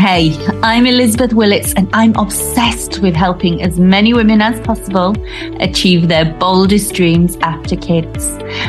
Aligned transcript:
Hey, 0.00 0.34
I'm 0.62 0.86
Elizabeth 0.86 1.32
Willetts 1.32 1.74
and 1.76 1.86
I'm 1.92 2.16
obsessed 2.16 3.00
with 3.00 3.14
helping 3.14 3.60
as 3.60 3.78
many 3.78 4.14
women 4.14 4.40
as 4.40 4.58
possible 4.62 5.14
achieve 5.60 6.08
their 6.08 6.24
boldest 6.24 6.94
dreams 6.94 7.36
after 7.42 7.76
kids 7.76 8.24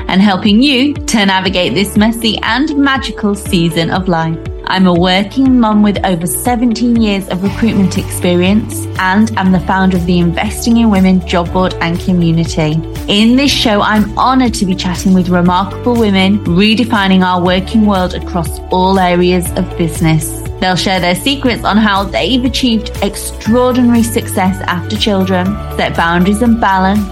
and 0.10 0.22
helping 0.22 0.62
you 0.62 0.94
to 0.94 1.26
navigate 1.26 1.74
this 1.74 1.96
messy 1.96 2.38
and 2.44 2.76
magical 2.76 3.34
season 3.34 3.92
of 3.92 4.10
life. 4.10 4.38
I'm 4.66 4.88
a 4.88 4.94
working 4.94 5.58
mum 5.58 5.84
with 5.84 6.06
over 6.06 6.28
17 6.28 6.98
years 6.98 7.30
of 7.30 7.44
recruitment 7.44 7.98
experience 7.98 8.86
and 9.00 9.32
I'm 9.40 9.54
the 9.54 9.62
founder 9.62 9.96
of 9.96 10.06
the 10.06 10.20
Investing 10.20 10.76
in 10.76 10.90
Women 10.90 11.26
job 11.26 11.54
board 11.54 11.76
and 11.76 11.98
community. 11.98 12.74
In 13.08 13.38
this 13.38 13.52
show, 13.52 13.80
I'm 13.80 14.20
honored 14.20 14.54
to 14.56 14.66
be 14.66 14.76
chatting 14.76 15.14
with 15.14 15.30
remarkable 15.30 15.98
women, 15.98 16.44
redefining 16.44 17.26
our 17.26 17.42
working 17.42 17.86
world 17.86 18.16
across 18.16 18.60
all 18.70 19.00
areas 19.00 19.50
of 19.52 19.78
business. 19.78 20.41
They'll 20.62 20.76
share 20.76 21.00
their 21.00 21.16
secrets 21.16 21.64
on 21.64 21.78
how 21.78 22.04
they've 22.04 22.46
achieved 22.46 22.92
extraordinary 23.02 24.04
success 24.04 24.62
after 24.68 24.96
children, 24.96 25.48
set 25.76 25.98
boundaries 25.98 26.44
and 26.44 26.62
balance, 26.62 27.04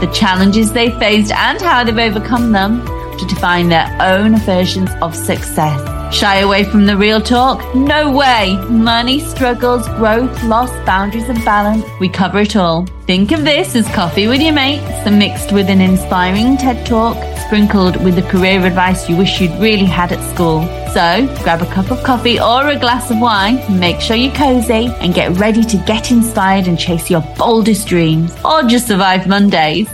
the 0.00 0.10
challenges 0.14 0.72
they 0.72 0.90
faced 1.00 1.32
and 1.32 1.60
how 1.60 1.82
they've 1.82 1.98
overcome 1.98 2.52
them 2.52 2.86
to 3.18 3.26
define 3.26 3.68
their 3.68 3.94
own 4.00 4.36
versions 4.38 4.90
of 5.02 5.16
success. 5.16 6.14
Shy 6.14 6.40
away 6.40 6.62
from 6.64 6.86
the 6.86 6.96
real 6.96 7.20
talk? 7.20 7.74
No 7.74 8.10
way! 8.10 8.56
Money, 8.68 9.18
struggles, 9.18 9.86
growth, 9.96 10.42
loss, 10.44 10.70
boundaries, 10.84 11.28
and 11.28 11.42
balance. 11.44 11.84
We 12.00 12.08
cover 12.08 12.40
it 12.40 12.54
all. 12.54 12.86
Think 13.06 13.32
of 13.32 13.44
this 13.44 13.74
as 13.74 13.88
coffee 13.88 14.28
with 14.28 14.42
your 14.42 14.52
mates, 14.52 15.10
mixed 15.10 15.52
with 15.52 15.70
an 15.70 15.80
inspiring 15.80 16.58
TED 16.58 16.86
talk, 16.86 17.16
sprinkled 17.52 18.02
with 18.02 18.14
the 18.14 18.22
career 18.30 18.64
advice 18.64 19.10
you 19.10 19.14
wish 19.14 19.38
you'd 19.38 19.50
really 19.60 19.84
had 19.84 20.10
at 20.10 20.22
school. 20.32 20.62
So 20.94 21.26
grab 21.44 21.60
a 21.60 21.66
cup 21.66 21.90
of 21.90 22.02
coffee 22.02 22.40
or 22.40 22.68
a 22.68 22.78
glass 22.78 23.10
of 23.10 23.20
wine, 23.20 23.60
make 23.78 24.00
sure 24.00 24.16
you're 24.16 24.34
cozy, 24.34 24.86
and 25.00 25.12
get 25.12 25.36
ready 25.38 25.62
to 25.62 25.76
get 25.86 26.10
inspired 26.10 26.66
and 26.66 26.78
chase 26.78 27.10
your 27.10 27.20
boldest 27.36 27.88
dreams, 27.88 28.34
or 28.42 28.62
just 28.62 28.88
survive 28.88 29.26
Mondays. 29.26 29.90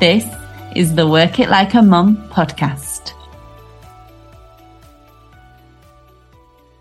This 0.00 0.24
is 0.74 0.96
the 0.96 1.06
Work 1.06 1.38
It 1.38 1.50
Like 1.50 1.74
a 1.74 1.82
Mum 1.82 2.16
podcast. 2.30 3.17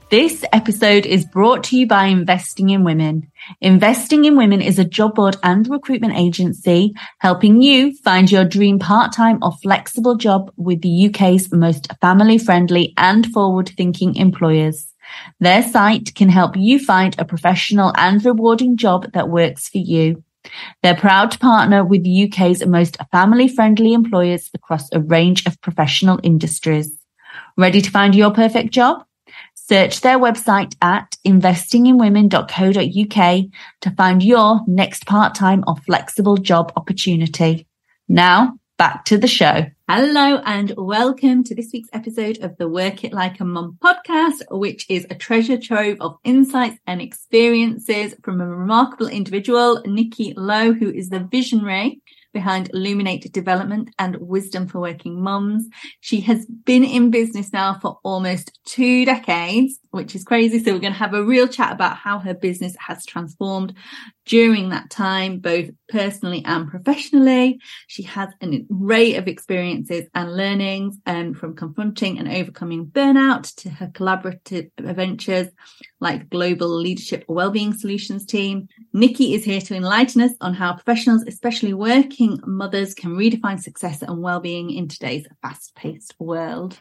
This 0.10 0.46
episode 0.54 1.06
is 1.06 1.26
brought 1.26 1.66
to 1.66 1.78
you 1.78 1.86
by 1.86 2.06
Investing 2.06 2.70
in 2.70 2.86
Women. 2.86 3.30
Investing 3.60 4.24
in 4.24 4.38
Women 4.38 4.62
is 4.62 4.80
a 4.80 4.86
job 4.86 5.16
board 5.16 5.36
and 5.44 5.68
recruitment 5.68 6.16
agency 6.16 6.94
helping 7.18 7.62
you 7.62 7.94
find 7.94 8.32
your 8.32 8.46
dream 8.46 8.80
part-time 8.80 9.40
or 9.42 9.52
flexible 9.62 10.16
job 10.16 10.50
with 10.56 10.82
the 10.82 11.08
UK's 11.08 11.52
most 11.52 11.92
family 12.00 12.38
friendly 12.38 12.94
and 12.96 13.28
forward 13.34 13.74
thinking 13.76 14.16
employers. 14.16 14.88
Their 15.42 15.62
site 15.62 16.16
can 16.16 16.30
help 16.30 16.56
you 16.56 16.80
find 16.80 17.14
a 17.20 17.26
professional 17.26 17.92
and 17.98 18.24
rewarding 18.24 18.78
job 18.78 19.12
that 19.12 19.28
works 19.28 19.68
for 19.68 19.80
you. 19.80 20.24
They're 20.84 20.96
proud 20.96 21.32
to 21.32 21.40
partner 21.40 21.84
with 21.84 22.06
the 22.06 22.32
UK's 22.32 22.66
most 22.66 22.96
family 23.12 23.50
friendly 23.50 23.92
employers 23.92 24.50
across 24.54 24.90
a 24.94 25.02
range 25.02 25.46
of 25.46 25.60
professional 25.60 26.22
industries. 26.24 26.98
Ready 27.58 27.82
to 27.82 27.92
find 27.92 28.16
your 28.16 28.32
perfect 28.32 28.72
job? 28.72 29.04
Search 29.70 30.00
their 30.00 30.18
website 30.18 30.76
at 30.82 31.18
investinginwomen.co.uk 31.26 33.46
to 33.82 33.92
find 33.98 34.24
your 34.24 34.62
next 34.66 35.06
part-time 35.06 35.66
or 35.68 35.76
flexible 35.76 36.38
job 36.38 36.72
opportunity. 36.78 37.68
Now 38.08 38.60
back 38.78 39.04
to 39.06 39.18
the 39.18 39.28
show. 39.28 39.66
Hello 39.90 40.42
and 40.46 40.72
welcome 40.78 41.44
to 41.44 41.54
this 41.54 41.72
week's 41.74 41.90
episode 41.92 42.42
of 42.42 42.56
the 42.56 42.70
Work 42.70 43.04
It 43.04 43.12
Like 43.12 43.42
a 43.42 43.46
Mum 43.46 43.78
podcast, 43.84 44.42
which 44.52 44.90
is 44.90 45.06
a 45.10 45.16
treasure 45.16 45.58
trove 45.58 45.98
of 46.00 46.16
insights 46.24 46.80
and 46.88 47.02
experiences 47.02 48.16
from 48.24 48.40
a 48.40 48.48
remarkable 48.48 49.08
individual, 49.08 49.82
Nikki 49.86 50.34
Lowe, 50.38 50.72
who 50.72 50.90
is 50.90 51.10
the 51.10 51.20
visionary 51.20 52.00
behind 52.34 52.70
Illuminated 52.74 53.32
Development 53.32 53.90
and 53.98 54.18
Wisdom 54.18 54.68
for 54.68 54.80
Working 54.80 55.22
Mums. 55.22 55.68
She 56.02 56.22
has 56.22 56.46
been 56.46 56.84
in 56.84 57.12
business 57.12 57.52
now 57.52 57.80
for 57.80 58.00
almost 58.04 58.60
two 58.66 59.06
decades, 59.06 59.80
which 59.92 60.16
is 60.16 60.24
crazy. 60.24 60.64
So 60.64 60.74
we're 60.74 60.80
going 60.80 60.94
to 60.94 61.00
have 61.00 61.14
a 61.14 61.24
real 61.24 61.48
chat 61.48 61.72
about 61.72 61.98
how 61.98 62.20
her 62.20 62.34
business 62.34 62.76
has 62.80 63.06
transformed 63.06 63.74
during 64.28 64.70
that 64.70 64.90
time, 64.90 65.40
both 65.40 65.70
personally 65.90 66.44
and 66.46 66.70
professionally. 66.70 67.60
She 67.88 68.04
has 68.04 68.30
an 68.42 68.68
array 68.72 69.16
of 69.16 69.28
experiences 69.28 70.08
and 70.14 70.36
learnings 70.36 70.98
um, 71.06 71.34
from 71.34 71.56
confronting 71.56 72.20
and 72.20 72.28
overcoming 72.28 72.86
burnout 72.86 73.56
to 73.56 73.70
her 73.70 73.88
collaborative 73.88 74.70
ventures 74.78 75.48
like 76.00 76.30
Global 76.30 76.70
Leadership 76.70 77.24
Wellbeing 77.28 77.74
Solutions 77.74 78.26
team. 78.26 78.68
Nikki 78.94 79.34
is 79.34 79.46
here 79.46 79.62
to 79.62 79.76
enlighten 79.76 80.22
us 80.22 80.34
on 80.42 80.54
how 80.54 80.74
professionals, 80.74 81.24
especially 81.26 81.74
working 81.74 82.40
mothers, 82.46 82.94
can 82.94 83.12
redefine 83.12 83.60
success 83.60 84.02
and 84.02 84.22
well-being 84.22 84.72
in 84.72 84.88
today's 84.88 85.26
fast-paced 85.42 86.14
world. 86.20 86.78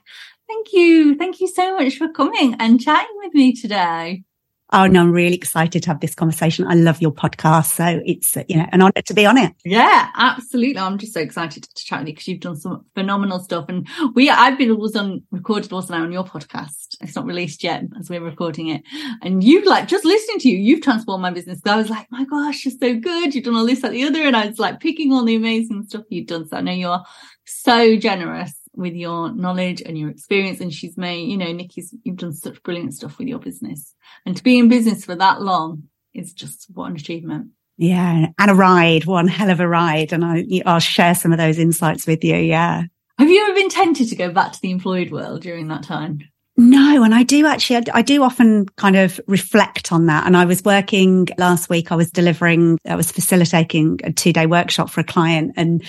Thank 0.49 0.73
you. 0.73 1.17
Thank 1.17 1.41
you 1.41 1.49
so 1.49 1.77
much 1.77 1.97
for 1.97 2.09
coming 2.09 2.57
and 2.59 2.81
chatting 2.81 3.17
with 3.19 3.35
me 3.35 3.55
today. 3.55 4.25
Oh 4.73 4.87
no, 4.89 5.01
I'm 5.01 5.13
really 5.13 5.37
excited 5.37 5.85
to 5.85 5.91
have 5.91 6.01
this 6.01 6.15
conversation. 6.15 6.67
I 6.67 6.75
love 6.75 7.01
your 7.01 7.13
podcast. 7.13 7.75
So 7.75 8.03
it's, 8.05 8.37
uh, 8.37 8.43
you 8.49 8.57
know, 8.57 8.67
an 8.73 8.83
honor 8.83 9.01
to 9.05 9.15
be 9.15 9.25
on 9.25 9.39
it. 9.39 9.53
Yeah, 9.65 10.11
absolutely. 10.17 10.79
I'm 10.79 10.99
just 10.99 11.15
so 11.15 11.21
excited 11.21 11.63
to 11.63 11.85
chat 11.85 12.01
with 12.01 12.09
you 12.09 12.15
because 12.15 12.27
you've 12.27 12.41
done 12.41 12.57
some 12.57 12.85
phenomenal 12.95 13.39
stuff. 13.39 13.67
And 13.69 13.87
we, 14.15 14.29
I've 14.29 14.59
been 14.59 14.77
was 14.77 14.97
on 14.97 15.23
recorded 15.31 15.73
also 15.73 15.95
now 15.95 16.03
on 16.03 16.11
your 16.11 16.25
podcast. 16.25 16.97
It's 17.01 17.15
not 17.15 17.27
released 17.27 17.63
yet 17.63 17.85
as 17.97 18.11
we're 18.11 18.21
recording 18.21 18.69
it. 18.69 18.83
And 19.23 19.45
you 19.45 19.65
like 19.65 19.87
just 19.87 20.05
listening 20.05 20.41
to 20.41 20.49
you, 20.49 20.59
you've 20.59 20.83
transformed 20.83 21.23
my 21.23 21.31
business. 21.31 21.61
I 21.65 21.77
was 21.77 21.89
like, 21.89 22.11
my 22.11 22.25
gosh, 22.25 22.65
you're 22.65 22.75
so 22.81 22.99
good. 22.99 23.37
You've 23.37 23.45
done 23.45 23.55
all 23.55 23.67
this, 23.67 23.85
at 23.85 23.93
the 23.93 24.03
other. 24.03 24.23
And 24.23 24.37
I 24.37 24.47
was 24.49 24.59
like 24.59 24.81
picking 24.81 25.13
all 25.13 25.25
the 25.25 25.37
amazing 25.37 25.85
stuff 25.85 26.05
you've 26.09 26.27
done. 26.27 26.49
So 26.49 26.57
I 26.57 26.61
know 26.61 26.73
you're 26.73 27.03
so 27.45 27.97
generous 27.97 28.56
with 28.77 28.95
your 28.95 29.33
knowledge 29.33 29.83
and 29.83 29.99
your 29.99 30.11
experience. 30.11 30.61
And 30.61 30.73
she's 30.73 30.97
made, 30.97 31.29
you 31.29 31.37
know, 31.37 31.53
Nikki's, 31.53 31.95
you've 32.05 32.17
done 32.17 32.33
such 32.33 32.63
brilliant 32.63 32.95
stuff 32.95 33.19
with 33.19 33.29
your 33.29 33.39
business. 33.39 33.95
And 34.25 34.37
to 34.37 34.43
be 34.43 34.59
in 34.59 34.69
business 34.69 35.05
for 35.05 35.15
that 35.17 35.43
long 35.43 35.85
is 36.15 36.33
just 36.33 36.67
what 36.73 36.91
an 36.91 36.97
achievement. 36.97 37.49
Yeah. 37.79 38.27
And 38.39 38.51
a 38.51 38.55
ride, 38.55 39.05
one 39.05 39.29
hell 39.29 39.51
of 39.51 39.61
a 39.61 39.69
ride. 39.69 40.13
And 40.13 40.25
I, 40.25 40.45
I'll 40.65 40.81
share 40.81 41.15
some 41.15 41.33
of 41.33 41.39
those 41.39 41.59
insights 41.59 42.07
with 42.07 42.25
you. 42.25 42.37
Yeah. 42.37 42.85
Have 43.19 43.31
you 43.31 43.45
ever 43.45 43.55
been 43.55 43.71
tempted 43.71 44.09
to 44.09 44.17
go 44.17 44.31
back 44.31 44.53
to 44.53 44.61
the 44.61 44.71
employed 44.71 45.11
world 45.11 45.43
during 45.43 45.69
that 45.69 45.83
time? 45.83 46.21
No, 46.59 47.03
and 47.03 47.15
I 47.15 47.23
do 47.23 47.47
actually, 47.47 47.77
I, 47.77 47.83
I, 47.99 48.03
do 48.03 48.23
often 48.23 48.67
kind 48.77 48.97
of 48.97 49.21
reflect 49.27 49.93
on 49.93 50.07
that. 50.07 50.27
And 50.27 50.35
I 50.35 50.47
was 50.47 50.65
working 50.65 51.29
last 51.37 51.69
week, 51.69 51.93
I 51.93 51.97
was 51.97 52.11
delivering, 52.11 52.79
I 52.87 52.97
was 52.97 53.13
facilitating 53.13 54.01
a 54.05 54.13
two 54.13 54.33
day 54.33 54.47
workshop 54.47 54.89
for 54.89 55.03
a 55.03 55.05
client 55.05 55.53
and 55.57 55.85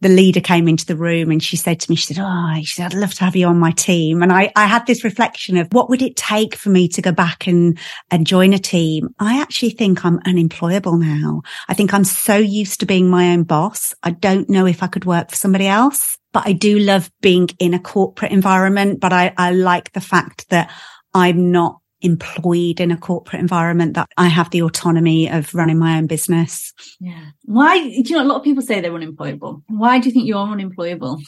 the 0.00 0.08
leader 0.08 0.40
came 0.40 0.68
into 0.68 0.86
the 0.86 0.96
room 0.96 1.30
and 1.30 1.42
she 1.42 1.56
said 1.56 1.80
to 1.80 1.90
me, 1.90 1.96
she 1.96 2.14
said, 2.14 2.22
Oh, 2.24 2.54
she 2.58 2.74
said, 2.74 2.86
I'd 2.86 2.98
love 2.98 3.14
to 3.14 3.24
have 3.24 3.34
you 3.34 3.46
on 3.46 3.58
my 3.58 3.72
team. 3.72 4.22
And 4.22 4.32
I, 4.32 4.52
I 4.54 4.66
had 4.66 4.86
this 4.86 5.02
reflection 5.02 5.56
of 5.56 5.68
what 5.72 5.90
would 5.90 6.02
it 6.02 6.16
take 6.16 6.54
for 6.54 6.70
me 6.70 6.88
to 6.88 7.02
go 7.02 7.12
back 7.12 7.46
and, 7.46 7.78
and 8.10 8.26
join 8.26 8.52
a 8.52 8.58
team? 8.58 9.14
I 9.18 9.40
actually 9.40 9.70
think 9.70 10.04
I'm 10.04 10.20
unemployable 10.24 10.96
now. 10.96 11.42
I 11.68 11.74
think 11.74 11.92
I'm 11.92 12.04
so 12.04 12.36
used 12.36 12.80
to 12.80 12.86
being 12.86 13.10
my 13.10 13.32
own 13.32 13.42
boss. 13.42 13.94
I 14.02 14.10
don't 14.10 14.48
know 14.48 14.66
if 14.66 14.82
I 14.82 14.86
could 14.86 15.04
work 15.04 15.30
for 15.30 15.36
somebody 15.36 15.66
else, 15.66 16.16
but 16.32 16.46
I 16.46 16.52
do 16.52 16.78
love 16.78 17.10
being 17.20 17.48
in 17.58 17.74
a 17.74 17.80
corporate 17.80 18.32
environment. 18.32 19.00
But 19.00 19.12
I, 19.12 19.34
I 19.36 19.50
like 19.50 19.92
the 19.92 20.00
fact 20.00 20.48
that 20.50 20.70
I'm 21.12 21.50
not 21.50 21.80
employed 22.00 22.80
in 22.80 22.90
a 22.90 22.96
corporate 22.96 23.40
environment 23.40 23.94
that 23.94 24.08
I 24.16 24.28
have 24.28 24.50
the 24.50 24.62
autonomy 24.62 25.28
of 25.30 25.54
running 25.54 25.78
my 25.78 25.98
own 25.98 26.06
business. 26.06 26.72
Yeah. 27.00 27.30
Why 27.44 27.78
do 27.80 28.02
you 28.04 28.16
know 28.16 28.22
a 28.22 28.28
lot 28.28 28.36
of 28.36 28.44
people 28.44 28.62
say 28.62 28.80
they're 28.80 28.94
unemployable? 28.94 29.62
Why 29.68 29.98
do 29.98 30.08
you 30.08 30.12
think 30.12 30.26
you're 30.26 30.38
unemployable 30.38 31.20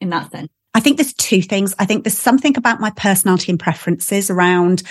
in 0.00 0.10
that 0.10 0.30
sense? 0.30 0.48
I 0.74 0.80
think 0.80 0.96
there's 0.96 1.14
two 1.14 1.42
things. 1.42 1.74
I 1.78 1.86
think 1.86 2.04
there's 2.04 2.18
something 2.18 2.56
about 2.56 2.80
my 2.80 2.90
personality 2.90 3.50
and 3.50 3.60
preferences 3.60 4.30
around 4.30 4.82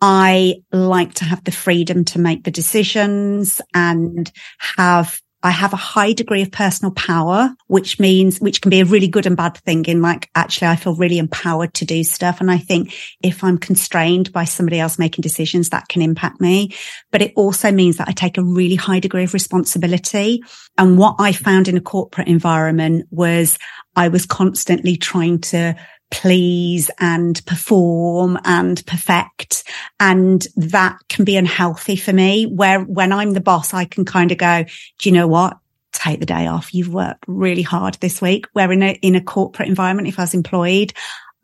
I 0.00 0.62
like 0.72 1.14
to 1.14 1.24
have 1.24 1.44
the 1.44 1.52
freedom 1.52 2.04
to 2.06 2.18
make 2.18 2.44
the 2.44 2.50
decisions 2.50 3.60
and 3.74 4.30
have 4.58 5.20
I 5.42 5.50
have 5.50 5.72
a 5.72 5.76
high 5.76 6.12
degree 6.12 6.42
of 6.42 6.52
personal 6.52 6.92
power, 6.92 7.54
which 7.66 7.98
means, 7.98 8.40
which 8.40 8.60
can 8.60 8.70
be 8.70 8.80
a 8.80 8.84
really 8.84 9.08
good 9.08 9.24
and 9.24 9.36
bad 9.36 9.56
thing 9.56 9.84
in 9.86 10.02
like, 10.02 10.28
actually, 10.34 10.68
I 10.68 10.76
feel 10.76 10.94
really 10.94 11.18
empowered 11.18 11.72
to 11.74 11.86
do 11.86 12.04
stuff. 12.04 12.40
And 12.40 12.50
I 12.50 12.58
think 12.58 12.94
if 13.22 13.42
I'm 13.42 13.56
constrained 13.56 14.32
by 14.32 14.44
somebody 14.44 14.78
else 14.78 14.98
making 14.98 15.22
decisions, 15.22 15.70
that 15.70 15.88
can 15.88 16.02
impact 16.02 16.40
me. 16.40 16.74
But 17.10 17.22
it 17.22 17.32
also 17.36 17.72
means 17.72 17.96
that 17.96 18.08
I 18.08 18.12
take 18.12 18.36
a 18.36 18.44
really 18.44 18.74
high 18.74 19.00
degree 19.00 19.24
of 19.24 19.32
responsibility. 19.32 20.42
And 20.76 20.98
what 20.98 21.16
I 21.18 21.32
found 21.32 21.68
in 21.68 21.76
a 21.76 21.80
corporate 21.80 22.28
environment 22.28 23.06
was 23.10 23.58
I 23.96 24.08
was 24.08 24.26
constantly 24.26 24.96
trying 24.96 25.40
to 25.40 25.74
please 26.10 26.90
and 26.98 27.44
perform 27.46 28.38
and 28.44 28.84
perfect. 28.86 29.64
And 29.98 30.46
that 30.56 30.98
can 31.08 31.24
be 31.24 31.36
unhealthy 31.36 31.96
for 31.96 32.12
me 32.12 32.46
where 32.46 32.80
when 32.80 33.12
I'm 33.12 33.32
the 33.32 33.40
boss, 33.40 33.72
I 33.72 33.84
can 33.84 34.04
kind 34.04 34.32
of 34.32 34.38
go, 34.38 34.64
do 34.98 35.08
you 35.08 35.14
know 35.14 35.28
what? 35.28 35.56
Take 35.92 36.20
the 36.20 36.26
day 36.26 36.46
off. 36.46 36.74
You've 36.74 36.92
worked 36.92 37.24
really 37.26 37.62
hard 37.62 37.94
this 37.94 38.20
week. 38.20 38.46
Where 38.52 38.70
in 38.72 38.82
a, 38.82 38.98
in 39.02 39.14
a 39.14 39.20
corporate 39.20 39.68
environment, 39.68 40.08
if 40.08 40.18
I 40.18 40.22
was 40.22 40.34
employed, 40.34 40.92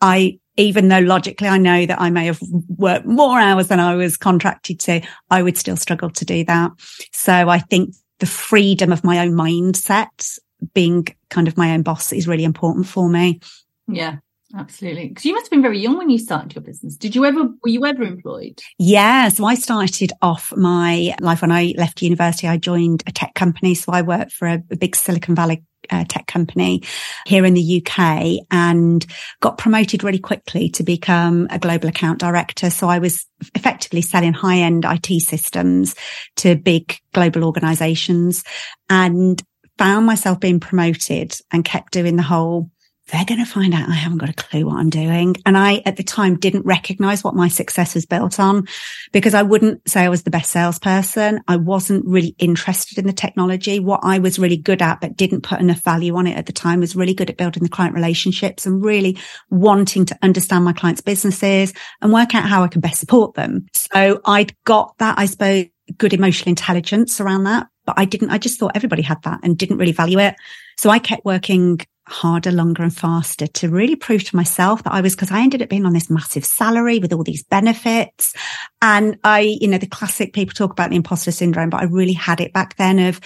I 0.00 0.38
even 0.56 0.88
though 0.88 1.00
logically 1.00 1.48
I 1.48 1.58
know 1.58 1.84
that 1.86 2.00
I 2.00 2.10
may 2.10 2.26
have 2.26 2.40
worked 2.68 3.06
more 3.06 3.38
hours 3.38 3.68
than 3.68 3.80
I 3.80 3.94
was 3.94 4.16
contracted 4.16 4.80
to, 4.80 5.02
I 5.30 5.42
would 5.42 5.58
still 5.58 5.76
struggle 5.76 6.10
to 6.10 6.24
do 6.24 6.44
that. 6.44 6.72
So 7.12 7.50
I 7.50 7.58
think 7.58 7.94
the 8.20 8.26
freedom 8.26 8.92
of 8.92 9.04
my 9.04 9.18
own 9.18 9.32
mindset, 9.32 10.38
being 10.72 11.06
kind 11.28 11.48
of 11.48 11.58
my 11.58 11.72
own 11.72 11.82
boss 11.82 12.12
is 12.12 12.26
really 12.26 12.44
important 12.44 12.86
for 12.86 13.08
me. 13.08 13.40
Yeah. 13.86 14.16
Absolutely. 14.54 15.08
Because 15.08 15.24
you 15.24 15.32
must 15.32 15.46
have 15.46 15.50
been 15.50 15.62
very 15.62 15.78
young 15.78 15.98
when 15.98 16.10
you 16.10 16.18
started 16.18 16.54
your 16.54 16.62
business. 16.62 16.96
Did 16.96 17.14
you 17.14 17.24
ever, 17.24 17.44
were 17.44 17.68
you 17.68 17.84
ever 17.84 18.02
employed? 18.02 18.60
Yeah. 18.78 19.28
So 19.28 19.44
I 19.44 19.54
started 19.54 20.12
off 20.22 20.52
my 20.56 21.14
life 21.20 21.42
when 21.42 21.52
I 21.52 21.74
left 21.76 22.02
university. 22.02 22.46
I 22.46 22.56
joined 22.56 23.02
a 23.06 23.12
tech 23.12 23.34
company. 23.34 23.74
So 23.74 23.92
I 23.92 24.02
worked 24.02 24.32
for 24.32 24.46
a, 24.46 24.62
a 24.70 24.76
big 24.76 24.94
Silicon 24.94 25.34
Valley 25.34 25.64
uh, 25.90 26.04
tech 26.08 26.26
company 26.26 26.82
here 27.26 27.44
in 27.44 27.54
the 27.54 27.82
UK 27.84 28.44
and 28.50 29.06
got 29.40 29.58
promoted 29.58 30.02
really 30.02 30.18
quickly 30.18 30.68
to 30.70 30.82
become 30.82 31.46
a 31.50 31.58
global 31.58 31.88
account 31.88 32.18
director. 32.18 32.70
So 32.70 32.88
I 32.88 32.98
was 32.98 33.26
effectively 33.54 34.02
selling 34.02 34.32
high 34.32 34.58
end 34.58 34.84
IT 34.84 35.22
systems 35.22 35.94
to 36.36 36.56
big 36.56 36.96
global 37.12 37.44
organizations 37.44 38.42
and 38.88 39.42
found 39.78 40.06
myself 40.06 40.40
being 40.40 40.60
promoted 40.60 41.34
and 41.52 41.64
kept 41.64 41.92
doing 41.92 42.16
the 42.16 42.22
whole 42.22 42.70
they're 43.08 43.24
going 43.24 43.38
to 43.38 43.50
find 43.50 43.72
out 43.72 43.88
I 43.88 43.94
haven't 43.94 44.18
got 44.18 44.30
a 44.30 44.34
clue 44.34 44.66
what 44.66 44.78
I'm 44.78 44.90
doing. 44.90 45.36
And 45.46 45.56
I, 45.56 45.82
at 45.86 45.96
the 45.96 46.02
time, 46.02 46.38
didn't 46.38 46.66
recognize 46.66 47.22
what 47.22 47.36
my 47.36 47.48
success 47.48 47.94
was 47.94 48.04
built 48.04 48.40
on 48.40 48.66
because 49.12 49.32
I 49.32 49.42
wouldn't 49.42 49.88
say 49.88 50.02
I 50.02 50.08
was 50.08 50.24
the 50.24 50.30
best 50.30 50.50
salesperson. 50.50 51.40
I 51.46 51.56
wasn't 51.56 52.04
really 52.04 52.34
interested 52.38 52.98
in 52.98 53.06
the 53.06 53.12
technology. 53.12 53.78
What 53.78 54.00
I 54.02 54.18
was 54.18 54.38
really 54.38 54.56
good 54.56 54.82
at, 54.82 55.00
but 55.00 55.16
didn't 55.16 55.42
put 55.42 55.60
enough 55.60 55.84
value 55.84 56.16
on 56.16 56.26
it 56.26 56.36
at 56.36 56.46
the 56.46 56.52
time 56.52 56.80
was 56.80 56.96
really 56.96 57.14
good 57.14 57.30
at 57.30 57.36
building 57.36 57.62
the 57.62 57.68
client 57.68 57.94
relationships 57.94 58.66
and 58.66 58.84
really 58.84 59.18
wanting 59.50 60.04
to 60.06 60.18
understand 60.22 60.64
my 60.64 60.72
clients' 60.72 61.00
businesses 61.00 61.72
and 62.02 62.12
work 62.12 62.34
out 62.34 62.48
how 62.48 62.64
I 62.64 62.68
can 62.68 62.80
best 62.80 62.98
support 62.98 63.34
them. 63.34 63.66
So 63.72 64.20
I'd 64.24 64.52
got 64.64 64.98
that, 64.98 65.16
I 65.18 65.26
suppose, 65.26 65.66
good 65.96 66.12
emotional 66.12 66.48
intelligence 66.48 67.20
around 67.20 67.44
that, 67.44 67.68
but 67.84 67.94
I 67.96 68.04
didn't, 68.04 68.30
I 68.30 68.38
just 68.38 68.58
thought 68.58 68.72
everybody 68.74 69.02
had 69.02 69.22
that 69.22 69.40
and 69.44 69.56
didn't 69.56 69.78
really 69.78 69.92
value 69.92 70.18
it. 70.18 70.34
So 70.76 70.90
I 70.90 70.98
kept 70.98 71.24
working 71.24 71.80
harder, 72.08 72.52
longer 72.52 72.82
and 72.82 72.96
faster 72.96 73.46
to 73.46 73.68
really 73.68 73.96
prove 73.96 74.24
to 74.24 74.36
myself 74.36 74.82
that 74.84 74.92
I 74.92 75.00
was, 75.00 75.14
cause 75.14 75.30
I 75.30 75.40
ended 75.40 75.62
up 75.62 75.68
being 75.68 75.86
on 75.86 75.92
this 75.92 76.10
massive 76.10 76.44
salary 76.44 76.98
with 76.98 77.12
all 77.12 77.24
these 77.24 77.42
benefits. 77.42 78.34
And 78.80 79.18
I, 79.24 79.56
you 79.60 79.68
know, 79.68 79.78
the 79.78 79.86
classic 79.86 80.32
people 80.32 80.54
talk 80.54 80.70
about 80.70 80.90
the 80.90 80.96
imposter 80.96 81.32
syndrome, 81.32 81.70
but 81.70 81.80
I 81.80 81.84
really 81.84 82.12
had 82.12 82.40
it 82.40 82.52
back 82.52 82.76
then 82.76 82.98
of 82.98 83.20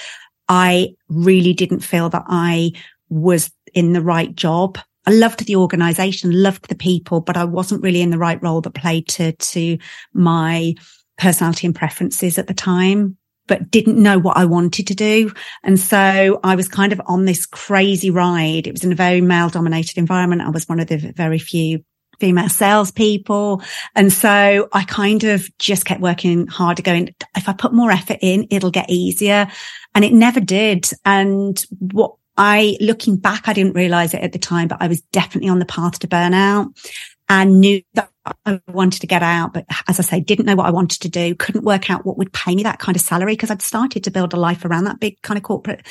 I 0.49 0.95
really 1.09 1.53
didn't 1.53 1.81
feel 1.81 2.09
that 2.11 2.25
I 2.27 2.73
was 3.09 3.51
in 3.75 3.93
the 3.93 4.03
right 4.03 4.35
job. 4.35 4.79
I 5.07 5.13
loved 5.13 5.47
the 5.47 5.57
organization, 5.57 6.43
loved 6.43 6.69
the 6.69 6.75
people, 6.75 7.21
but 7.21 7.37
I 7.37 7.45
wasn't 7.45 7.83
really 7.83 8.03
in 8.03 8.11
the 8.11 8.19
right 8.19 8.43
role 8.43 8.61
that 8.63 8.75
played 8.75 9.09
to, 9.09 9.33
to 9.33 9.79
my 10.13 10.75
personality 11.19 11.67
and 11.67 11.77
preferences 11.77 12.39
at 12.39 12.47
the 12.47 12.55
time 12.55 13.17
but 13.51 13.69
didn't 13.69 14.01
know 14.01 14.17
what 14.17 14.37
I 14.37 14.45
wanted 14.45 14.87
to 14.87 14.95
do. 14.95 15.33
And 15.65 15.79
so 15.79 16.39
I 16.45 16.55
was 16.55 16.69
kind 16.69 16.93
of 16.93 17.03
on 17.07 17.25
this 17.25 17.47
crazy 17.47 18.09
ride. 18.09 18.69
It 18.69 18.73
was 18.73 18.85
in 18.85 18.93
a 18.93 18.95
very 18.95 19.21
male 19.21 19.49
dominated 19.49 19.99
environment. 19.99 20.43
I 20.43 20.51
was 20.51 20.69
one 20.69 20.79
of 20.79 20.87
the 20.87 20.99
very 21.17 21.41
few 21.41 21.85
female 22.21 22.49
salespeople. 22.49 23.61
And 23.97 24.13
so 24.13 24.69
I 24.73 24.85
kind 24.85 25.25
of 25.25 25.51
just 25.59 25.85
kept 25.85 26.01
working 26.01 26.47
harder 26.47 26.83
going, 26.83 27.13
if 27.37 27.49
I 27.49 27.53
put 27.53 27.73
more 27.73 27.91
effort 27.91 28.19
in, 28.21 28.47
it'll 28.51 28.71
get 28.71 28.89
easier. 28.89 29.49
And 29.97 30.05
it 30.05 30.13
never 30.13 30.39
did. 30.39 30.89
And 31.05 31.61
what 31.81 32.15
I, 32.37 32.77
looking 32.81 33.17
back, 33.17 33.49
I 33.49 33.53
didn't 33.53 33.75
realize 33.75 34.15
it 34.15 34.23
at 34.23 34.31
the 34.31 34.39
time, 34.39 34.69
but 34.69 34.81
I 34.81 34.87
was 34.87 35.01
definitely 35.11 35.51
on 35.51 35.59
the 35.59 35.67
path 35.67 35.99
to 35.99 36.07
burnout 36.07 36.69
and 37.29 37.61
knew 37.61 37.83
that 37.95 38.11
I 38.47 38.61
wanted 38.69 39.01
to 39.01 39.07
get 39.07 39.23
out. 39.23 39.53
But 39.53 39.67
as 39.89 39.99
I 39.99 40.03
say, 40.03 40.21
didn't 40.21 40.47
know 40.47 40.57
what 40.57 40.67
I 40.67 40.71
wanted 40.71 41.01
to 41.03 41.09
do, 41.09 41.35
couldn't 41.35 41.65
work 41.65 41.91
out 41.91 42.05
what 42.05 42.19
would 42.19 42.33
pay 42.33 42.55
me 42.55 42.63
that 42.63 42.79
kind 42.79 42.97
of 42.97 43.03
salary 43.03 43.33
because 43.33 43.51
I'd 43.51 43.63
started 43.63 44.05
to 44.05 44.11
build 44.11 44.33
a 44.33 44.37
life 44.37 44.65
around 44.65 44.85
that 44.85 45.01
big 45.01 45.21
kind 45.23 45.39
of 45.39 45.45
corporate 45.45 45.87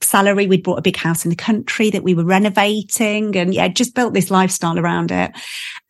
salary. 0.00 0.46
We'd 0.46 0.62
bought 0.62 0.78
a 0.78 0.82
big 0.82 0.96
house 0.96 1.24
in 1.24 1.30
the 1.30 1.36
country 1.36 1.90
that 1.90 2.02
we 2.02 2.14
were 2.14 2.24
renovating 2.24 3.36
and 3.36 3.54
yeah, 3.54 3.68
just 3.68 3.94
built 3.94 4.14
this 4.14 4.30
lifestyle 4.30 4.78
around 4.78 5.10
it. 5.10 5.32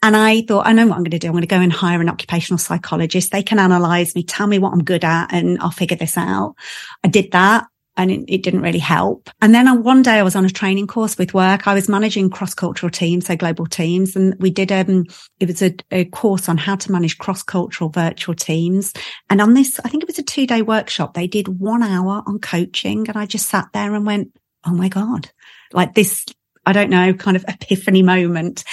And 0.03 0.17
I 0.17 0.43
thought, 0.43 0.67
I 0.67 0.73
know 0.73 0.87
what 0.87 0.97
I'm 0.97 1.03
going 1.03 1.11
to 1.13 1.19
do. 1.19 1.29
I'm 1.29 1.33
going 1.33 1.43
to 1.43 1.49
go 1.49 1.61
and 1.61 1.73
hire 1.73 2.01
an 2.01 2.09
occupational 2.09 2.59
psychologist. 2.59 3.33
They 3.33 3.43
can 3.43 3.59
analyze 3.59 4.15
me, 4.15 4.23
tell 4.23 4.47
me 4.47 4.59
what 4.59 4.73
I'm 4.73 4.85
good 4.85 5.05
at 5.05 5.33
and 5.33 5.59
I'll 5.61 5.71
figure 5.71 5.97
this 5.97 6.17
out. 6.17 6.55
I 7.03 7.09
did 7.09 7.33
that 7.33 7.67
and 7.97 8.11
it, 8.11 8.25
it, 8.29 8.43
didn't 8.43 8.63
really 8.63 8.79
help. 8.79 9.31
And 9.41 9.55
then 9.55 9.83
one 9.83 10.03
day 10.03 10.13
I 10.13 10.23
was 10.23 10.37
on 10.37 10.45
a 10.45 10.51
training 10.51 10.87
course 10.87 11.17
with 11.17 11.35
work. 11.35 11.67
I 11.67 11.75
was 11.75 11.89
managing 11.89 12.31
cross-cultural 12.31 12.91
teams, 12.91 13.27
so 13.27 13.37
global 13.37 13.67
teams. 13.67 14.15
And 14.15 14.35
we 14.39 14.51
did, 14.51 14.71
um, 14.71 15.07
it 15.41 15.49
was 15.49 15.63
a, 15.63 15.75
a 15.91 16.05
course 16.07 16.49
on 16.49 16.59
how 16.59 16.77
to 16.77 16.93
manage 16.93 17.19
cross-cultural 17.19 17.91
virtual 17.91 18.35
teams. 18.35 18.93
And 19.31 19.41
on 19.41 19.55
this, 19.55 19.81
I 19.85 19.89
think 19.89 20.03
it 20.03 20.09
was 20.09 20.19
a 20.19 20.23
two 20.23 20.47
day 20.47 20.63
workshop. 20.63 21.15
They 21.15 21.27
did 21.27 21.49
one 21.49 21.83
hour 21.83 22.23
on 22.27 22.39
coaching 22.39 23.09
and 23.09 23.17
I 23.17 23.27
just 23.27 23.49
sat 23.49 23.69
there 23.73 23.95
and 23.95 24.07
went, 24.07 24.37
Oh 24.65 24.75
my 24.75 24.89
God, 24.89 25.31
like 25.73 25.95
this, 25.95 26.25
I 26.65 26.73
don't 26.73 26.91
know, 26.91 27.15
kind 27.15 27.37
of 27.37 27.45
epiphany 27.47 28.03
moment. 28.03 28.65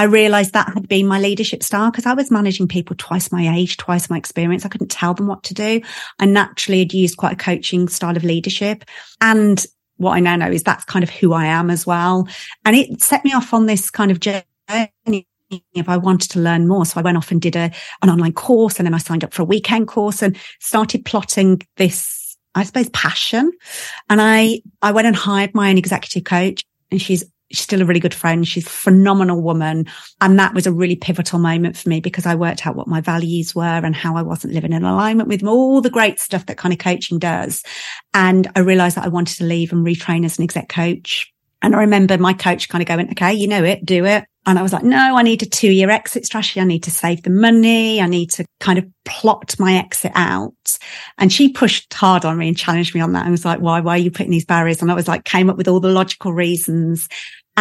I 0.00 0.04
realized 0.04 0.54
that 0.54 0.72
had 0.72 0.88
been 0.88 1.06
my 1.06 1.20
leadership 1.20 1.62
style 1.62 1.90
because 1.90 2.06
I 2.06 2.14
was 2.14 2.30
managing 2.30 2.68
people 2.68 2.96
twice 2.96 3.30
my 3.30 3.54
age, 3.54 3.76
twice 3.76 4.08
my 4.08 4.16
experience. 4.16 4.64
I 4.64 4.70
couldn't 4.70 4.90
tell 4.90 5.12
them 5.12 5.26
what 5.26 5.42
to 5.42 5.52
do. 5.52 5.82
I 6.18 6.24
naturally 6.24 6.78
had 6.78 6.94
used 6.94 7.18
quite 7.18 7.34
a 7.34 7.36
coaching 7.36 7.86
style 7.86 8.16
of 8.16 8.24
leadership. 8.24 8.86
And 9.20 9.62
what 9.98 10.12
I 10.12 10.20
now 10.20 10.36
know 10.36 10.50
is 10.50 10.62
that's 10.62 10.86
kind 10.86 11.02
of 11.02 11.10
who 11.10 11.34
I 11.34 11.44
am 11.44 11.68
as 11.68 11.86
well. 11.86 12.26
And 12.64 12.74
it 12.74 13.02
set 13.02 13.26
me 13.26 13.34
off 13.34 13.52
on 13.52 13.66
this 13.66 13.90
kind 13.90 14.10
of 14.10 14.20
journey 14.20 14.46
if 15.74 15.86
I 15.86 15.98
wanted 15.98 16.30
to 16.30 16.40
learn 16.40 16.66
more. 16.66 16.86
So 16.86 16.98
I 16.98 17.02
went 17.02 17.18
off 17.18 17.30
and 17.30 17.42
did 17.42 17.54
a, 17.54 17.70
an 18.00 18.08
online 18.08 18.32
course 18.32 18.78
and 18.78 18.86
then 18.86 18.94
I 18.94 18.98
signed 18.98 19.22
up 19.22 19.34
for 19.34 19.42
a 19.42 19.44
weekend 19.44 19.86
course 19.86 20.22
and 20.22 20.34
started 20.60 21.04
plotting 21.04 21.60
this, 21.76 22.38
I 22.54 22.64
suppose, 22.64 22.88
passion. 22.88 23.52
And 24.08 24.22
I, 24.22 24.62
I 24.80 24.92
went 24.92 25.08
and 25.08 25.16
hired 25.16 25.54
my 25.54 25.68
own 25.68 25.76
executive 25.76 26.24
coach 26.24 26.64
and 26.90 27.02
she's 27.02 27.22
she's 27.50 27.60
still 27.60 27.82
a 27.82 27.84
really 27.84 28.00
good 28.00 28.14
friend. 28.14 28.46
She's 28.46 28.66
a 28.66 28.70
phenomenal 28.70 29.40
woman. 29.40 29.86
And 30.20 30.38
that 30.38 30.54
was 30.54 30.66
a 30.66 30.72
really 30.72 30.96
pivotal 30.96 31.38
moment 31.38 31.76
for 31.76 31.88
me 31.88 32.00
because 32.00 32.26
I 32.26 32.34
worked 32.34 32.66
out 32.66 32.76
what 32.76 32.88
my 32.88 33.00
values 33.00 33.54
were 33.54 33.62
and 33.62 33.94
how 33.94 34.16
I 34.16 34.22
wasn't 34.22 34.54
living 34.54 34.72
in 34.72 34.84
alignment 34.84 35.28
with 35.28 35.44
all 35.44 35.80
the 35.80 35.90
great 35.90 36.20
stuff 36.20 36.46
that 36.46 36.58
kind 36.58 36.72
of 36.72 36.78
coaching 36.78 37.18
does. 37.18 37.62
And 38.14 38.50
I 38.56 38.60
realized 38.60 38.96
that 38.96 39.04
I 39.04 39.08
wanted 39.08 39.36
to 39.38 39.44
leave 39.44 39.72
and 39.72 39.86
retrain 39.86 40.24
as 40.24 40.38
an 40.38 40.44
exec 40.44 40.68
coach. 40.68 41.32
And 41.62 41.74
I 41.74 41.80
remember 41.80 42.16
my 42.16 42.32
coach 42.32 42.68
kind 42.68 42.80
of 42.80 42.88
going, 42.88 43.10
okay, 43.10 43.34
you 43.34 43.46
know 43.46 43.64
it, 43.64 43.84
do 43.84 44.06
it. 44.06 44.24
And 44.46 44.58
I 44.58 44.62
was 44.62 44.72
like, 44.72 44.82
no, 44.82 45.18
I 45.18 45.22
need 45.22 45.42
a 45.42 45.46
two 45.46 45.70
year 45.70 45.90
exit 45.90 46.24
strategy. 46.24 46.60
I 46.60 46.64
need 46.64 46.84
to 46.84 46.90
save 46.90 47.22
the 47.22 47.30
money. 47.30 48.00
I 48.00 48.06
need 48.06 48.30
to 48.32 48.46
kind 48.58 48.78
of 48.78 48.86
plot 49.04 49.54
my 49.58 49.74
exit 49.74 50.12
out. 50.14 50.78
And 51.18 51.30
she 51.30 51.50
pushed 51.50 51.92
hard 51.92 52.24
on 52.24 52.38
me 52.38 52.48
and 52.48 52.56
challenged 52.56 52.94
me 52.94 53.02
on 53.02 53.12
that. 53.12 53.24
And 53.24 53.30
was 53.32 53.44
like, 53.44 53.60
why, 53.60 53.80
why 53.80 53.96
are 53.96 53.98
you 53.98 54.10
putting 54.10 54.30
these 54.30 54.46
barriers? 54.46 54.80
And 54.80 54.90
I 54.90 54.94
was 54.94 55.08
like, 55.08 55.24
came 55.24 55.50
up 55.50 55.58
with 55.58 55.68
all 55.68 55.80
the 55.80 55.90
logical 55.90 56.32
reasons. 56.32 57.06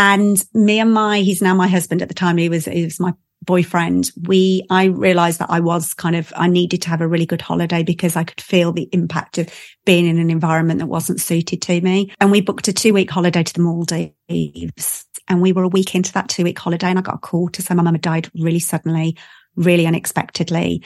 And 0.02 0.42
me 0.54 0.80
and 0.80 0.94
my, 0.94 1.20
he's 1.20 1.42
now 1.42 1.54
my 1.54 1.68
husband 1.68 2.02
at 2.02 2.08
the 2.08 2.14
time. 2.14 2.38
He 2.38 2.48
was, 2.48 2.64
he 2.64 2.86
was 2.86 3.02
my 3.02 3.14
boyfriend. 3.42 4.10
We, 4.30 4.66
I 4.70 4.86
realized 4.86 5.40
that 5.40 5.50
I 5.50 5.60
was 5.60 5.94
kind 5.94 6.16
of, 6.16 6.32
I 6.38 6.48
needed 6.48 6.84
to 6.84 6.90
have 6.90 7.02
a 7.02 7.08
really 7.08 7.26
good 7.26 7.42
holiday 7.42 7.84
because 7.84 8.16
I 8.16 8.24
could 8.24 8.40
feel 8.40 8.72
the 8.72 8.88
impact 8.94 9.38
of 9.40 9.54
being 9.86 10.06
in 10.06 10.18
an 10.18 10.30
environment 10.30 10.80
that 10.80 10.86
wasn't 10.86 11.20
suited 11.20 11.62
to 11.64 11.82
me. 11.82 12.14
And 12.22 12.32
we 12.32 12.40
booked 12.40 12.70
a 12.70 12.74
two 12.74 12.94
week 12.94 13.12
holiday 13.12 13.44
to 13.44 13.54
the 13.54 13.60
Maldives. 13.60 15.06
And 15.28 15.42
we 15.42 15.52
were 15.52 15.64
a 15.64 15.68
week 15.68 15.94
into 15.94 16.14
that 16.14 16.30
two 16.30 16.46
week 16.46 16.60
holiday 16.60 16.88
and 16.88 16.98
I 16.98 17.02
got 17.02 17.16
a 17.16 17.18
call 17.20 17.50
to 17.50 17.62
say 17.62 17.74
my 17.74 17.84
mum 17.84 17.96
had 17.96 18.02
died 18.02 18.32
really 18.34 18.60
suddenly, 18.60 19.18
really 19.58 19.86
unexpectedly. 19.86 20.82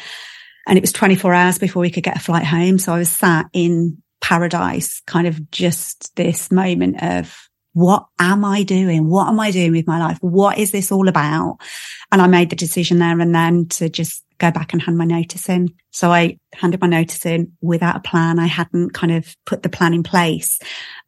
And 0.65 0.75
it 0.75 0.81
was 0.81 0.91
24 0.91 1.35
hours 1.35 1.59
before 1.59 1.81
we 1.81 1.91
could 1.91 2.03
get 2.03 2.17
a 2.17 2.19
flight 2.19 2.45
home. 2.45 2.79
So 2.79 2.95
I 2.95 2.97
was 2.97 3.11
sat 3.11 3.45
in 3.53 4.01
paradise, 4.21 5.01
kind 5.05 5.27
of 5.27 5.51
just 5.51 6.15
this 6.15 6.51
moment 6.51 7.03
of 7.03 7.47
what 7.73 8.05
am 8.19 8.45
I 8.45 8.63
doing? 8.63 9.09
What 9.09 9.27
am 9.27 9.39
I 9.39 9.51
doing 9.51 9.71
with 9.71 9.87
my 9.87 9.99
life? 9.99 10.17
What 10.21 10.57
is 10.57 10.71
this 10.71 10.91
all 10.91 11.07
about? 11.07 11.57
And 12.11 12.21
I 12.21 12.27
made 12.27 12.49
the 12.49 12.55
decision 12.55 12.99
there 12.99 13.19
and 13.19 13.33
then 13.33 13.67
to 13.69 13.89
just 13.89 14.23
go 14.37 14.51
back 14.51 14.73
and 14.73 14.81
hand 14.81 14.97
my 14.97 15.05
notice 15.05 15.47
in. 15.47 15.69
So 15.91 16.11
I 16.11 16.37
handed 16.53 16.81
my 16.81 16.87
notice 16.87 17.25
in 17.25 17.53
without 17.61 17.95
a 17.95 17.99
plan. 18.01 18.39
I 18.39 18.47
hadn't 18.47 18.93
kind 18.93 19.11
of 19.11 19.35
put 19.45 19.63
the 19.63 19.69
plan 19.69 19.93
in 19.93 20.03
place. 20.03 20.59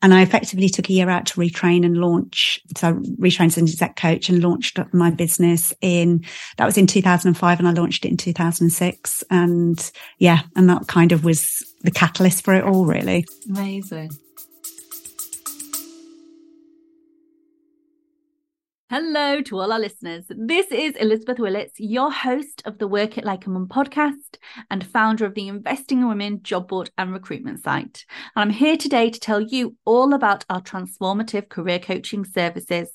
And 0.01 0.13
I 0.13 0.21
effectively 0.21 0.69
took 0.69 0.89
a 0.89 0.93
year 0.93 1.09
out 1.09 1.25
to 1.27 1.39
retrain 1.39 1.85
and 1.85 1.97
launch. 1.97 2.61
So 2.77 2.89
I 2.89 2.91
retrained 2.91 3.47
as 3.47 3.57
an 3.57 3.63
exec 3.65 3.95
coach 3.95 4.29
and 4.29 4.43
launched 4.43 4.79
my 4.93 5.11
business 5.11 5.73
in, 5.81 6.23
that 6.57 6.65
was 6.65 6.77
in 6.77 6.87
2005 6.87 7.59
and 7.59 7.67
I 7.67 7.71
launched 7.71 8.05
it 8.05 8.09
in 8.09 8.17
2006. 8.17 9.23
And 9.29 9.91
yeah, 10.17 10.41
and 10.55 10.69
that 10.69 10.87
kind 10.87 11.11
of 11.11 11.25
was 11.25 11.63
the 11.81 11.91
catalyst 11.91 12.43
for 12.43 12.53
it 12.53 12.63
all 12.63 12.85
really. 12.85 13.25
Amazing. 13.49 14.11
Hello 18.91 19.41
to 19.41 19.57
all 19.57 19.73
our 19.73 19.79
listeners. 19.79 20.25
This 20.29 20.67
is 20.67 20.95
Elizabeth 20.97 21.39
Willetts, 21.39 21.73
your 21.79 22.11
host 22.11 22.61
of 22.65 22.77
the 22.77 22.87
Work 22.87 23.17
It 23.17 23.25
Like 23.25 23.47
a 23.47 23.49
Mum 23.49 23.67
podcast 23.67 24.37
and 24.69 24.85
founder 24.85 25.25
of 25.25 25.33
the 25.33 25.47
Investing 25.47 26.01
in 26.01 26.07
Women 26.07 26.43
job 26.43 26.67
board 26.67 26.91
and 26.95 27.11
recruitment 27.11 27.63
site. 27.63 28.05
And 28.35 28.43
I'm 28.43 28.49
here 28.51 28.77
today 28.77 29.09
to 29.09 29.19
tell 29.19 29.41
you 29.41 29.75
all 29.85 30.13
about 30.13 30.45
our 30.51 30.61
transformative 30.61 31.49
career 31.49 31.79
coaching 31.79 32.25
services. 32.25 32.91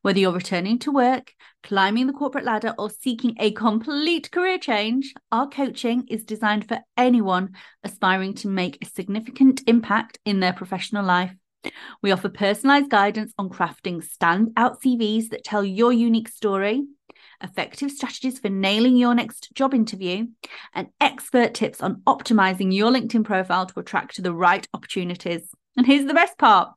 Whether 0.00 0.18
you're 0.18 0.32
returning 0.32 0.78
to 0.78 0.92
work, 0.92 1.34
climbing 1.62 2.06
the 2.06 2.14
corporate 2.14 2.46
ladder, 2.46 2.74
or 2.78 2.88
seeking 2.88 3.36
a 3.38 3.50
complete 3.50 4.30
career 4.30 4.56
change, 4.56 5.12
our 5.30 5.46
coaching 5.46 6.06
is 6.08 6.24
designed 6.24 6.66
for 6.66 6.80
anyone 6.96 7.50
aspiring 7.84 8.32
to 8.36 8.48
make 8.48 8.78
a 8.80 8.88
significant 8.88 9.60
impact 9.66 10.18
in 10.24 10.40
their 10.40 10.54
professional 10.54 11.04
life. 11.04 11.34
We 12.02 12.12
offer 12.12 12.28
personalized 12.28 12.90
guidance 12.90 13.32
on 13.38 13.50
crafting 13.50 14.04
standout 14.06 14.82
CVs 14.82 15.30
that 15.30 15.44
tell 15.44 15.64
your 15.64 15.92
unique 15.92 16.28
story, 16.28 16.84
effective 17.42 17.90
strategies 17.90 18.38
for 18.38 18.48
nailing 18.48 18.96
your 18.96 19.14
next 19.14 19.54
job 19.54 19.74
interview, 19.74 20.26
and 20.74 20.88
expert 21.00 21.54
tips 21.54 21.80
on 21.80 22.02
optimizing 22.06 22.74
your 22.74 22.90
LinkedIn 22.90 23.24
profile 23.24 23.66
to 23.66 23.80
attract 23.80 24.22
the 24.22 24.34
right 24.34 24.66
opportunities. 24.74 25.50
And 25.78 25.86
here's 25.86 26.04
the 26.06 26.14
best 26.14 26.36
part 26.38 26.70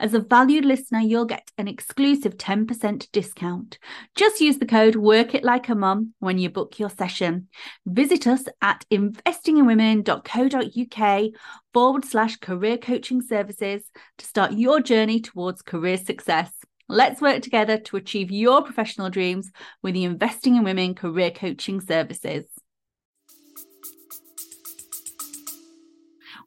as 0.00 0.14
a 0.14 0.18
valued 0.18 0.64
listener, 0.64 0.98
you'll 0.98 1.26
get 1.26 1.48
an 1.58 1.68
exclusive 1.68 2.36
10% 2.36 3.08
discount. 3.12 3.78
Just 4.16 4.40
use 4.40 4.58
the 4.58 4.66
code 4.66 4.96
Work 4.96 5.36
It 5.36 5.44
Like 5.44 5.68
a 5.68 5.76
Mum 5.76 6.14
when 6.18 6.38
you 6.38 6.50
book 6.50 6.80
your 6.80 6.90
session. 6.90 7.46
Visit 7.86 8.26
us 8.26 8.46
at 8.60 8.84
investinginwomen.co.uk 8.90 11.30
forward 11.72 12.04
slash 12.04 12.36
career 12.38 12.78
coaching 12.78 13.22
services 13.22 13.84
to 14.18 14.26
start 14.26 14.54
your 14.54 14.80
journey 14.80 15.20
towards 15.20 15.62
career 15.62 15.96
success. 15.96 16.50
Let's 16.88 17.20
work 17.20 17.42
together 17.42 17.78
to 17.78 17.96
achieve 17.96 18.32
your 18.32 18.64
professional 18.64 19.08
dreams 19.08 19.52
with 19.84 19.94
the 19.94 20.02
Investing 20.02 20.56
in 20.56 20.64
Women 20.64 20.96
career 20.96 21.30
coaching 21.30 21.80
services. 21.80 22.46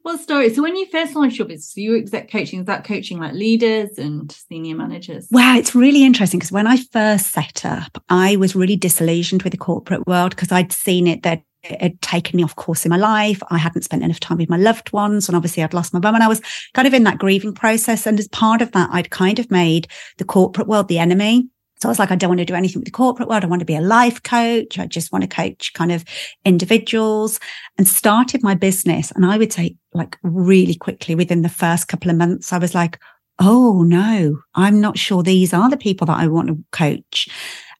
Well, 0.04 0.18
story. 0.18 0.52
So 0.52 0.62
when 0.62 0.76
you 0.76 0.86
first 0.86 1.14
launched 1.14 1.38
your 1.38 1.46
business, 1.46 1.76
you 1.76 1.92
were 1.92 1.96
exec 1.96 2.30
coaching. 2.30 2.60
Is 2.60 2.66
that 2.66 2.84
coaching 2.84 3.20
like 3.20 3.34
leaders 3.34 3.98
and 3.98 4.30
senior 4.32 4.74
managers? 4.74 5.28
Well, 5.30 5.56
it's 5.56 5.74
really 5.74 6.04
interesting 6.04 6.40
because 6.40 6.50
when 6.50 6.66
I 6.66 6.76
first 6.76 7.30
set 7.30 7.64
up, 7.64 8.02
I 8.08 8.36
was 8.36 8.56
really 8.56 8.76
disillusioned 8.76 9.42
with 9.42 9.52
the 9.52 9.58
corporate 9.58 10.06
world 10.06 10.30
because 10.30 10.50
I'd 10.50 10.72
seen 10.72 11.06
it 11.06 11.22
that 11.22 11.42
it 11.62 11.80
had 11.80 12.02
taken 12.02 12.36
me 12.36 12.42
off 12.42 12.56
course 12.56 12.84
in 12.84 12.90
my 12.90 12.96
life. 12.96 13.40
I 13.50 13.58
hadn't 13.58 13.82
spent 13.82 14.02
enough 14.02 14.18
time 14.18 14.38
with 14.38 14.50
my 14.50 14.56
loved 14.56 14.92
ones. 14.92 15.28
And 15.28 15.36
obviously 15.36 15.62
I'd 15.62 15.74
lost 15.74 15.94
my 15.94 16.00
mum 16.00 16.16
and 16.16 16.24
I 16.24 16.28
was 16.28 16.40
kind 16.74 16.88
of 16.88 16.94
in 16.94 17.04
that 17.04 17.18
grieving 17.18 17.54
process. 17.54 18.04
And 18.04 18.18
as 18.18 18.26
part 18.28 18.60
of 18.62 18.72
that, 18.72 18.90
I'd 18.92 19.10
kind 19.10 19.38
of 19.38 19.50
made 19.50 19.86
the 20.18 20.24
corporate 20.24 20.66
world 20.66 20.88
the 20.88 20.98
enemy. 20.98 21.48
So 21.80 21.88
I 21.88 21.90
was 21.90 21.98
like, 21.98 22.10
I 22.10 22.16
don't 22.16 22.30
want 22.30 22.38
to 22.38 22.44
do 22.44 22.54
anything 22.54 22.80
with 22.80 22.86
the 22.86 22.92
corporate 22.92 23.28
world. 23.28 23.44
I 23.44 23.48
want 23.48 23.60
to 23.60 23.66
be 23.66 23.74
a 23.74 23.80
life 23.80 24.22
coach. 24.22 24.78
I 24.78 24.86
just 24.86 25.12
want 25.12 25.22
to 25.22 25.28
coach 25.28 25.72
kind 25.74 25.90
of 25.90 26.04
individuals 26.44 27.40
and 27.76 27.88
started 27.88 28.42
my 28.42 28.54
business. 28.54 29.10
And 29.12 29.26
I 29.26 29.36
would 29.36 29.52
say 29.52 29.76
like 29.94 30.18
really 30.22 30.74
quickly 30.74 31.14
within 31.14 31.42
the 31.42 31.48
first 31.48 31.88
couple 31.88 32.10
of 32.10 32.16
months, 32.16 32.52
I 32.52 32.58
was 32.58 32.74
like, 32.74 32.98
Oh 33.38 33.82
no, 33.82 34.40
I'm 34.54 34.80
not 34.80 34.98
sure 34.98 35.22
these 35.22 35.52
are 35.52 35.70
the 35.70 35.76
people 35.76 36.06
that 36.06 36.18
I 36.18 36.28
want 36.28 36.48
to 36.48 36.58
coach. 36.70 37.28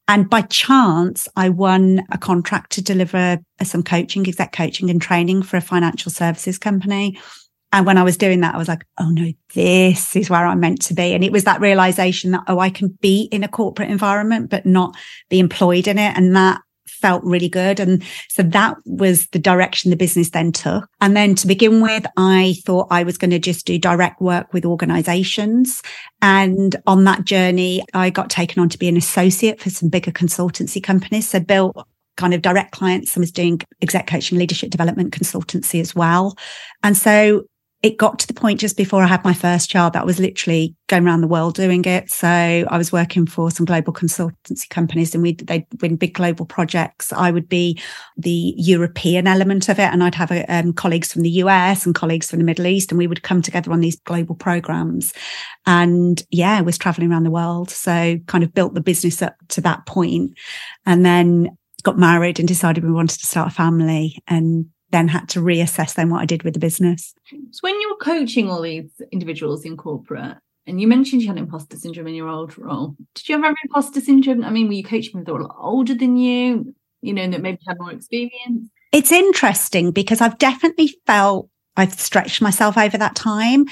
And 0.09 0.29
by 0.29 0.43
chance, 0.43 1.29
I 1.37 1.49
won 1.49 2.05
a 2.11 2.19
contract 2.19 2.73
to 2.73 2.83
deliver 2.83 3.39
uh, 3.61 3.65
some 3.65 3.83
coaching, 3.83 4.27
exec 4.27 4.53
coaching 4.53 4.91
and 4.91 5.01
training 5.01 5.43
for 5.43 5.57
a 5.57 5.61
financial 5.61 6.11
services 6.11 6.59
company. 6.59 7.19
And 7.73 7.87
when 7.87 7.97
I 7.97 8.03
was 8.03 8.19
doing 8.19 8.41
that, 8.41 8.55
I 8.55 8.59
was 8.59 8.69
like, 8.69 8.85
oh 8.99 9.09
no, 9.09 9.33
this 9.55 10.15
is 10.15 10.29
where 10.29 10.45
I'm 10.45 10.61
meant 10.61 10.83
to 10.83 10.95
be. 10.95 11.15
And 11.15 11.25
it 11.25 11.33
was 11.33 11.45
that 11.45 11.61
realization 11.61 12.33
that, 12.33 12.43
oh, 12.47 12.59
I 12.59 12.69
can 12.69 12.89
be 13.01 13.23
in 13.33 13.45
a 13.45 13.49
corporate 13.49 13.91
environment, 13.91 14.51
but 14.51 14.67
not 14.67 14.95
be 15.31 15.39
employed 15.39 15.87
in 15.87 15.99
it. 15.99 16.17
And 16.17 16.37
that 16.37 16.61
felt 17.01 17.25
really 17.25 17.49
good. 17.49 17.81
And 17.81 18.03
so 18.29 18.43
that 18.43 18.77
was 18.85 19.27
the 19.29 19.39
direction 19.39 19.91
the 19.91 19.97
business 19.97 20.31
then 20.31 20.53
took. 20.53 20.89
And 21.01 21.17
then 21.17 21.35
to 21.37 21.47
begin 21.47 21.81
with, 21.81 22.07
I 22.17 22.55
thought 22.65 22.89
I 22.91 23.03
was 23.03 23.19
going 23.19 23.31
to 23.31 23.39
just 23.39 23.67
do 23.67 23.79
direct 23.79 24.21
work 24.21 24.53
with 24.53 24.65
organizations. 24.65 25.83
And 26.21 26.77
on 26.87 27.05
that 27.05 27.25
journey, 27.25 27.85
I 27.95 28.11
got 28.11 28.31
taken 28.31 28.63
on 28.63 28.69
to 28.71 28.79
be 28.79 28.89
an 28.89 28.97
associate 28.97 29.61
for 29.61 29.71
some 29.71 29.89
bigger 29.89 30.13
consultancy 30.13 30.83
companies. 30.83 31.29
So 31.29 31.41
built 31.41 31.77
kind 32.17 32.35
of 32.35 32.43
direct 32.43 32.73
clients. 32.73 33.17
I 33.17 33.21
was 33.21 33.33
doing 33.33 33.61
exec 33.81 34.07
coaching, 34.07 34.39
leadership 34.39 34.71
development 34.71 35.15
consultancy 35.15 35.81
as 35.81 35.95
well. 35.95 36.37
And 36.83 36.97
so 36.97 37.45
it 37.83 37.97
got 37.97 38.21
to 38.21 38.29
the 38.29 38.35
point 38.35 38.61
just 38.61 38.77
before 38.77 39.03
I 39.03 39.09
had 39.09 39.25
my 39.25 39.35
first 39.35 39.69
child 39.69 39.95
that 39.95 40.03
I 40.03 40.05
was 40.05 40.21
literally 40.21 40.77
going 40.87 41.05
around 41.05 41.21
the 41.21 41.27
world 41.27 41.55
doing 41.55 41.85
it. 41.85 42.11
So 42.13 42.29
I 42.29 42.79
was 42.79 42.93
working 42.93 43.27
for 43.27 43.51
some 43.51 43.67
global 43.67 43.93
consultancy 43.93 44.69
companies 44.69 45.15
and 45.15 45.23
we 45.23 45.33
they 45.35 45.67
win 45.81 45.97
big 45.97 46.15
global 46.15 46.47
projects. 46.47 47.13
I 47.13 47.33
would 47.33 47.49
be 47.49 47.81
the 48.17 48.55
European 48.57 49.27
element 49.27 49.69
of 49.69 49.81
it, 49.81 49.93
and 49.93 50.05
I'd 50.05 50.15
have 50.15 50.31
um, 50.49 50.73
colleagues 50.73 51.13
from 51.13 51.23
the 51.23 51.31
US 51.31 51.85
and 51.85 51.93
colleagues 51.93 52.31
from 52.31 52.39
the 52.39 52.45
Middle 52.45 52.67
East, 52.67 52.93
and 52.93 52.99
we 52.99 53.09
would 53.09 53.25
come 53.25 53.43
together 53.43 53.73
on 53.73 53.81
these 53.81 53.99
global 54.01 54.37
programs. 54.37 55.13
And 55.67 56.23
yeah, 56.31 56.57
I 56.57 56.63
was 56.63 56.79
traveling 56.79 57.11
around 57.11 57.25
the 57.25 57.31
world. 57.33 57.71
So 57.71 58.17
kind 58.27 58.45
of 58.45 58.55
built 58.55 58.75
the 58.75 58.81
business 58.81 59.23
up 59.23 59.35
to 59.49 59.61
that 59.63 59.87
point, 59.87 60.39
and 60.87 61.05
then 61.05 61.57
got 61.83 61.99
married 61.99 62.39
and 62.39 62.47
decided 62.47 62.85
we 62.85 62.93
wanted 62.93 63.19
to 63.19 63.27
start 63.27 63.51
a 63.51 63.55
family 63.55 64.23
and 64.29 64.67
then 64.93 65.09
had 65.09 65.29
to 65.31 65.41
reassess 65.41 65.95
then 65.95 66.11
what 66.11 66.21
I 66.21 66.27
did 66.27 66.45
with 66.45 66.55
the 66.55 66.61
business. 66.61 67.15
So 67.31 67.59
when 67.63 67.81
you 67.81 67.91
were 67.91 68.05
coaching 68.05 68.51
all 68.51 68.63
these 68.63 68.91
individuals 69.11 69.65
in 69.65 69.77
corporate, 69.77 70.37
and 70.67 70.81
you 70.81 70.87
mentioned 70.87 71.23
you 71.23 71.29
had 71.29 71.39
imposter 71.39 71.77
syndrome 71.77 72.07
in 72.07 72.15
your 72.15 72.29
old 72.29 72.57
role. 72.57 72.95
Did 73.15 73.29
you 73.29 73.35
ever 73.35 73.47
have 73.47 73.57
imposter 73.65 74.01
syndrome? 74.01 74.45
I 74.45 74.51
mean, 74.51 74.69
were 74.69 74.75
you 74.75 74.85
coaching 74.85 75.11
people 75.11 75.25
that 75.25 75.33
were 75.33 75.41
a 75.41 75.47
lot 75.49 75.57
older 75.59 75.95
than 75.95 76.17
you, 76.17 76.73
you 77.01 77.13
know, 77.13 77.29
that 77.29 77.43
maybe 77.43 77.59
had 77.67 77.79
more 77.81 77.91
experience? 77.91 78.71
It's 78.93 79.11
interesting 79.11 79.91
because 79.91 80.21
I've 80.21 80.39
definitely 80.39 80.95
felt 81.05 81.49
I've 81.77 81.95
stretched 81.95 82.41
myself 82.41 82.79
over 82.79 82.97
that 82.97 83.17
time, 83.17 83.65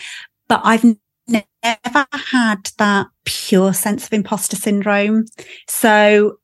but 0.49 0.63
I've 0.65 0.85
never 1.29 2.07
had 2.13 2.71
that 2.79 3.07
pure 3.25 3.73
sense 3.73 4.07
of 4.07 4.13
imposter 4.13 4.57
syndrome. 4.57 5.27
So 5.69 6.39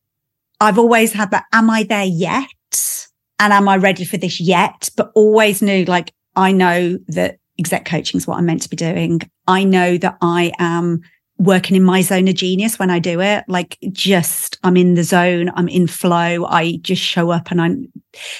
I've 0.60 0.78
always 0.78 1.12
had 1.12 1.32
that, 1.32 1.46
am 1.52 1.70
I 1.70 1.82
there 1.82 2.04
yet? 2.04 2.46
And 3.38 3.52
am 3.52 3.68
I 3.68 3.76
ready 3.76 4.04
for 4.04 4.16
this 4.16 4.40
yet? 4.40 4.88
But 4.96 5.12
always 5.14 5.62
knew 5.62 5.84
like, 5.84 6.12
I 6.34 6.52
know 6.52 6.98
that 7.08 7.38
exec 7.58 7.84
coaching 7.84 8.18
is 8.18 8.26
what 8.26 8.38
I'm 8.38 8.46
meant 8.46 8.62
to 8.62 8.68
be 8.68 8.76
doing. 8.76 9.20
I 9.46 9.64
know 9.64 9.96
that 9.98 10.16
I 10.20 10.52
am 10.58 11.02
working 11.38 11.76
in 11.76 11.82
my 11.82 12.00
zone 12.00 12.28
of 12.28 12.34
genius 12.34 12.78
when 12.78 12.90
I 12.90 12.98
do 12.98 13.20
it. 13.20 13.44
Like 13.46 13.78
just 13.92 14.58
I'm 14.62 14.76
in 14.76 14.94
the 14.94 15.04
zone, 15.04 15.50
I'm 15.54 15.68
in 15.68 15.86
flow. 15.86 16.46
I 16.46 16.78
just 16.80 17.02
show 17.02 17.30
up 17.30 17.50
and 17.50 17.60
I'm 17.60 17.92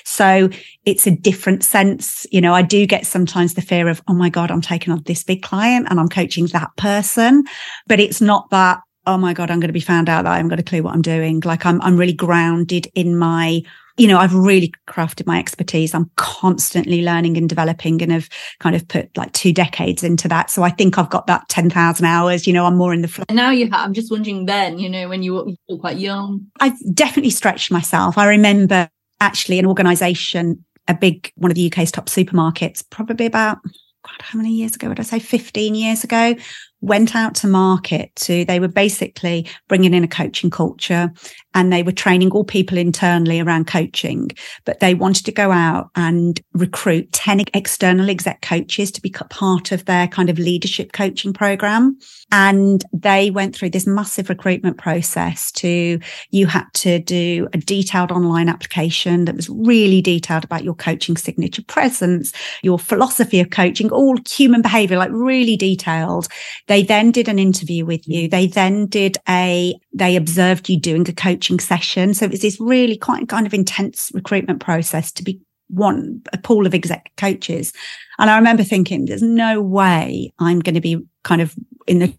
so 0.04 0.48
it's 0.84 1.06
a 1.06 1.10
different 1.10 1.62
sense. 1.62 2.26
You 2.30 2.40
know, 2.40 2.54
I 2.54 2.62
do 2.62 2.86
get 2.86 3.06
sometimes 3.06 3.54
the 3.54 3.62
fear 3.62 3.88
of, 3.88 4.02
oh 4.08 4.14
my 4.14 4.30
God, 4.30 4.50
I'm 4.50 4.62
taking 4.62 4.92
on 4.92 5.02
this 5.04 5.22
big 5.22 5.42
client 5.42 5.86
and 5.90 6.00
I'm 6.00 6.08
coaching 6.08 6.46
that 6.48 6.74
person. 6.76 7.44
But 7.86 8.00
it's 8.00 8.20
not 8.20 8.48
that, 8.50 8.80
oh 9.06 9.18
my 9.18 9.34
God, 9.34 9.50
I'm 9.50 9.60
going 9.60 9.68
to 9.68 9.74
be 9.74 9.80
found 9.80 10.08
out 10.08 10.22
that 10.22 10.32
I 10.32 10.36
haven't 10.36 10.48
got 10.48 10.60
a 10.60 10.64
clue 10.64 10.82
what 10.82 10.94
I'm 10.94 11.02
doing. 11.02 11.40
Like 11.44 11.66
I'm 11.66 11.80
I'm 11.82 11.96
really 11.98 12.14
grounded 12.14 12.88
in 12.94 13.16
my 13.16 13.62
you 13.96 14.06
know, 14.06 14.18
I've 14.18 14.34
really 14.34 14.72
crafted 14.86 15.26
my 15.26 15.38
expertise. 15.38 15.94
I'm 15.94 16.10
constantly 16.16 17.02
learning 17.02 17.36
and 17.36 17.48
developing 17.48 18.02
and 18.02 18.12
have 18.12 18.28
kind 18.60 18.76
of 18.76 18.86
put 18.88 19.16
like 19.16 19.32
two 19.32 19.52
decades 19.52 20.02
into 20.02 20.28
that. 20.28 20.50
So 20.50 20.62
I 20.62 20.70
think 20.70 20.98
I've 20.98 21.10
got 21.10 21.26
that 21.26 21.48
10,000 21.48 22.04
hours, 22.04 22.46
you 22.46 22.52
know, 22.52 22.66
I'm 22.66 22.76
more 22.76 22.92
in 22.92 23.02
the 23.02 23.08
flow. 23.08 23.24
Now 23.30 23.50
you 23.50 23.70
have, 23.70 23.86
I'm 23.86 23.94
just 23.94 24.10
wondering 24.10 24.46
then, 24.46 24.78
you 24.78 24.88
know, 24.88 25.08
when 25.08 25.22
you 25.22 25.34
were 25.34 25.78
quite 25.78 25.98
young. 25.98 26.46
I've 26.60 26.78
definitely 26.94 27.30
stretched 27.30 27.70
myself. 27.70 28.18
I 28.18 28.28
remember 28.28 28.88
actually 29.20 29.58
an 29.58 29.66
organization, 29.66 30.64
a 30.88 30.94
big, 30.94 31.32
one 31.36 31.50
of 31.50 31.54
the 31.54 31.66
UK's 31.66 31.90
top 31.90 32.06
supermarkets, 32.06 32.84
probably 32.90 33.26
about 33.26 33.58
God, 34.06 34.22
how 34.22 34.36
many 34.36 34.52
years 34.52 34.76
ago 34.76 34.88
would 34.88 35.00
I 35.00 35.04
say? 35.04 35.18
15 35.18 35.74
years 35.74 36.04
ago, 36.04 36.36
went 36.80 37.16
out 37.16 37.34
to 37.36 37.48
market 37.48 38.14
to, 38.16 38.44
they 38.44 38.60
were 38.60 38.68
basically 38.68 39.48
bringing 39.68 39.94
in 39.94 40.04
a 40.04 40.08
coaching 40.08 40.50
culture 40.50 41.10
and 41.56 41.72
they 41.72 41.82
were 41.82 41.90
training 41.90 42.30
all 42.32 42.44
people 42.44 42.76
internally 42.76 43.40
around 43.40 43.66
coaching, 43.66 44.30
but 44.66 44.78
they 44.80 44.92
wanted 44.92 45.24
to 45.24 45.32
go 45.32 45.50
out 45.50 45.88
and 45.96 46.38
recruit 46.52 47.10
10 47.14 47.44
external 47.54 48.10
exec 48.10 48.42
coaches 48.42 48.92
to 48.92 49.00
be 49.00 49.10
part 49.30 49.72
of 49.72 49.86
their 49.86 50.06
kind 50.06 50.28
of 50.28 50.38
leadership 50.38 50.92
coaching 50.92 51.32
program. 51.32 51.98
And 52.30 52.84
they 52.92 53.30
went 53.30 53.56
through 53.56 53.70
this 53.70 53.86
massive 53.86 54.28
recruitment 54.28 54.76
process 54.76 55.50
to, 55.52 55.98
you 56.30 56.46
had 56.46 56.66
to 56.74 56.98
do 56.98 57.48
a 57.54 57.58
detailed 57.58 58.12
online 58.12 58.50
application 58.50 59.24
that 59.24 59.34
was 59.34 59.48
really 59.48 60.02
detailed 60.02 60.44
about 60.44 60.62
your 60.62 60.74
coaching 60.74 61.16
signature 61.16 61.62
presence, 61.62 62.32
your 62.62 62.78
philosophy 62.78 63.40
of 63.40 63.48
coaching, 63.48 63.90
all 63.90 64.18
human 64.28 64.60
behavior, 64.60 64.98
like 64.98 65.10
really 65.10 65.56
detailed. 65.56 66.28
They 66.66 66.82
then 66.82 67.12
did 67.12 67.28
an 67.28 67.38
interview 67.38 67.86
with 67.86 68.06
you. 68.06 68.28
They 68.28 68.46
then 68.46 68.86
did 68.86 69.16
a, 69.26 69.74
they 69.94 70.16
observed 70.16 70.68
you 70.68 70.78
doing 70.78 71.08
a 71.08 71.14
coaching 71.14 71.45
session. 71.58 72.14
So 72.14 72.24
it 72.24 72.30
was 72.30 72.42
this 72.42 72.60
really 72.60 72.96
quite 72.96 73.28
kind 73.28 73.46
of 73.46 73.54
intense 73.54 74.10
recruitment 74.14 74.60
process 74.60 75.12
to 75.12 75.22
be 75.22 75.40
one, 75.68 76.22
a 76.32 76.38
pool 76.38 76.66
of 76.66 76.74
exec 76.74 77.10
coaches. 77.16 77.72
And 78.18 78.30
I 78.30 78.36
remember 78.36 78.62
thinking, 78.62 79.06
there's 79.06 79.22
no 79.22 79.60
way 79.60 80.32
I'm 80.38 80.60
going 80.60 80.74
to 80.74 80.80
be 80.80 81.04
kind 81.24 81.40
of 81.40 81.54
in 81.86 81.98
the 81.98 82.16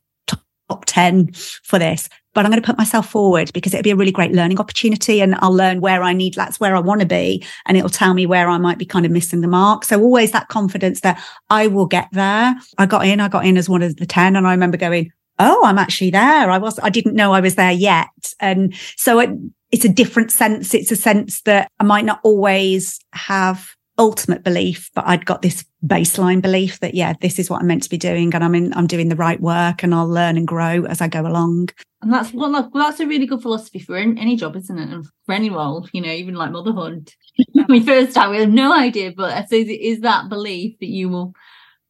top 0.70 0.84
10 0.86 1.32
for 1.64 1.80
this, 1.80 2.10
but 2.34 2.46
I'm 2.46 2.52
going 2.52 2.62
to 2.62 2.66
put 2.66 2.78
myself 2.78 3.10
forward 3.10 3.52
because 3.54 3.74
it'll 3.74 3.84
be 3.84 3.92
a 3.92 3.96
really 3.96 4.12
great 4.12 4.34
learning 4.34 4.60
opportunity 4.60 5.22
and 5.22 5.36
I'll 5.36 5.54
learn 5.54 5.82
where 5.82 6.04
I 6.04 6.14
need, 6.14 6.34
that's 6.34 6.60
where 6.60 6.76
I 6.76 6.80
want 6.80 7.00
to 7.02 7.08
be. 7.08 7.44
And 7.66 7.78
it'll 7.78 7.90
tell 7.90 8.14
me 8.14 8.26
where 8.26 8.50
I 8.50 8.58
might 8.58 8.78
be 8.78 8.86
kind 8.86 9.06
of 9.06 9.12
missing 9.12 9.42
the 9.42 9.48
mark. 9.48 9.86
So 9.86 10.00
always 10.02 10.32
that 10.32 10.50
confidence 10.50 11.02
that 11.02 11.24
I 11.50 11.68
will 11.68 11.86
get 11.86 12.10
there. 12.12 12.56
I 12.78 12.86
got 12.86 13.08
in, 13.08 13.22
I 13.22 13.30
got 13.30 13.46
in 13.46 13.58
as 13.58 13.70
one 13.70 13.82
of 13.82 13.96
the 13.96 14.06
10 14.06 14.36
and 14.36 14.46
I 14.46 14.52
remember 14.52 14.78
going, 14.78 15.12
oh, 15.40 15.64
I'm 15.66 15.78
actually 15.78 16.12
there. 16.12 16.50
I 16.50 16.58
was, 16.58 16.80
I 16.80 16.90
didn't 16.90 17.16
know 17.16 17.34
I 17.34 17.42
was 17.42 17.56
there 17.56 17.72
yet. 17.72 18.08
And 18.40 18.74
so 18.96 19.20
it, 19.20 19.30
it's 19.72 19.86
a 19.86 19.90
different 19.90 20.32
sense. 20.32 20.74
It's 20.74 20.92
a 20.92 20.96
sense 20.96 21.42
that 21.42 21.72
I 21.80 21.84
might 21.84 22.06
not 22.06 22.20
always 22.24 23.00
have 23.14 23.76
ultimate 23.98 24.44
belief, 24.44 24.92
but 24.94 25.06
I'd 25.08 25.26
got 25.26 25.42
this 25.42 25.66
baseline 25.86 26.42
belief 26.42 26.80
that, 26.80 26.94
yeah, 26.94 27.14
this 27.20 27.40
is 27.40 27.50
what 27.50 27.62
I'm 27.62 27.68
meant 27.68 27.84
to 27.84 27.90
be 27.90 27.98
doing 27.98 28.34
and 28.34 28.44
I'm 28.44 28.56
in, 28.56 28.74
I'm 28.74 28.88
doing 28.88 29.10
the 29.10 29.16
right 29.16 29.40
work 29.40 29.84
and 29.84 29.94
I'll 29.94 30.08
learn 30.08 30.38
and 30.38 30.48
grow 30.48 30.86
as 30.86 31.02
I 31.02 31.08
go 31.08 31.22
along. 31.22 31.70
And 32.02 32.14
that's 32.14 32.32
well, 32.34 32.70
that's 32.74 33.00
a 33.00 33.08
really 33.08 33.26
good 33.26 33.42
philosophy 33.42 33.80
for 33.80 33.98
any 33.98 34.36
job, 34.36 34.56
isn't 34.56 34.78
it? 34.78 34.90
And 34.90 35.06
for 35.26 35.34
any 35.34 35.50
role, 35.50 35.88
you 35.94 36.02
know, 36.02 36.12
even 36.12 36.36
like 36.36 36.52
motherhood. 36.52 37.12
when 37.54 37.66
we 37.70 37.84
first 37.84 38.12
start, 38.12 38.32
we 38.32 38.38
have 38.38 38.50
no 38.50 38.72
idea, 38.72 39.14
but 39.16 39.34
I 39.34 39.44
suppose 39.44 39.68
it 39.68 39.82
is 39.82 40.02
that 40.02 40.30
belief 40.30 40.78
that 40.80 40.90
you 40.90 41.10
will 41.10 41.34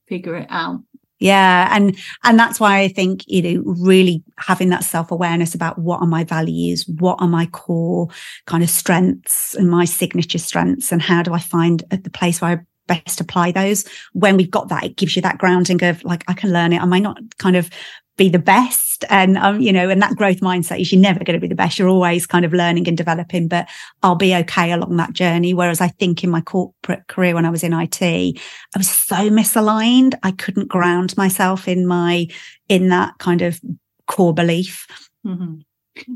figure 0.08 0.36
it 0.38 0.48
out. 0.50 0.82
Yeah. 1.20 1.68
And, 1.76 1.98
and 2.24 2.38
that's 2.38 2.60
why 2.60 2.80
I 2.82 2.88
think, 2.90 3.24
you 3.28 3.42
know, 3.42 3.64
really 3.66 4.24
having 4.38 4.70
that 4.70 4.84
self 4.84 5.12
awareness 5.12 5.56
about 5.56 5.80
what 5.80 6.00
are 6.00 6.08
my 6.08 6.24
values? 6.24 6.88
What 7.00 7.18
are 7.20 7.28
my 7.28 7.48
core 7.48 8.08
kind 8.46 8.64
of 8.64 8.70
strengths 8.70 9.56
and 9.56 9.70
my 9.70 9.86
signature 9.86 10.38
strengths? 10.38 10.92
And 10.92 11.02
how 11.02 11.24
do 11.24 11.34
I 11.34 11.40
find 11.40 11.84
the 11.90 12.12
place 12.12 12.42
where 12.42 12.52
I 12.52 12.60
best 12.88 13.22
apply 13.22 13.52
those? 13.52 13.86
When 14.14 14.38
we've 14.38 14.52
got 14.52 14.70
that, 14.70 14.84
it 14.84 14.96
gives 14.96 15.16
you 15.16 15.22
that 15.22 15.38
grounding 15.38 15.84
of 15.84 16.04
like, 16.04 16.24
I 16.28 16.34
can 16.34 16.52
learn 16.52 16.74
it. 16.74 16.82
I 16.82 16.86
might 16.86 17.04
not 17.04 17.18
kind 17.38 17.56
of 17.56 17.70
be 18.18 18.30
the 18.30 18.40
best. 18.40 19.06
And, 19.10 19.38
um, 19.38 19.62
you 19.62 19.72
know, 19.72 19.90
and 19.90 20.02
that 20.02 20.16
growth 20.16 20.40
mindset 20.40 20.82
is 20.82 20.92
you're 20.92 21.00
never 21.00 21.24
going 21.24 21.36
to 21.36 21.42
be 21.42 21.48
the 21.48 21.56
best. 21.56 21.78
You're 21.78 21.88
always 21.88 22.26
kind 22.26 22.44
of 22.44 22.54
learning 22.54 22.88
and 22.88 22.98
developing, 22.98 23.48
but 23.48 23.70
I'll 24.02 24.16
be 24.16 24.36
okay 24.36 24.72
along 24.72 24.98
that 24.98 25.14
journey. 25.14 25.54
Whereas 25.54 25.82
I 25.82 25.90
think 25.90 26.24
in 26.24 26.32
my 26.32 26.42
corporate 26.42 27.08
career, 27.08 27.36
when 27.36 27.46
I 27.46 27.52
was 27.52 27.64
in 27.64 27.74
IT, 27.74 28.02
I 28.02 28.78
was 28.78 28.90
so 28.90 29.30
misaligned. 29.30 30.16
I 30.24 30.32
couldn't 30.32 30.68
ground 30.68 31.16
myself 31.16 31.68
in 31.68 31.86
my, 31.86 32.28
in 32.68 32.90
that 32.90 33.20
kind 33.20 33.44
of 33.44 33.62
core 34.08 34.34
belief. 34.34 34.88
Mm-hmm. 35.26 35.58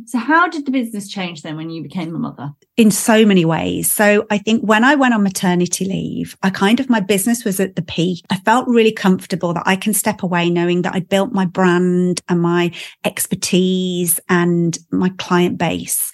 So, 0.05 0.17
how 0.19 0.47
did 0.47 0.65
the 0.65 0.71
business 0.71 1.07
change 1.07 1.41
then 1.41 1.57
when 1.57 1.69
you 1.69 1.83
became 1.83 2.15
a 2.15 2.19
mother? 2.19 2.51
In 2.77 2.91
so 2.91 3.25
many 3.25 3.45
ways. 3.45 3.91
So, 3.91 4.25
I 4.29 4.37
think 4.37 4.61
when 4.61 4.83
I 4.83 4.95
went 4.95 5.13
on 5.13 5.23
maternity 5.23 5.85
leave, 5.85 6.37
I 6.43 6.49
kind 6.49 6.79
of, 6.79 6.89
my 6.89 6.99
business 6.99 7.43
was 7.43 7.59
at 7.59 7.75
the 7.75 7.81
peak. 7.81 8.23
I 8.29 8.37
felt 8.37 8.67
really 8.67 8.91
comfortable 8.91 9.53
that 9.53 9.63
I 9.65 9.75
can 9.75 9.93
step 9.93 10.23
away 10.23 10.49
knowing 10.49 10.81
that 10.83 10.95
I 10.95 10.99
built 10.99 11.31
my 11.31 11.45
brand 11.45 12.21
and 12.29 12.41
my 12.41 12.71
expertise 13.03 14.19
and 14.29 14.77
my 14.91 15.09
client 15.17 15.57
base. 15.57 16.11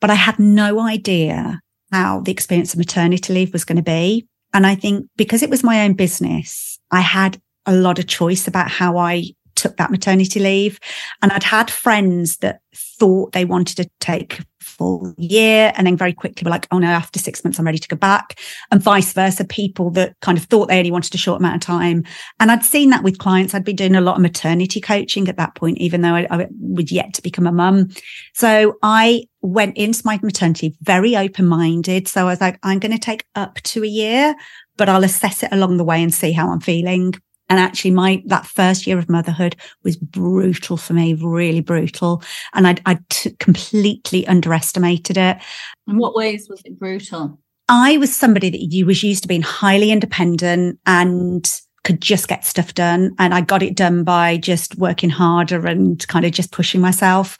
But 0.00 0.10
I 0.10 0.14
had 0.14 0.38
no 0.38 0.80
idea 0.80 1.60
how 1.92 2.20
the 2.20 2.32
experience 2.32 2.72
of 2.72 2.78
maternity 2.78 3.32
leave 3.32 3.52
was 3.52 3.64
going 3.64 3.76
to 3.76 3.82
be. 3.82 4.26
And 4.52 4.66
I 4.66 4.74
think 4.74 5.06
because 5.16 5.42
it 5.42 5.50
was 5.50 5.62
my 5.62 5.84
own 5.84 5.94
business, 5.94 6.78
I 6.90 7.00
had 7.00 7.40
a 7.66 7.74
lot 7.74 7.98
of 7.98 8.06
choice 8.06 8.46
about 8.46 8.70
how 8.70 8.96
I 8.96 9.24
took 9.54 9.76
that 9.76 9.90
maternity 9.90 10.40
leave. 10.40 10.78
And 11.22 11.32
I'd 11.32 11.42
had 11.42 11.70
friends 11.70 12.36
that 12.38 12.60
thought 12.98 13.32
they 13.32 13.44
wanted 13.44 13.76
to 13.76 13.90
take 14.00 14.40
full 14.66 15.14
year 15.16 15.72
and 15.76 15.86
then 15.86 15.96
very 15.96 16.12
quickly 16.12 16.44
were 16.44 16.50
like, 16.50 16.66
oh 16.70 16.78
no, 16.78 16.88
after 16.88 17.18
six 17.18 17.42
months, 17.42 17.58
I'm 17.58 17.64
ready 17.64 17.78
to 17.78 17.88
go 17.88 17.96
back. 17.96 18.38
And 18.70 18.82
vice 18.82 19.12
versa, 19.12 19.44
people 19.44 19.90
that 19.90 20.14
kind 20.20 20.36
of 20.36 20.44
thought 20.44 20.68
they 20.68 20.78
only 20.78 20.90
wanted 20.90 21.14
a 21.14 21.18
short 21.18 21.40
amount 21.40 21.56
of 21.56 21.60
time. 21.60 22.04
And 22.40 22.50
I'd 22.50 22.64
seen 22.64 22.90
that 22.90 23.02
with 23.02 23.18
clients. 23.18 23.54
I'd 23.54 23.64
been 23.64 23.76
doing 23.76 23.96
a 23.96 24.00
lot 24.00 24.16
of 24.16 24.22
maternity 24.22 24.80
coaching 24.80 25.28
at 25.28 25.36
that 25.36 25.54
point, 25.54 25.78
even 25.78 26.02
though 26.02 26.14
I, 26.14 26.26
I 26.30 26.48
was 26.60 26.90
yet 26.92 27.14
to 27.14 27.22
become 27.22 27.46
a 27.46 27.52
mum. 27.52 27.88
So 28.34 28.76
I 28.82 29.24
went 29.40 29.76
into 29.76 30.02
my 30.04 30.18
maternity 30.22 30.76
very 30.82 31.16
open 31.16 31.46
minded. 31.46 32.08
So 32.08 32.22
I 32.22 32.24
was 32.24 32.40
like, 32.40 32.58
I'm 32.62 32.78
going 32.78 32.92
to 32.92 32.98
take 32.98 33.24
up 33.34 33.56
to 33.62 33.84
a 33.84 33.88
year, 33.88 34.34
but 34.76 34.88
I'll 34.88 35.04
assess 35.04 35.42
it 35.42 35.52
along 35.52 35.76
the 35.76 35.84
way 35.84 36.02
and 36.02 36.12
see 36.12 36.32
how 36.32 36.50
I'm 36.50 36.60
feeling. 36.60 37.14
And 37.48 37.60
actually 37.60 37.92
my, 37.92 38.22
that 38.26 38.46
first 38.46 38.86
year 38.86 38.98
of 38.98 39.08
motherhood 39.08 39.56
was 39.84 39.96
brutal 39.96 40.76
for 40.76 40.94
me, 40.94 41.14
really 41.14 41.60
brutal. 41.60 42.22
And 42.54 42.66
I, 42.66 42.76
I 42.86 42.98
t- 43.08 43.36
completely 43.38 44.26
underestimated 44.26 45.16
it. 45.16 45.38
In 45.86 45.98
what 45.98 46.14
ways 46.14 46.48
was 46.50 46.60
it 46.64 46.78
brutal? 46.78 47.38
I 47.68 47.98
was 47.98 48.14
somebody 48.14 48.50
that 48.50 48.62
you 48.62 48.86
was 48.86 49.02
used 49.02 49.22
to 49.22 49.28
being 49.28 49.42
highly 49.42 49.90
independent 49.90 50.78
and 50.86 51.60
could 51.84 52.00
just 52.00 52.28
get 52.28 52.44
stuff 52.44 52.74
done. 52.74 53.14
And 53.18 53.32
I 53.32 53.40
got 53.40 53.62
it 53.62 53.76
done 53.76 54.02
by 54.02 54.38
just 54.38 54.76
working 54.76 55.10
harder 55.10 55.66
and 55.66 56.06
kind 56.08 56.24
of 56.24 56.32
just 56.32 56.52
pushing 56.52 56.80
myself. 56.80 57.38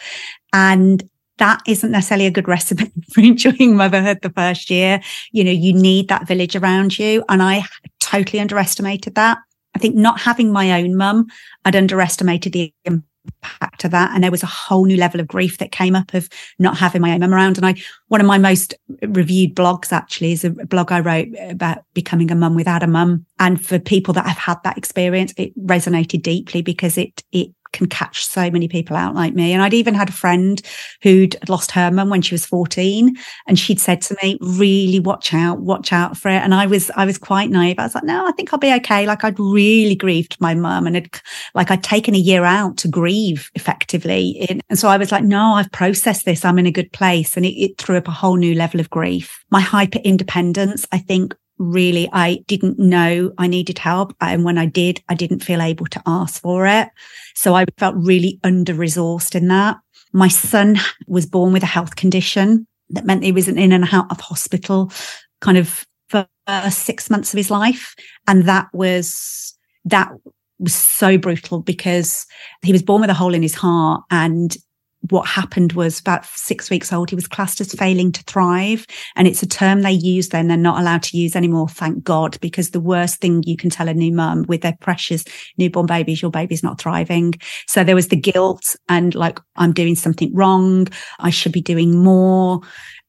And 0.53 1.03
that 1.39 1.61
isn't 1.67 1.91
necessarily 1.91 2.27
a 2.27 2.31
good 2.31 2.49
recipe 2.49 2.91
for 3.13 3.21
enjoying 3.21 3.77
motherhood 3.77 4.21
the 4.23 4.31
first 4.31 4.71
year. 4.71 5.01
You 5.33 5.45
know, 5.45 5.51
you 5.51 5.73
need 5.73 6.09
that 6.09 6.27
village 6.27 6.57
around 6.57 6.99
you. 6.99 7.25
And 7.29 7.43
I 7.43 7.65
totally 8.01 8.41
underestimated 8.41 9.17
that. 9.17 9.39
I 9.77 9.79
think 9.79 9.95
not 9.95 10.19
having 10.19 10.53
my 10.53 10.83
own 10.83 10.97
mum, 10.97 11.27
I'd 11.67 11.77
underestimated 11.77 12.55
the 12.55 12.73
impact 12.87 13.85
of 13.85 13.91
that. 13.91 14.11
And 14.15 14.25
there 14.25 14.31
was 14.31 14.43
a 14.43 14.47
whole 14.47 14.87
new 14.87 14.97
level 14.97 15.21
of 15.21 15.29
grief 15.29 15.59
that 15.59 15.71
came 15.71 15.95
up 15.95 16.15
of 16.15 16.31
not 16.59 16.79
having 16.79 17.03
my 17.03 17.13
own 17.13 17.21
mum 17.21 17.35
around. 17.35 17.59
And 17.59 17.67
I, 17.67 17.75
one 18.09 18.23
of 18.23 18.27
my 18.27 18.39
most 18.39 18.73
reviewed 19.03 19.55
blogs 19.55 19.93
actually 19.93 20.33
is 20.33 20.45
a 20.45 20.51
blog 20.51 20.91
I 20.91 21.01
wrote 21.01 21.29
about 21.51 21.85
becoming 21.93 22.31
a 22.31 22.35
mum 22.35 22.55
without 22.55 22.83
a 22.83 22.87
mum. 22.87 23.27
And 23.39 23.65
for 23.65 23.79
people 23.79 24.15
that 24.15 24.27
have 24.27 24.39
had 24.39 24.63
that 24.65 24.79
experience, 24.79 25.35
it 25.37 25.55
resonated 25.63 26.23
deeply 26.23 26.63
because 26.63 26.97
it, 26.97 27.23
it 27.31 27.51
can 27.77 27.87
catch 27.87 28.25
so 28.25 28.51
many 28.51 28.69
people 28.69 28.97
out 28.97 29.15
like 29.15 29.35
me. 29.35 29.53
And 29.53 29.63
I'd 29.63 29.75
even 29.75 29.95
had 29.95 30.09
a 30.09 30.13
friend 30.13 30.61
who'd 31.03 31.37
lost 31.49 31.71
her 31.73 31.91
mum 31.91 32.09
when 32.09 32.23
she 32.23 32.35
was 32.35 32.47
14 32.47 33.15
and 33.47 33.59
she'd 33.59 33.81
said 33.81 34.01
to 34.03 34.17
me, 34.23 34.39
really 34.41 34.99
watch 34.99 35.35
out, 35.35 35.61
watch 35.61 35.93
out 35.93 36.17
for 36.17 36.29
it. 36.29 36.43
And 36.43 36.55
I 36.55 36.67
was, 36.67 36.91
I 36.97 37.05
was 37.05 37.19
quite 37.19 37.51
naive. 37.51 37.79
I 37.79 37.85
was 37.85 37.95
like, 37.95 38.05
no, 38.05 38.27
I 38.27 38.33
think 38.33 38.53
I'll 38.53 38.59
be 38.59 38.75
okay. 38.75 39.07
Like 39.07 39.25
I'd 39.25 39.39
really 39.39 39.95
grieved 39.95 40.37
my 40.41 40.55
mum 40.55 40.87
and 40.87 40.97
it, 40.97 41.23
like 41.55 41.71
I'd 41.71 41.85
taken 41.85 42.15
a 42.15 42.19
year 42.19 42.45
out 42.45 42.79
to 42.79 42.89
grieve 42.89 43.51
effectively. 43.55 44.47
And 44.69 44.79
so 44.79 44.89
I 44.89 44.97
was 44.97 45.13
like, 45.13 45.25
no, 45.25 45.55
I've 45.55 45.71
processed 45.73 46.25
this. 46.25 46.45
I'm 46.45 46.59
in 46.59 46.67
a 46.67 46.73
good 46.73 46.93
place. 46.93 47.37
And 47.37 47.45
it, 47.45 47.55
it 47.61 47.79
threw 47.79 47.99
up 47.99 48.09
a 48.09 48.13
whole 48.13 48.37
new 48.37 48.55
level 48.55 48.81
of 48.81 48.91
grief. 48.91 49.45
My 49.51 49.61
hyper 49.61 49.99
independence, 49.99 50.87
I 50.93 50.99
think 50.99 51.35
really 51.59 52.09
I 52.13 52.45
didn't 52.47 52.79
know 52.79 53.33
I 53.39 53.47
needed 53.47 53.79
help. 53.79 54.15
And 54.21 54.45
when 54.45 54.59
I 54.59 54.67
did, 54.67 55.03
I 55.09 55.15
didn't 55.15 55.45
feel 55.45 55.63
able 55.63 55.87
to 55.87 56.03
ask 56.07 56.41
for 56.43 56.67
it. 56.67 56.89
So 57.35 57.55
I 57.55 57.67
felt 57.79 57.97
really 57.97 58.39
under 58.45 58.75
resourced 58.75 59.35
in 59.35 59.49
that. 59.49 59.79
My 60.13 60.29
son 60.29 60.79
was 61.07 61.27
born 61.27 61.53
with 61.53 61.63
a 61.63 61.67
health 61.67 61.97
condition 61.97 62.67
that 62.91 63.05
meant 63.05 63.25
he 63.25 63.33
was 63.33 63.49
in 63.49 63.73
and 63.73 63.89
out 63.93 64.11
of 64.11 64.21
hospital 64.21 64.93
kind 65.41 65.59
of 65.59 65.85
for 66.09 66.27
six 66.71 67.11
months 67.11 67.33
of 67.33 67.37
his 67.37 67.51
life. 67.51 67.95
And 68.27 68.45
that 68.45 68.69
was, 68.73 69.57
that 69.85 70.11
was 70.59 70.75
so 70.75 71.19
brutal 71.19 71.61
because 71.61 72.27
he 72.63 72.73
was 72.73 72.83
born 72.83 73.01
with 73.01 73.11
a 73.11 73.15
hole 73.15 73.35
in 73.35 73.43
his 73.43 73.55
heart 73.55 74.03
and 74.11 74.57
what 75.11 75.27
happened 75.27 75.73
was 75.73 76.01
about 76.01 76.25
six 76.27 76.71
weeks 76.71 76.93
old, 76.93 77.11
he 77.11 77.17
was 77.17 77.29
classed 77.29 77.61
as 77.61 77.73
failing 77.73 78.13
to 78.13 78.23
thrive. 78.25 78.87
And 79.15 79.29
it's 79.29 79.43
a 79.43 79.47
term 79.47 79.83
they 79.83 79.93
use 79.93 80.29
then 80.29 80.49
they're 80.49 80.57
not 80.57 80.81
allowed 80.81 81.03
to 81.05 81.17
use 81.17 81.37
anymore. 81.37 81.69
Thank 81.69 82.03
God, 82.03 82.39
because 82.41 82.71
the 82.71 82.81
worst 82.81 83.21
thing 83.21 83.43
you 83.45 83.57
can 83.57 83.71
tell 83.71 83.89
a 83.89 83.95
new 83.95 84.13
mum 84.13 84.45
with 84.49 84.63
their 84.63 84.77
precious 84.81 85.25
newborn 85.59 85.87
babies, 85.87 86.23
your 86.23 86.31
baby's 86.31 86.63
not 86.63 86.81
thriving. 86.81 87.35
So 87.67 87.85
there 87.85 87.95
was 87.95 88.09
the 88.09 88.17
guilt 88.17 88.75
and 88.89 89.15
like, 89.15 89.39
I'm 89.57 89.73
doing 89.73 89.95
something 89.95 90.35
wrong. 90.35 90.89
I 91.21 91.31
should 91.31 91.53
be 91.53 91.63
doing 91.63 92.03
more 92.03 92.61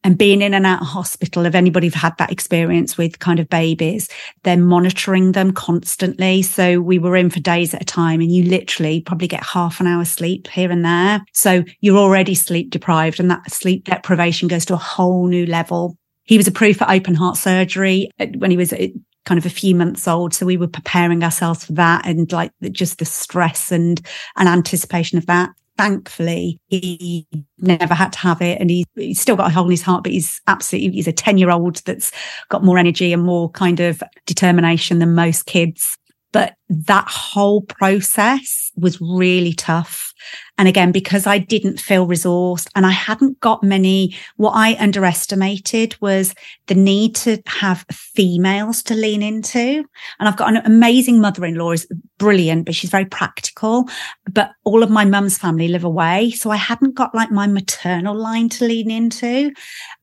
and 0.08 0.18
being 0.18 0.42
in 0.42 0.54
and 0.54 0.66
out 0.66 0.80
of 0.80 0.88
hospital, 0.88 1.46
if 1.46 1.54
anybody 1.54 1.88
have 1.88 2.02
had 2.02 2.18
that 2.18 2.32
experience 2.32 2.98
with 2.98 3.20
kind 3.20 3.42
of 3.42 3.50
babies, 3.50 4.08
they're 4.44 4.56
monitoring 4.56 5.34
them 5.34 5.52
constantly. 5.52 6.42
So 6.44 6.80
we 6.80 6.98
were 6.98 7.18
in 7.18 7.30
for 7.30 7.42
days 7.42 7.74
at 7.74 7.82
a 7.82 7.86
time 7.86 8.22
and 8.22 8.32
you 8.32 8.46
literally 8.46 9.02
probably 9.02 9.28
get 9.28 9.44
half 9.44 9.82
an 9.82 9.88
hour 9.88 10.06
sleep 10.06 10.48
here 10.48 10.72
and 10.72 10.86
there. 10.86 11.26
So 11.34 11.66
you're 11.82 11.98
already 11.98 12.36
sleep 12.36 12.70
deprived 12.70 13.20
and 13.20 13.30
that 13.30 13.52
sleep 13.52 13.84
deprivation 13.84 14.48
goes 14.48 14.64
to 14.68 14.76
a 14.76 14.78
whole 14.78 15.28
new 15.28 15.46
level. 15.46 15.98
He 16.24 16.38
was 16.38 16.48
approved 16.48 16.80
for 16.80 16.90
open 16.90 17.14
heart 17.14 17.36
surgery 17.36 18.10
when 18.38 18.50
he 18.50 18.56
was 18.56 18.72
uh, 18.72 18.88
kind 19.26 19.38
of 19.38 19.46
a 19.46 19.50
few 19.50 19.76
months 19.76 20.08
old. 20.08 20.34
So 20.34 20.46
we 20.46 20.56
were 20.56 20.70
preparing 20.70 21.22
ourselves 21.22 21.66
for 21.66 21.74
that 21.74 22.06
and 22.06 22.32
like 22.32 22.54
just 22.72 23.00
the 23.00 23.06
stress 23.06 23.74
and, 23.74 24.00
and 24.38 24.48
anticipation 24.48 25.18
of 25.18 25.26
that 25.26 25.50
thankfully 25.78 26.60
he 26.68 27.28
never 27.60 27.94
had 27.94 28.12
to 28.12 28.20
have 28.20 28.42
it 28.42 28.60
and 28.60 28.70
he, 28.70 28.86
he's 28.96 29.20
still 29.20 29.36
got 29.36 29.52
a 29.52 29.54
hole 29.54 29.66
in 29.66 29.72
his 29.72 29.82
heart 29.82 30.04
but 30.04 30.12
he's 30.12 30.42
absolutely 30.48 30.92
he's 30.92 31.08
a 31.08 31.14
10 31.14 31.38
year 31.38 31.52
old 31.52 31.78
that's 31.86 32.12
got 32.50 32.64
more 32.64 32.78
energy 32.78 33.14
and 33.14 33.24
more 33.24 33.50
kind 33.52 33.80
of 33.80 34.02
determination 34.26 35.00
than 35.00 35.16
most 35.16 35.46
kids 35.46 35.98
but 36.32 36.56
that 36.70 37.08
whole 37.08 37.62
process 37.62 38.72
was 38.76 39.00
really 39.02 39.54
tough. 39.54 40.14
And 40.58 40.68
again, 40.68 40.92
because 40.92 41.28
I 41.28 41.38
didn't 41.38 41.80
feel 41.80 42.08
resourced 42.08 42.68
and 42.76 42.86
I 42.86 42.92
hadn't 42.92 43.40
got 43.40 43.64
many, 43.64 44.16
what 44.38 44.52
I 44.52 44.76
underestimated 44.80 45.96
was 46.02 46.34
the 46.66 46.76
need 46.76 47.16
to 47.18 47.42
have 47.46 47.86
females 47.92 48.82
to 48.84 48.96
lean 48.96 49.22
into. 49.22 49.86
And 50.20 50.28
I've 50.28 50.38
got 50.38 50.50
an 50.50 50.58
amazing 50.66 51.22
mother-in-law 51.22 51.72
is 51.72 51.88
brilliant, 52.18 52.66
but 52.66 52.76
she's 52.76 52.90
very 52.90 53.06
practical. 53.06 53.88
But 54.32 54.52
all 54.64 54.84
of 54.84 54.90
my 54.90 55.06
mum's 55.06 55.38
family 55.38 55.68
live 55.68 55.84
away. 55.84 56.32
So 56.32 56.50
I 56.50 56.58
hadn't 56.58 56.96
got 56.96 57.14
like 57.14 57.32
my 57.32 57.48
maternal 57.48 58.16
line 58.16 58.50
to 58.50 58.66
lean 58.66 58.90
into. 58.90 59.52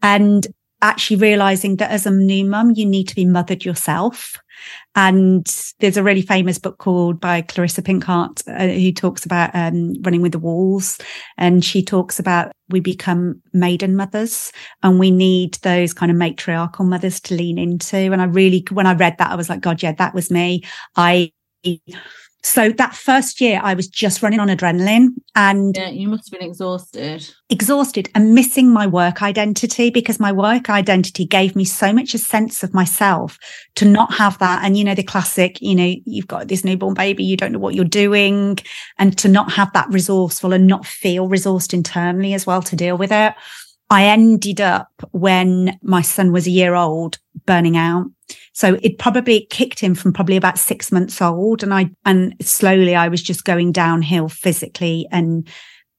And 0.03 0.47
actually 0.85 1.17
realizing 1.17 1.77
that 1.77 1.91
as 1.91 2.07
a 2.07 2.11
new 2.11 2.45
mum, 2.45 2.73
you 2.77 2.85
need 2.85 3.09
to 3.09 3.15
be 3.15 3.25
mothered 3.25 3.65
yourself. 3.65 4.39
And 4.95 5.45
there's 5.81 5.97
a 5.97 6.03
really 6.03 6.23
famous 6.23 6.59
book 6.59 6.79
called 6.79 7.21
by 7.21 7.41
Clarissa 7.41 7.83
Pinkhart, 7.83 8.43
uh, 8.47 8.69
who 8.69 8.93
talks 8.93 9.25
about 9.25 9.51
um, 9.55 9.95
running 10.03 10.23
with 10.23 10.33
the 10.33 10.39
wolves. 10.39 10.99
And 11.39 11.65
she 11.65 11.83
talks 11.83 12.21
about 12.21 12.53
we 12.69 12.81
become 12.81 13.43
maiden 13.53 13.97
mothers 13.97 14.53
and 14.83 14.99
we 14.99 15.11
need 15.11 15.55
those 15.63 15.93
kind 15.93 16.13
of 16.13 16.19
matriarchal 16.19 16.85
mothers 16.85 17.19
to 17.23 17.35
lean 17.35 17.59
into. 17.59 17.97
And 17.97 18.21
I 18.21 18.27
really, 18.27 18.65
when 18.71 18.87
I 18.87 18.95
read 18.95 19.17
that, 19.19 19.33
I 19.33 19.37
was 19.37 19.49
like, 19.49 19.61
God, 19.61 19.83
yeah, 19.83 19.93
that 19.93 20.15
was 20.15 20.31
me. 20.31 20.63
I 20.97 21.33
so 22.45 22.69
that 22.73 22.95
first 22.95 23.41
year, 23.41 23.59
I 23.63 23.73
was 23.73 23.89
just 23.89 24.23
running 24.23 24.39
on 24.39 24.49
adrenaline 24.49 25.15
and 25.35 25.75
yeah, 25.75 25.89
you 25.89 26.09
must 26.09 26.31
have 26.31 26.39
been 26.39 26.47
exhausted, 26.47 27.27
exhausted 27.49 28.11
and 28.15 28.35
missing 28.35 28.71
my 28.71 28.87
work 28.87 29.23
identity 29.23 29.89
because 29.89 30.21
my 30.21 30.31
work 30.31 30.69
identity 30.69 31.25
gave 31.25 31.57
me 31.57 31.65
so 31.65 31.91
much 31.91 32.13
a 32.13 32.19
sense 32.19 32.63
of 32.63 32.75
myself 32.75 33.39
to 33.77 33.87
not 33.87 34.13
have 34.13 34.39
that. 34.41 34.63
And, 34.63 34.77
you 34.77 34.85
know, 34.85 34.95
the 34.95 35.03
classic, 35.03 35.57
you 35.63 35.75
know, 35.75 35.95
you've 36.05 36.29
got 36.29 36.49
this 36.49 36.65
newborn 36.65 36.93
baby, 36.93 37.25
you 37.25 37.39
don't 37.39 37.53
know 37.53 37.59
what 37.59 37.75
you're 37.75 37.85
doing 37.87 38.59
and 38.99 39.17
to 39.19 39.29
not 39.29 39.51
have 39.53 39.73
that 39.73 39.89
resourceful 39.89 40.53
and 40.53 40.67
not 40.67 40.85
feel 40.85 41.31
resourced 41.31 41.73
internally 41.73 42.35
as 42.35 42.47
well 42.47 42.61
to 42.61 42.77
deal 42.77 42.99
with 42.99 43.11
it. 43.11 43.33
I 43.89 44.05
ended 44.05 44.61
up 44.61 44.91
when 45.13 45.79
my 45.83 46.03
son 46.03 46.31
was 46.31 46.47
a 46.47 46.51
year 46.51 46.75
old 46.75 47.19
burning 47.47 47.79
out 47.79 48.07
so 48.55 48.79
it 48.83 48.99
probably 48.99 49.47
kicked 49.51 49.83
in 49.83 49.97
from 49.97 50.13
probably 50.13 50.37
about 50.37 50.59
six 50.59 50.93
months 50.93 51.21
old. 51.21 51.63
And 51.63 51.75
I, 51.75 51.91
and 52.05 52.35
slowly 52.41 52.95
I 52.95 53.09
was 53.09 53.21
just 53.21 53.45
going 53.45 53.73
downhill 53.73 54.29
physically 54.29 55.09
and 55.11 55.47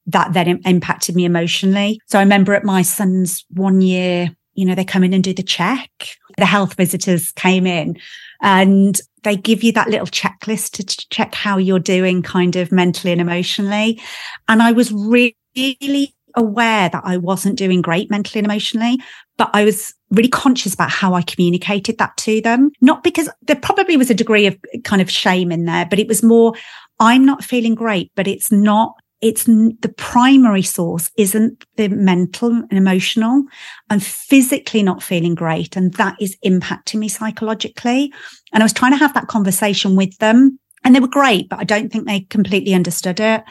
that 0.06 0.32
then 0.32 0.60
impacted 0.64 1.14
me 1.14 1.26
emotionally. 1.26 2.00
So 2.06 2.18
I 2.18 2.22
remember 2.22 2.54
at 2.54 2.64
my 2.64 2.80
son's 2.80 3.44
one 3.50 3.82
year, 3.82 4.34
you 4.54 4.64
know, 4.64 4.74
they 4.74 4.84
come 4.84 5.04
in 5.04 5.12
and 5.12 5.22
do 5.22 5.34
the 5.34 5.42
check. 5.42 5.90
The 6.38 6.46
health 6.46 6.74
visitors 6.74 7.30
came 7.32 7.66
in 7.66 7.98
and 8.40 8.98
they 9.22 9.36
give 9.36 9.62
you 9.62 9.72
that 9.72 9.90
little 9.90 10.06
checklist 10.06 10.72
to 10.72 11.08
check 11.10 11.34
how 11.34 11.58
you're 11.58 11.78
doing 11.78 12.22
kind 12.22 12.56
of 12.56 12.72
mentally 12.72 13.12
and 13.12 13.20
emotionally. 13.20 14.00
And 14.48 14.62
I 14.62 14.72
was 14.72 14.90
really 14.92 16.14
aware 16.36 16.88
that 16.88 17.02
I 17.04 17.16
wasn't 17.16 17.58
doing 17.58 17.82
great 17.82 18.10
mentally 18.10 18.38
and 18.38 18.46
emotionally, 18.46 18.98
but 19.36 19.50
I 19.52 19.64
was 19.64 19.94
really 20.10 20.28
conscious 20.28 20.74
about 20.74 20.90
how 20.90 21.14
I 21.14 21.22
communicated 21.22 21.98
that 21.98 22.16
to 22.18 22.40
them. 22.40 22.70
Not 22.80 23.02
because 23.02 23.28
there 23.42 23.56
probably 23.56 23.96
was 23.96 24.10
a 24.10 24.14
degree 24.14 24.46
of 24.46 24.56
kind 24.84 25.02
of 25.02 25.10
shame 25.10 25.52
in 25.52 25.64
there, 25.64 25.86
but 25.88 25.98
it 25.98 26.08
was 26.08 26.22
more, 26.22 26.54
I'm 27.00 27.24
not 27.24 27.44
feeling 27.44 27.74
great, 27.74 28.12
but 28.14 28.26
it's 28.26 28.50
not 28.50 28.94
it's 29.22 29.44
the 29.44 29.94
primary 29.96 30.62
source 30.62 31.10
isn't 31.16 31.64
the 31.76 31.88
mental 31.88 32.50
and 32.50 32.72
emotional. 32.72 33.44
I'm 33.88 34.00
physically 34.00 34.82
not 34.82 35.02
feeling 35.02 35.34
great. 35.34 35.74
And 35.74 35.92
that 35.94 36.16
is 36.20 36.36
impacting 36.44 36.96
me 36.96 37.08
psychologically. 37.08 38.12
And 38.52 38.62
I 38.62 38.64
was 38.64 38.74
trying 38.74 38.92
to 38.92 38.98
have 38.98 39.14
that 39.14 39.28
conversation 39.28 39.96
with 39.96 40.16
them 40.18 40.58
and 40.84 40.94
they 40.94 41.00
were 41.00 41.08
great, 41.08 41.48
but 41.48 41.58
I 41.58 41.64
don't 41.64 41.90
think 41.90 42.06
they 42.06 42.20
completely 42.20 42.74
understood 42.74 43.18
it. 43.18 43.42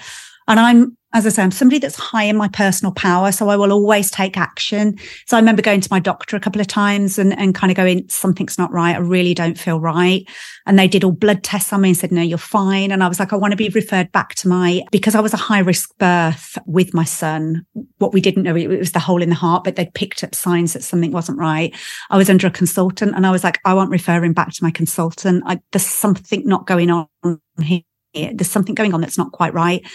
And 0.48 0.60
I'm 0.60 0.96
as 1.16 1.26
I 1.26 1.30
say, 1.30 1.44
I'm 1.44 1.52
somebody 1.52 1.80
that's 1.80 1.96
high 1.96 2.26
in 2.26 2.36
my 2.36 2.50
personal 2.50 2.92
power. 2.92 3.32
So 3.32 3.48
I 3.48 3.56
will 3.56 3.72
always 3.72 4.12
take 4.12 4.38
action. 4.38 4.98
So 5.26 5.38
I 5.38 5.40
remember 5.40 5.62
going 5.62 5.80
to 5.80 5.88
my 5.90 6.02
doctor 6.02 6.36
a 6.36 6.42
couple 6.42 6.60
of 6.60 6.68
times 6.68 7.18
and, 7.18 7.36
and 7.40 7.56
kind 7.56 7.72
of 7.72 7.78
going, 7.78 8.08
something's 8.10 8.58
not 8.58 8.70
right. 8.74 8.96
I 8.96 9.00
really 9.00 9.34
don't 9.34 9.58
feel 9.58 9.80
right. 9.80 10.28
And 10.66 10.78
they 10.78 10.90
did 10.90 11.06
all 11.06 11.14
blood 11.14 11.42
tests 11.42 11.72
on 11.72 11.82
me 11.82 11.90
and 11.90 11.98
said, 11.98 12.12
no, 12.12 12.22
you're 12.22 12.38
fine. 12.38 12.92
And 12.92 13.02
I 13.02 13.08
was 13.08 13.18
like, 13.18 13.32
I 13.32 13.38
want 13.38 13.52
to 13.52 13.58
be 13.58 13.70
referred 13.70 14.12
back 14.12 14.36
to 14.36 14.50
my, 14.50 14.84
because 14.92 15.16
I 15.16 15.22
was 15.22 15.34
a 15.34 15.38
high 15.38 15.60
risk 15.60 15.98
birth 16.00 16.58
with 16.66 16.94
my 16.94 17.06
son. 17.06 17.66
What 18.00 18.14
we 18.14 18.20
didn't 18.20 18.44
know, 18.44 18.58
it 18.58 18.68
was 18.68 18.92
the 18.92 19.00
hole 19.00 19.22
in 19.22 19.30
the 19.30 19.36
heart, 19.36 19.64
but 19.64 19.78
they'd 19.78 19.94
picked 19.94 20.22
up 20.22 20.36
signs 20.36 20.74
that 20.74 20.84
something 20.84 21.12
wasn't 21.12 21.38
right. 21.38 21.74
I 22.10 22.18
was 22.18 22.30
under 22.30 22.48
a 22.48 22.52
consultant 22.52 23.16
and 23.16 23.26
I 23.26 23.32
was 23.32 23.44
like, 23.44 23.62
I 23.64 23.74
won't 23.74 23.90
refer 23.90 24.16
back 24.34 24.52
to 24.52 24.64
my 24.64 24.72
consultant. 24.72 25.44
I, 25.46 25.62
there's 25.72 25.86
something 25.86 26.46
not 26.46 26.68
going 26.68 26.90
on 26.92 27.08
here. 27.62 27.82
There's 28.16 28.50
something 28.50 28.76
going 28.76 28.94
on 28.94 29.02
that's 29.02 29.18
not 29.18 29.32
quite 29.32 29.54
right 29.54 29.86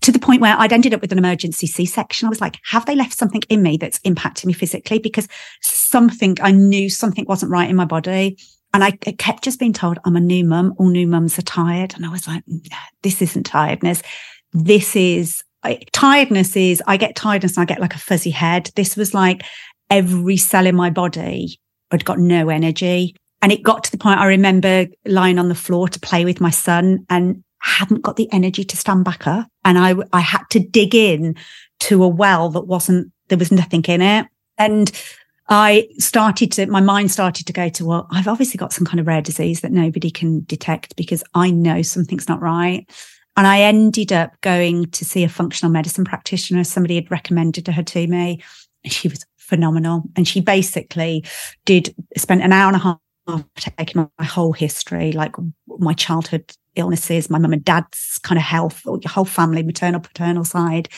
to 0.00 0.12
the 0.12 0.18
point 0.18 0.40
where 0.40 0.54
I'd 0.56 0.72
ended 0.72 0.94
up 0.94 1.00
with 1.00 1.12
an 1.12 1.18
emergency 1.18 1.66
C 1.66 1.84
section. 1.84 2.26
I 2.26 2.30
was 2.30 2.40
like, 2.40 2.58
have 2.64 2.86
they 2.86 2.94
left 2.94 3.12
something 3.12 3.42
in 3.48 3.62
me 3.62 3.76
that's 3.76 3.98
impacting 4.00 4.46
me 4.46 4.52
physically? 4.52 4.98
Because 4.98 5.26
something, 5.62 6.36
I 6.40 6.52
knew 6.52 6.88
something 6.88 7.24
wasn't 7.26 7.50
right 7.50 7.68
in 7.68 7.76
my 7.76 7.84
body. 7.84 8.38
And 8.72 8.84
I 8.84 8.92
kept 8.92 9.42
just 9.42 9.58
being 9.58 9.72
told 9.72 9.98
I'm 10.04 10.14
a 10.14 10.20
new 10.20 10.44
mum. 10.44 10.74
All 10.78 10.88
new 10.88 11.08
mums 11.08 11.38
are 11.38 11.42
tired. 11.42 11.94
And 11.94 12.06
I 12.06 12.08
was 12.08 12.28
like, 12.28 12.44
this 13.02 13.20
isn't 13.20 13.46
tiredness. 13.46 14.00
This 14.52 14.94
is 14.94 15.42
I, 15.64 15.80
tiredness 15.92 16.56
is 16.56 16.82
I 16.86 16.96
get 16.96 17.16
tiredness 17.16 17.56
and 17.56 17.62
I 17.62 17.66
get 17.66 17.80
like 17.80 17.94
a 17.94 17.98
fuzzy 17.98 18.30
head. 18.30 18.70
This 18.76 18.96
was 18.96 19.12
like 19.12 19.42
every 19.90 20.36
cell 20.36 20.66
in 20.66 20.76
my 20.76 20.88
body 20.88 21.58
had 21.90 22.04
got 22.04 22.20
no 22.20 22.48
energy. 22.48 23.16
And 23.42 23.50
it 23.50 23.64
got 23.64 23.82
to 23.84 23.90
the 23.90 23.98
point 23.98 24.20
I 24.20 24.26
remember 24.26 24.86
lying 25.04 25.38
on 25.38 25.48
the 25.48 25.54
floor 25.56 25.88
to 25.88 25.98
play 25.98 26.24
with 26.24 26.40
my 26.40 26.50
son 26.50 27.04
and 27.10 27.42
hadn't 27.60 28.02
got 28.02 28.16
the 28.16 28.30
energy 28.32 28.64
to 28.64 28.76
stand 28.76 29.04
back 29.04 29.26
up. 29.26 29.48
And 29.64 29.78
I, 29.78 29.94
I 30.12 30.20
had 30.20 30.42
to 30.50 30.60
dig 30.60 30.94
in 30.94 31.36
to 31.80 32.02
a 32.02 32.08
well 32.08 32.50
that 32.50 32.66
wasn't, 32.66 33.12
there 33.28 33.38
was 33.38 33.52
nothing 33.52 33.84
in 33.84 34.02
it. 34.02 34.26
And 34.58 34.90
I 35.48 35.88
started 35.98 36.52
to, 36.52 36.66
my 36.66 36.80
mind 36.80 37.10
started 37.10 37.46
to 37.46 37.52
go 37.52 37.68
to, 37.70 37.84
well, 37.84 38.06
I've 38.10 38.28
obviously 38.28 38.58
got 38.58 38.72
some 38.72 38.86
kind 38.86 39.00
of 39.00 39.06
rare 39.06 39.22
disease 39.22 39.60
that 39.60 39.72
nobody 39.72 40.10
can 40.10 40.44
detect 40.44 40.96
because 40.96 41.24
I 41.34 41.50
know 41.50 41.82
something's 41.82 42.28
not 42.28 42.40
right. 42.40 42.88
And 43.36 43.46
I 43.46 43.60
ended 43.60 44.12
up 44.12 44.40
going 44.42 44.86
to 44.90 45.04
see 45.04 45.24
a 45.24 45.28
functional 45.28 45.72
medicine 45.72 46.04
practitioner. 46.04 46.64
Somebody 46.64 46.96
had 46.96 47.10
recommended 47.10 47.66
her 47.66 47.82
to 47.82 48.06
me. 48.06 48.42
And 48.84 48.92
she 48.92 49.08
was 49.08 49.24
phenomenal. 49.38 50.04
And 50.16 50.26
she 50.26 50.40
basically 50.40 51.24
did, 51.64 51.94
spent 52.16 52.42
an 52.42 52.52
hour 52.52 52.68
and 52.68 52.76
a 52.76 52.78
half 52.78 53.44
taking 53.56 54.08
my 54.18 54.24
whole 54.24 54.52
history, 54.52 55.12
like 55.12 55.34
my 55.66 55.94
childhood 55.94 56.52
illnesses, 56.76 57.30
my 57.30 57.38
mum 57.38 57.52
and 57.52 57.64
dad's 57.64 58.18
kind 58.22 58.38
of 58.38 58.44
health, 58.44 58.82
or 58.86 58.98
your 59.02 59.10
whole 59.10 59.24
family, 59.24 59.62
maternal, 59.62 60.00
paternal 60.00 60.44
side, 60.44 60.88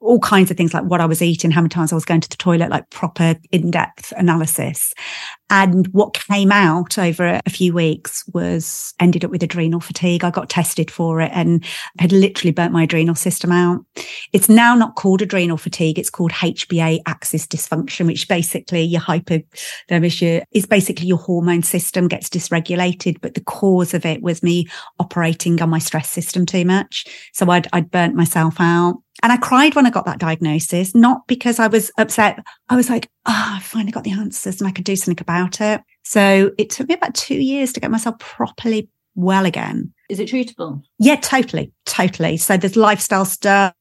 all 0.00 0.18
kinds 0.20 0.50
of 0.50 0.56
things 0.56 0.74
like 0.74 0.84
what 0.84 1.00
I 1.00 1.06
was 1.06 1.22
eating, 1.22 1.50
how 1.50 1.60
many 1.60 1.68
times 1.68 1.92
I 1.92 1.96
was 1.96 2.04
going 2.04 2.20
to 2.20 2.28
the 2.28 2.36
toilet, 2.36 2.70
like 2.70 2.90
proper 2.90 3.36
in-depth 3.52 4.12
analysis. 4.16 4.92
And 5.48 5.86
what 5.88 6.14
came 6.14 6.50
out 6.50 6.98
over 6.98 7.40
a 7.46 7.50
few 7.50 7.72
weeks 7.72 8.24
was 8.32 8.94
ended 8.98 9.24
up 9.24 9.30
with 9.30 9.44
adrenal 9.44 9.80
fatigue. 9.80 10.24
I 10.24 10.30
got 10.30 10.50
tested 10.50 10.90
for 10.90 11.20
it 11.20 11.30
and 11.32 11.64
had 12.00 12.10
literally 12.10 12.50
burnt 12.50 12.72
my 12.72 12.82
adrenal 12.82 13.14
system 13.14 13.52
out. 13.52 13.84
It's 14.32 14.48
now 14.48 14.74
not 14.74 14.96
called 14.96 15.22
adrenal 15.22 15.56
fatigue. 15.56 16.00
It's 16.00 16.10
called 16.10 16.32
HPA 16.32 17.00
axis 17.06 17.46
dysfunction, 17.46 18.06
which 18.06 18.26
basically 18.28 18.82
your 18.82 19.00
hypothermia 19.00 20.42
is 20.50 20.66
basically 20.66 21.06
your 21.06 21.18
hormone 21.18 21.62
system 21.62 22.08
gets 22.08 22.28
dysregulated. 22.28 23.20
But 23.20 23.34
the 23.34 23.44
cause 23.44 23.94
of 23.94 24.04
it 24.04 24.22
was 24.22 24.42
me 24.42 24.66
operating 24.98 25.62
on 25.62 25.70
my 25.70 25.78
stress 25.78 26.10
system 26.10 26.44
too 26.44 26.64
much. 26.64 27.06
So 27.32 27.48
I'd, 27.50 27.68
I'd 27.72 27.92
burnt 27.92 28.16
myself 28.16 28.56
out. 28.58 28.96
And 29.22 29.32
I 29.32 29.36
cried 29.36 29.74
when 29.74 29.86
I 29.86 29.90
got 29.90 30.04
that 30.06 30.18
diagnosis, 30.18 30.94
not 30.94 31.26
because 31.26 31.58
I 31.58 31.68
was 31.68 31.90
upset. 31.98 32.44
I 32.68 32.76
was 32.76 32.90
like, 32.90 33.08
oh, 33.26 33.52
I 33.56 33.60
finally 33.60 33.92
got 33.92 34.04
the 34.04 34.12
answers 34.12 34.60
and 34.60 34.68
I 34.68 34.72
could 34.72 34.84
do 34.84 34.96
something 34.96 35.20
about 35.20 35.60
it. 35.60 35.80
So 36.04 36.50
it 36.58 36.70
took 36.70 36.88
me 36.88 36.94
about 36.94 37.14
two 37.14 37.38
years 37.38 37.72
to 37.72 37.80
get 37.80 37.90
myself 37.90 38.18
properly 38.18 38.88
well 39.14 39.46
again. 39.46 39.92
Is 40.08 40.20
it 40.20 40.28
treatable? 40.28 40.82
Yeah, 40.98 41.16
totally. 41.16 41.72
Totally. 41.84 42.36
So 42.36 42.56
there's 42.56 42.76
lifestyle 42.76 43.24
stuff. 43.24 43.74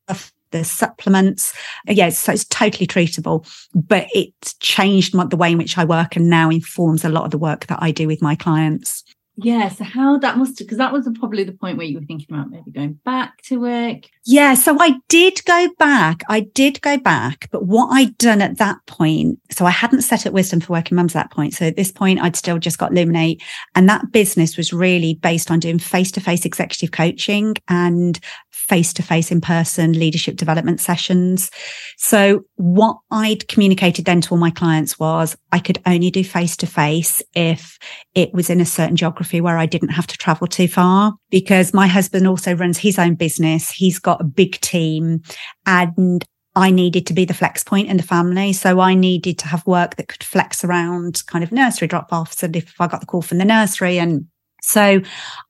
There's 0.51 0.71
supplements. 0.71 1.53
Yeah, 1.85 2.09
so 2.09 2.31
it's 2.31 2.45
totally 2.45 2.87
treatable, 2.87 3.45
but 3.73 4.07
it's 4.13 4.53
changed 4.55 5.13
the 5.13 5.35
way 5.35 5.51
in 5.51 5.57
which 5.57 5.77
I 5.77 5.83
work 5.83 6.15
and 6.15 6.29
now 6.29 6.49
informs 6.49 7.03
a 7.03 7.09
lot 7.09 7.25
of 7.25 7.31
the 7.31 7.37
work 7.37 7.65
that 7.67 7.79
I 7.81 7.91
do 7.91 8.07
with 8.07 8.21
my 8.21 8.35
clients. 8.35 9.03
Yeah. 9.37 9.69
So 9.69 9.83
how 9.83 10.17
that 10.19 10.37
must 10.37 10.57
because 10.57 10.77
that 10.77 10.93
was 10.93 11.09
probably 11.19 11.43
the 11.43 11.51
point 11.51 11.77
where 11.77 11.85
you 11.85 11.99
were 11.99 12.05
thinking 12.05 12.27
about 12.29 12.49
maybe 12.49 12.71
going 12.71 12.93
back 13.05 13.41
to 13.43 13.59
work. 13.59 14.09
Yeah. 14.25 14.53
So 14.53 14.77
I 14.79 14.95
did 15.09 15.43
go 15.45 15.67
back. 15.77 16.21
I 16.29 16.41
did 16.41 16.81
go 16.81 16.97
back, 16.97 17.49
but 17.51 17.65
what 17.65 17.87
I'd 17.87 18.17
done 18.17 18.41
at 18.41 18.57
that 18.57 18.77
point, 18.87 19.39
so 19.51 19.65
I 19.65 19.71
hadn't 19.71 20.01
set 20.03 20.25
up 20.25 20.33
wisdom 20.33 20.61
for 20.61 20.73
working 20.73 20.95
mums 20.95 21.15
at 21.15 21.23
that 21.23 21.31
point. 21.31 21.53
So 21.53 21.65
at 21.65 21.75
this 21.75 21.91
point, 21.91 22.21
I'd 22.21 22.35
still 22.35 22.57
just 22.57 22.77
got 22.77 22.91
Luminate, 22.91 23.41
and 23.75 23.89
that 23.89 24.11
business 24.11 24.57
was 24.57 24.71
really 24.71 25.15
based 25.15 25.51
on 25.51 25.59
doing 25.59 25.79
face 25.79 26.11
to 26.13 26.21
face 26.21 26.45
executive 26.45 26.91
coaching 26.91 27.55
and 27.67 28.19
face 28.67 28.93
to 28.93 29.03
face 29.03 29.31
in 29.31 29.41
person 29.41 29.93
leadership 29.93 30.35
development 30.35 30.79
sessions. 30.79 31.51
So 31.97 32.45
what 32.55 32.97
I'd 33.11 33.47
communicated 33.47 34.05
then 34.05 34.21
to 34.21 34.31
all 34.31 34.37
my 34.37 34.51
clients 34.51 34.97
was 34.99 35.37
I 35.51 35.59
could 35.59 35.81
only 35.85 36.11
do 36.11 36.23
face 36.23 36.57
to 36.57 36.67
face 36.67 37.21
if 37.35 37.77
it 38.15 38.33
was 38.33 38.49
in 38.49 38.59
a 38.59 38.65
certain 38.65 38.95
geography 38.95 39.41
where 39.41 39.57
I 39.57 39.65
didn't 39.65 39.89
have 39.89 40.07
to 40.07 40.17
travel 40.17 40.47
too 40.47 40.67
far 40.67 41.13
because 41.29 41.73
my 41.73 41.87
husband 41.87 42.27
also 42.27 42.55
runs 42.55 42.77
his 42.77 42.97
own 42.97 43.15
business. 43.15 43.69
He's 43.69 43.99
got 43.99 44.21
a 44.21 44.25
big 44.25 44.59
team 44.61 45.21
and 45.65 46.25
I 46.55 46.71
needed 46.71 47.05
to 47.07 47.13
be 47.13 47.25
the 47.25 47.33
flex 47.33 47.63
point 47.63 47.89
in 47.89 47.97
the 47.97 48.03
family. 48.03 48.53
So 48.53 48.79
I 48.79 48.93
needed 48.93 49.37
to 49.39 49.47
have 49.47 49.67
work 49.67 49.97
that 49.97 50.07
could 50.07 50.23
flex 50.23 50.63
around 50.63 51.23
kind 51.27 51.43
of 51.43 51.51
nursery 51.51 51.87
drop 51.87 52.13
offs. 52.13 52.43
And 52.43 52.55
if 52.55 52.79
I 52.79 52.87
got 52.87 53.01
the 53.01 53.05
call 53.05 53.21
from 53.21 53.39
the 53.39 53.45
nursery 53.45 53.99
and 53.99 54.25
So 54.65 54.99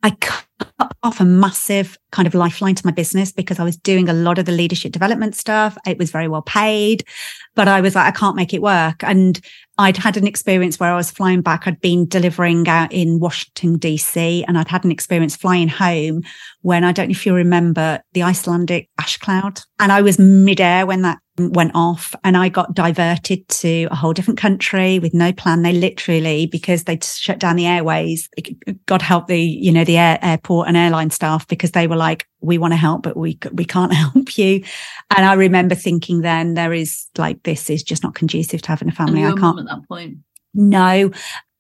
I 0.04 0.10
cut 0.12 0.45
off 1.01 1.21
a 1.21 1.25
massive 1.25 1.97
kind 2.12 2.28
of 2.28 2.36
lifeline 2.36 2.75
to 2.75 2.86
my 2.86 2.91
business 2.91 3.32
because 3.32 3.60
I 3.60 3.63
was 3.63 3.78
doing 3.78 4.10
a 4.10 4.13
lot 4.13 4.38
of 4.38 4.45
the 4.45 4.51
leadership 4.51 4.91
development 4.91 5.36
stuff. 5.36 5.78
It 5.88 5.97
was 5.97 6.12
very 6.12 6.28
well 6.28 6.41
paid, 6.41 7.06
but 7.56 7.69
I 7.69 7.80
was 7.80 7.95
like, 7.95 8.13
I 8.13 8.17
can't 8.17 8.36
make 8.36 8.54
it 8.54 8.62
work. 8.62 9.04
And 9.04 9.39
I'd 9.78 9.95
had 9.95 10.17
an 10.17 10.28
experience 10.28 10.80
where 10.80 10.91
I 10.91 10.97
was 10.97 11.12
flying 11.12 11.41
back. 11.41 11.65
I'd 11.65 11.80
been 11.80 12.08
delivering 12.08 12.67
out 12.67 12.91
in 12.91 13.19
Washington, 13.19 13.80
DC, 13.80 14.43
and 14.47 14.58
I'd 14.58 14.67
had 14.67 14.84
an 14.84 14.91
experience 14.91 15.36
flying 15.36 15.69
home 15.69 16.21
when 16.62 16.84
I 16.84 16.91
don't 16.91 17.08
know 17.08 17.12
if 17.12 17.25
you 17.25 17.34
remember 17.34 18.01
the 18.13 18.23
Icelandic 18.23 18.89
ash 18.99 19.17
cloud. 19.17 19.62
And 19.80 19.93
I 19.93 20.01
was 20.01 20.19
midair 20.19 20.86
when 20.86 21.04
that 21.04 21.19
went 21.38 21.71
off 21.76 22.15
and 22.24 22.38
I 22.38 22.50
got 22.50 22.74
diverted 22.74 23.48
to 23.50 23.88
a 23.91 23.95
whole 23.95 24.13
different 24.13 24.39
country 24.39 25.00
with 25.00 25.13
no 25.13 25.34
plan. 25.34 25.62
They 25.62 25.74
literally, 25.74 26.45
because 26.48 26.86
they 26.86 26.98
shut 27.02 27.39
down 27.39 27.58
the 27.58 27.65
airways, 27.65 28.30
God 28.86 29.02
help 29.02 29.28
the, 29.28 29.39
you 29.39 29.71
know, 29.71 29.84
the 29.84 29.98
air, 29.98 30.17
airport 30.21 30.67
and 30.67 30.78
airline 30.78 31.10
staff 31.10 31.48
because 31.48 31.71
they 31.71 31.88
were 31.88 31.98
like, 31.98 32.28
we 32.39 32.58
want 32.58 32.71
to 32.71 32.78
help, 32.78 33.04
but 33.04 33.17
we, 33.17 33.38
we 33.52 33.65
can't 33.65 33.93
help 33.93 34.38
you. 34.38 34.63
And 35.15 35.26
I 35.26 35.34
remember 35.34 35.76
thinking 35.76 36.21
then 36.21 36.54
there 36.54 36.74
is 36.74 37.06
like, 37.17 37.43
this 37.43 37.69
is 37.69 37.84
just 37.84 38.04
not 38.04 38.15
conducive 38.15 38.62
to 38.62 38.69
having 38.69 38.89
a 38.89 38.93
family. 38.93 39.26
I 39.26 39.34
can't 39.34 39.60
at 39.60 39.65
that 39.65 39.88
point. 39.88 40.17
No, 40.54 41.12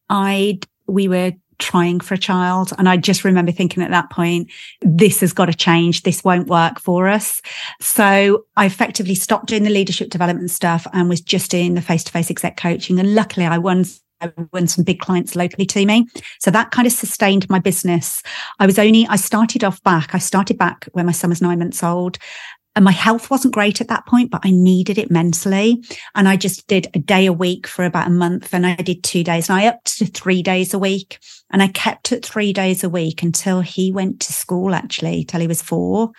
I, 0.09 0.59
we 0.87 1.07
were 1.09 1.33
trying 1.59 1.99
for 1.99 2.13
a 2.13 2.17
child. 2.17 2.71
And 2.77 2.87
I 2.89 2.97
just 2.97 3.23
remember 3.23 3.51
thinking 3.51 3.83
at 3.83 3.91
that 3.91 4.09
point, 4.09 4.51
this 4.81 5.21
has 5.21 5.33
got 5.33 5.45
to 5.45 5.53
change. 5.53 6.03
This 6.03 6.23
won't 6.23 6.47
work 6.47 6.79
for 6.79 7.07
us. 7.07 7.41
So 7.79 8.45
I 8.55 8.65
effectively 8.65 9.15
stopped 9.15 9.47
doing 9.47 9.63
the 9.63 9.69
leadership 9.69 10.09
development 10.09 10.51
stuff 10.51 10.87
and 10.93 11.09
was 11.09 11.21
just 11.21 11.51
doing 11.51 11.73
the 11.73 11.81
face 11.81 12.03
to 12.05 12.11
face 12.11 12.29
exec 12.29 12.57
coaching. 12.57 12.99
And 12.99 13.15
luckily 13.15 13.45
I 13.45 13.57
won 13.57 13.85
I 14.21 14.31
won 14.53 14.67
some 14.67 14.83
big 14.83 14.99
clients 14.99 15.35
locally 15.35 15.65
to 15.65 15.85
me. 15.85 16.07
So 16.39 16.49
that 16.51 16.71
kind 16.71 16.85
of 16.85 16.93
sustained 16.93 17.49
my 17.49 17.59
business. 17.59 18.23
I 18.59 18.65
was 18.65 18.79
only, 18.79 19.05
I 19.07 19.17
started 19.17 19.63
off 19.63 19.83
back. 19.83 20.15
I 20.15 20.19
started 20.19 20.57
back 20.57 20.87
when 20.93 21.05
my 21.05 21.11
son 21.11 21.31
was 21.31 21.41
nine 21.41 21.59
months 21.59 21.83
old 21.83 22.17
and 22.75 22.83
my 22.83 22.91
health 22.91 23.31
wasn't 23.31 23.53
great 23.53 23.79
at 23.79 23.87
that 23.87 24.05
point, 24.05 24.31
but 24.31 24.41
I 24.43 24.51
needed 24.51 24.97
it 24.97 25.09
mentally. 25.09 25.83
And 26.13 26.27
I 26.27 26.35
just 26.35 26.67
did 26.67 26.87
a 26.93 26.99
day 26.99 27.25
a 27.25 27.33
week 27.33 27.67
for 27.67 27.85
about 27.85 28.07
a 28.07 28.11
month 28.11 28.53
and 28.53 28.67
I 28.67 28.75
did 28.75 29.03
two 29.03 29.23
days 29.23 29.49
and 29.49 29.57
I 29.57 29.67
upped 29.67 29.97
to 29.97 30.05
three 30.05 30.43
days 30.43 30.73
a 30.73 30.79
week 30.79 31.19
and 31.51 31.63
I 31.63 31.67
kept 31.67 32.11
it 32.11 32.25
three 32.25 32.51
days 32.51 32.83
a 32.83 32.89
week 32.89 33.23
until 33.23 33.61
he 33.61 33.91
went 33.91 34.19
to 34.21 34.33
school, 34.33 34.75
actually, 34.75 35.23
till 35.23 35.39
he 35.39 35.47
was 35.47 35.61
four. 35.61 36.11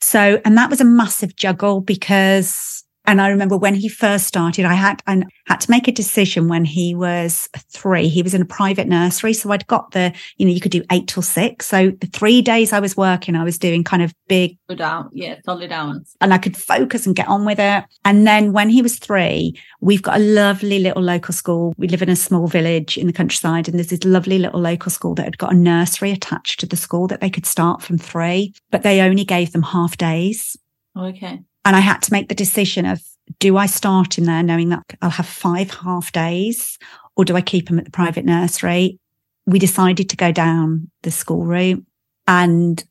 So, 0.00 0.40
and 0.44 0.56
that 0.56 0.70
was 0.70 0.80
a 0.80 0.84
massive 0.84 1.34
juggle 1.34 1.80
because 1.80 2.84
and 3.08 3.22
I 3.22 3.30
remember 3.30 3.56
when 3.56 3.74
he 3.74 3.88
first 3.88 4.26
started, 4.26 4.66
I 4.66 4.74
had, 4.74 5.02
I 5.06 5.22
had 5.46 5.62
to 5.62 5.70
make 5.70 5.88
a 5.88 5.92
decision 5.92 6.46
when 6.46 6.66
he 6.66 6.94
was 6.94 7.48
three. 7.70 8.06
He 8.06 8.22
was 8.22 8.34
in 8.34 8.42
a 8.42 8.44
private 8.44 8.86
nursery. 8.86 9.32
So 9.32 9.50
I'd 9.50 9.66
got 9.66 9.92
the, 9.92 10.12
you 10.36 10.44
know, 10.44 10.52
you 10.52 10.60
could 10.60 10.72
do 10.72 10.84
eight 10.92 11.08
till 11.08 11.22
six. 11.22 11.66
So 11.66 11.90
the 12.02 12.06
three 12.08 12.42
days 12.42 12.74
I 12.74 12.80
was 12.80 12.98
working, 12.98 13.34
I 13.34 13.44
was 13.44 13.56
doing 13.56 13.82
kind 13.82 14.02
of 14.02 14.12
big. 14.28 14.58
Good 14.68 14.82
out. 14.82 15.08
Yeah. 15.14 15.36
Solid 15.42 15.72
hours. 15.72 16.16
And 16.20 16.34
I 16.34 16.38
could 16.38 16.54
focus 16.54 17.06
and 17.06 17.16
get 17.16 17.28
on 17.28 17.46
with 17.46 17.58
it. 17.58 17.84
And 18.04 18.26
then 18.26 18.52
when 18.52 18.68
he 18.68 18.82
was 18.82 18.98
three, 18.98 19.58
we've 19.80 20.02
got 20.02 20.20
a 20.20 20.22
lovely 20.22 20.78
little 20.78 21.02
local 21.02 21.32
school. 21.32 21.72
We 21.78 21.88
live 21.88 22.02
in 22.02 22.10
a 22.10 22.16
small 22.16 22.46
village 22.46 22.98
in 22.98 23.06
the 23.06 23.14
countryside 23.14 23.68
and 23.68 23.78
there's 23.78 23.88
this 23.88 24.04
lovely 24.04 24.38
little 24.38 24.60
local 24.60 24.90
school 24.90 25.14
that 25.14 25.24
had 25.24 25.38
got 25.38 25.54
a 25.54 25.56
nursery 25.56 26.10
attached 26.10 26.60
to 26.60 26.66
the 26.66 26.76
school 26.76 27.06
that 27.06 27.22
they 27.22 27.30
could 27.30 27.46
start 27.46 27.80
from 27.80 27.96
three, 27.96 28.52
but 28.70 28.82
they 28.82 29.00
only 29.00 29.24
gave 29.24 29.52
them 29.52 29.62
half 29.62 29.96
days. 29.96 30.58
Okay. 30.94 31.40
And 31.68 31.76
I 31.76 31.80
had 31.80 32.00
to 32.04 32.12
make 32.14 32.30
the 32.30 32.34
decision 32.34 32.86
of 32.86 33.02
do 33.40 33.58
I 33.58 33.66
start 33.66 34.16
in 34.16 34.24
there 34.24 34.42
knowing 34.42 34.70
that 34.70 34.84
I'll 35.02 35.10
have 35.10 35.26
five 35.26 35.70
half 35.70 36.12
days 36.12 36.78
or 37.14 37.26
do 37.26 37.36
I 37.36 37.42
keep 37.42 37.68
them 37.68 37.78
at 37.78 37.84
the 37.84 37.90
private 37.90 38.24
nursery? 38.24 38.98
We 39.44 39.58
decided 39.58 40.08
to 40.08 40.16
go 40.16 40.32
down 40.32 40.90
the 41.02 41.10
school 41.10 41.44
route 41.44 41.84
and 42.26 42.82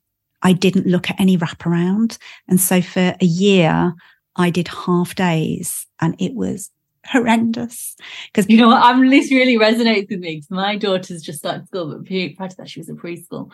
I 0.42 0.52
didn't 0.52 0.86
look 0.86 1.10
at 1.10 1.18
any 1.18 1.36
wraparound. 1.36 2.18
And 2.46 2.60
so 2.60 2.80
for 2.80 3.16
a 3.20 3.24
year, 3.24 3.94
I 4.36 4.50
did 4.50 4.68
half 4.68 5.16
days 5.16 5.84
and 6.00 6.14
it 6.20 6.36
was 6.36 6.70
horrendous. 7.04 7.96
Because 8.26 8.48
you 8.48 8.58
know 8.58 8.68
what? 8.68 8.84
I'm, 8.84 9.10
this 9.10 9.32
really 9.32 9.58
resonates 9.58 10.08
with 10.08 10.20
me 10.20 10.36
because 10.36 10.50
my 10.52 10.76
daughter's 10.76 11.22
just 11.22 11.40
started 11.40 11.66
school, 11.66 11.98
but 11.98 12.06
prior 12.06 12.48
to 12.48 12.56
that, 12.58 12.70
she 12.70 12.78
was 12.78 12.88
in 12.88 12.96
preschool. 12.96 13.50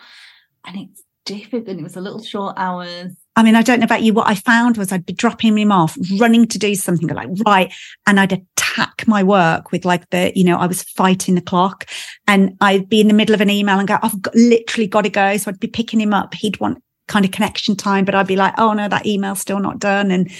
And 0.66 0.76
it's 0.76 1.02
difficult. 1.24 1.68
And 1.68 1.80
it 1.80 1.82
was 1.82 1.96
a 1.96 2.02
little 2.02 2.22
short 2.22 2.56
hours. 2.58 3.16
I 3.36 3.42
mean, 3.42 3.56
I 3.56 3.62
don't 3.62 3.80
know 3.80 3.84
about 3.84 4.02
you. 4.02 4.12
What 4.12 4.28
I 4.28 4.36
found 4.36 4.76
was 4.76 4.92
I'd 4.92 5.06
be 5.06 5.12
dropping 5.12 5.58
him 5.58 5.72
off, 5.72 5.96
running 6.20 6.46
to 6.48 6.58
do 6.58 6.74
something 6.74 7.08
like, 7.08 7.28
right. 7.44 7.72
And 8.06 8.20
I'd 8.20 8.32
attack 8.32 9.06
my 9.08 9.24
work 9.24 9.72
with 9.72 9.84
like 9.84 10.08
the, 10.10 10.32
you 10.36 10.44
know, 10.44 10.56
I 10.56 10.66
was 10.66 10.84
fighting 10.84 11.34
the 11.34 11.40
clock 11.40 11.86
and 12.28 12.56
I'd 12.60 12.88
be 12.88 13.00
in 13.00 13.08
the 13.08 13.14
middle 13.14 13.34
of 13.34 13.40
an 13.40 13.50
email 13.50 13.78
and 13.78 13.88
go, 13.88 13.98
I've 14.02 14.22
got, 14.22 14.34
literally 14.36 14.86
got 14.86 15.02
to 15.02 15.10
go. 15.10 15.36
So 15.36 15.50
I'd 15.50 15.58
be 15.58 15.66
picking 15.66 16.00
him 16.00 16.14
up. 16.14 16.32
He'd 16.34 16.60
want 16.60 16.82
kind 17.08 17.24
of 17.24 17.32
connection 17.32 17.74
time, 17.74 18.04
but 18.04 18.14
I'd 18.14 18.28
be 18.28 18.36
like, 18.36 18.54
oh 18.56 18.72
no, 18.72 18.88
that 18.88 19.06
email's 19.06 19.40
still 19.40 19.58
not 19.58 19.80
done. 19.80 20.12
And, 20.12 20.30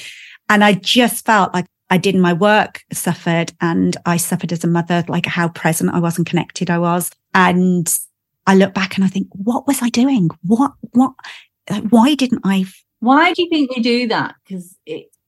and 0.48 0.62
I 0.62 0.74
just 0.74 1.26
felt 1.26 1.52
like 1.52 1.66
I 1.90 1.98
did 1.98 2.14
my 2.14 2.33
work 2.33 2.83
suffered 2.92 3.52
and 3.61 3.96
I 4.07 4.18
suffered 4.18 4.52
as 4.52 4.62
a 4.62 4.68
mother, 4.68 5.04
like 5.09 5.26
how 5.26 5.48
present 5.48 5.92
I 5.92 5.98
was 5.98 6.16
and 6.16 6.26
connected 6.26 6.70
I 6.70 6.78
was. 6.78 7.11
And 7.35 7.92
I 8.46 8.54
look 8.54 8.72
back 8.72 8.94
and 8.94 9.04
I 9.04 9.09
think, 9.09 9.28
what 9.33 9.66
was 9.66 9.83
I 9.83 9.88
doing? 9.88 10.30
What, 10.42 10.72
what, 10.92 11.12
why 11.90 12.14
didn't 12.14 12.42
I 12.44 12.64
why 13.04 13.32
do 13.32 13.42
you 13.42 13.48
think 13.48 13.74
they 13.74 13.80
do 13.80 14.08
that? 14.08 14.34
Because 14.46 14.76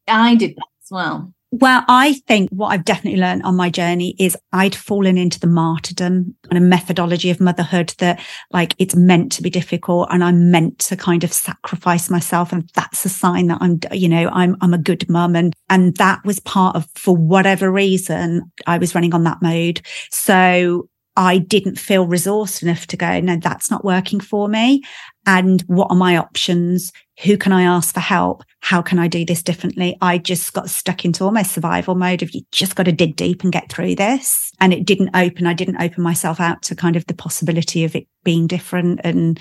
I 0.08 0.34
did 0.34 0.56
that 0.56 0.68
as 0.82 0.90
well. 0.90 1.32
Well, 1.52 1.84
I 1.88 2.14
think 2.26 2.50
what 2.50 2.68
I've 2.68 2.84
definitely 2.84 3.20
learned 3.20 3.44
on 3.44 3.56
my 3.56 3.70
journey 3.70 4.16
is 4.18 4.36
I'd 4.52 4.74
fallen 4.74 5.16
into 5.16 5.38
the 5.38 5.46
martyrdom 5.46 6.34
and 6.50 6.58
a 6.58 6.60
methodology 6.60 7.30
of 7.30 7.40
motherhood 7.40 7.94
that 7.98 8.20
like 8.50 8.74
it's 8.78 8.96
meant 8.96 9.30
to 9.32 9.42
be 9.42 9.48
difficult 9.48 10.08
and 10.10 10.24
I'm 10.24 10.50
meant 10.50 10.80
to 10.80 10.96
kind 10.96 11.22
of 11.22 11.32
sacrifice 11.32 12.10
myself. 12.10 12.52
And 12.52 12.68
that's 12.74 13.04
a 13.04 13.08
sign 13.08 13.46
that 13.46 13.58
I'm, 13.60 13.78
you 13.92 14.08
know, 14.08 14.28
I'm, 14.32 14.56
I'm 14.60 14.74
a 14.74 14.78
good 14.78 15.08
mum. 15.08 15.36
And, 15.36 15.54
and 15.70 15.96
that 15.96 16.24
was 16.24 16.40
part 16.40 16.74
of, 16.74 16.88
for 16.96 17.16
whatever 17.16 17.70
reason, 17.70 18.50
I 18.66 18.78
was 18.78 18.94
running 18.94 19.14
on 19.14 19.22
that 19.24 19.40
mode. 19.40 19.80
So 20.10 20.88
I 21.16 21.38
didn't 21.38 21.78
feel 21.78 22.06
resourced 22.06 22.62
enough 22.62 22.86
to 22.88 22.96
go, 22.96 23.20
no, 23.20 23.36
that's 23.36 23.70
not 23.70 23.84
working 23.84 24.20
for 24.20 24.48
me. 24.48 24.82
And 25.24 25.62
what 25.62 25.90
are 25.90 25.96
my 25.96 26.16
options? 26.16 26.92
Who 27.24 27.38
can 27.38 27.52
I 27.52 27.62
ask 27.62 27.94
for 27.94 28.00
help? 28.00 28.42
How 28.60 28.82
can 28.82 28.98
I 28.98 29.08
do 29.08 29.24
this 29.24 29.42
differently? 29.42 29.96
I 30.02 30.18
just 30.18 30.52
got 30.52 30.68
stuck 30.68 31.04
into 31.04 31.24
almost 31.24 31.52
survival 31.52 31.94
mode 31.94 32.22
of 32.22 32.34
you 32.34 32.42
just 32.52 32.76
got 32.76 32.84
to 32.84 32.92
dig 32.92 33.16
deep 33.16 33.42
and 33.42 33.52
get 33.52 33.70
through 33.70 33.94
this. 33.94 34.50
And 34.60 34.72
it 34.72 34.84
didn't 34.84 35.10
open. 35.14 35.46
I 35.46 35.54
didn't 35.54 35.80
open 35.80 36.02
myself 36.02 36.40
out 36.40 36.62
to 36.62 36.74
kind 36.74 36.96
of 36.96 37.06
the 37.06 37.14
possibility 37.14 37.84
of 37.84 37.96
it 37.96 38.06
being 38.24 38.46
different. 38.46 39.00
And 39.04 39.40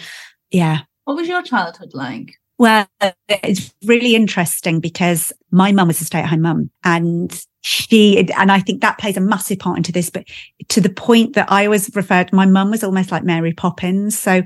yeah. 0.52 0.82
What 1.04 1.18
was 1.18 1.28
your 1.28 1.42
childhood 1.42 1.92
like? 1.94 2.36
Well, 2.58 2.88
it's 3.28 3.74
really 3.84 4.16
interesting 4.16 4.80
because 4.80 5.34
my 5.52 5.74
mum 5.74 5.90
was 5.90 6.00
a 6.00 6.06
stay 6.06 6.20
at 6.20 6.30
home 6.30 6.42
mum 6.42 6.70
and 6.86 7.38
she, 7.62 8.18
and 8.18 8.52
I 8.52 8.60
think 8.60 8.82
that 8.82 8.98
plays 8.98 9.18
a 9.18 9.22
massive 9.22 9.60
part 9.60 9.76
into 9.76 9.92
this, 9.92 10.10
but 10.10 10.26
to 10.70 10.80
the 10.80 10.90
point 10.90 11.34
that 11.34 11.52
I 11.52 11.66
always 11.66 11.94
referred, 11.96 12.32
my 12.32 12.46
mum 12.46 12.72
was 12.72 12.84
almost 12.84 13.12
like 13.12 13.24
Mary 13.24 13.54
Poppins. 13.54 14.18
So 14.18 14.44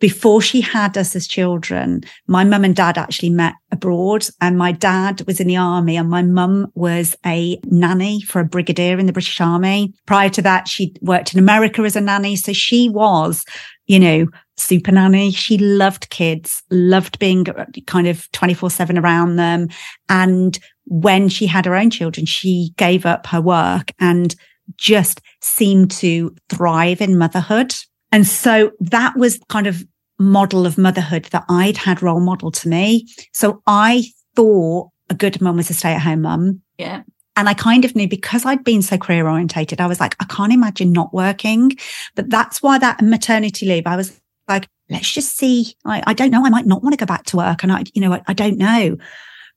before 0.00 0.40
she 0.40 0.60
had 0.60 0.96
us 0.96 1.16
as 1.16 1.26
children, 1.26 2.02
my 2.26 2.44
mum 2.44 2.64
and 2.64 2.76
dad 2.76 2.96
actually 2.96 3.30
met 3.30 3.54
abroad 3.72 4.26
and 4.40 4.56
my 4.56 4.72
dad 4.72 5.22
was 5.26 5.40
in 5.40 5.48
the 5.48 5.56
army 5.56 5.96
and 5.96 6.08
my 6.08 6.22
mum 6.22 6.70
was 6.74 7.16
a 7.26 7.58
nanny 7.64 8.20
for 8.20 8.40
a 8.40 8.44
brigadier 8.44 8.98
in 8.98 9.06
the 9.06 9.12
British 9.12 9.40
army. 9.40 9.92
Prior 10.06 10.30
to 10.30 10.42
that, 10.42 10.68
she 10.68 10.94
worked 11.00 11.32
in 11.32 11.38
America 11.38 11.82
as 11.82 11.96
a 11.96 12.00
nanny. 12.00 12.36
So 12.36 12.52
she 12.52 12.88
was, 12.88 13.44
you 13.86 13.98
know, 13.98 14.28
super 14.56 14.92
nanny. 14.92 15.32
She 15.32 15.58
loved 15.58 16.10
kids, 16.10 16.62
loved 16.70 17.18
being 17.18 17.44
kind 17.86 18.06
of 18.06 18.30
24 18.32 18.70
seven 18.70 18.98
around 18.98 19.36
them. 19.36 19.68
And 20.08 20.58
when 20.86 21.28
she 21.28 21.46
had 21.46 21.66
her 21.66 21.74
own 21.74 21.90
children, 21.90 22.24
she 22.24 22.72
gave 22.76 23.04
up 23.04 23.26
her 23.26 23.40
work 23.40 23.92
and 23.98 24.34
just 24.76 25.20
seemed 25.40 25.90
to 25.90 26.34
thrive 26.48 27.00
in 27.00 27.18
motherhood. 27.18 27.74
And 28.12 28.26
so 28.26 28.72
that 28.80 29.16
was 29.16 29.38
kind 29.48 29.66
of 29.66 29.84
model 30.18 30.66
of 30.66 30.78
motherhood 30.78 31.24
that 31.26 31.44
I'd 31.48 31.76
had 31.76 32.02
role 32.02 32.20
model 32.20 32.50
to 32.50 32.68
me. 32.68 33.06
So 33.32 33.62
I 33.66 34.04
thought 34.34 34.90
a 35.10 35.14
good 35.14 35.40
mum 35.40 35.56
was 35.56 35.70
a 35.70 35.74
stay 35.74 35.92
at 35.92 36.02
home 36.02 36.22
mum. 36.22 36.62
Yeah. 36.76 37.02
And 37.36 37.48
I 37.48 37.54
kind 37.54 37.84
of 37.84 37.94
knew 37.94 38.08
because 38.08 38.44
I'd 38.44 38.64
been 38.64 38.82
so 38.82 38.98
career 38.98 39.28
orientated, 39.28 39.80
I 39.80 39.86
was 39.86 40.00
like, 40.00 40.16
I 40.18 40.24
can't 40.24 40.52
imagine 40.52 40.92
not 40.92 41.14
working. 41.14 41.72
But 42.16 42.30
that's 42.30 42.62
why 42.62 42.78
that 42.78 43.00
maternity 43.00 43.66
leave, 43.66 43.86
I 43.86 43.94
was 43.94 44.20
like, 44.48 44.68
let's 44.90 45.12
just 45.12 45.36
see. 45.36 45.74
I, 45.84 46.02
I 46.06 46.14
don't 46.14 46.30
know. 46.30 46.44
I 46.44 46.50
might 46.50 46.66
not 46.66 46.82
want 46.82 46.94
to 46.94 46.98
go 46.98 47.06
back 47.06 47.24
to 47.26 47.36
work. 47.36 47.62
And 47.62 47.70
I, 47.70 47.84
you 47.94 48.00
know, 48.00 48.12
I, 48.12 48.22
I 48.26 48.32
don't 48.32 48.58
know. 48.58 48.96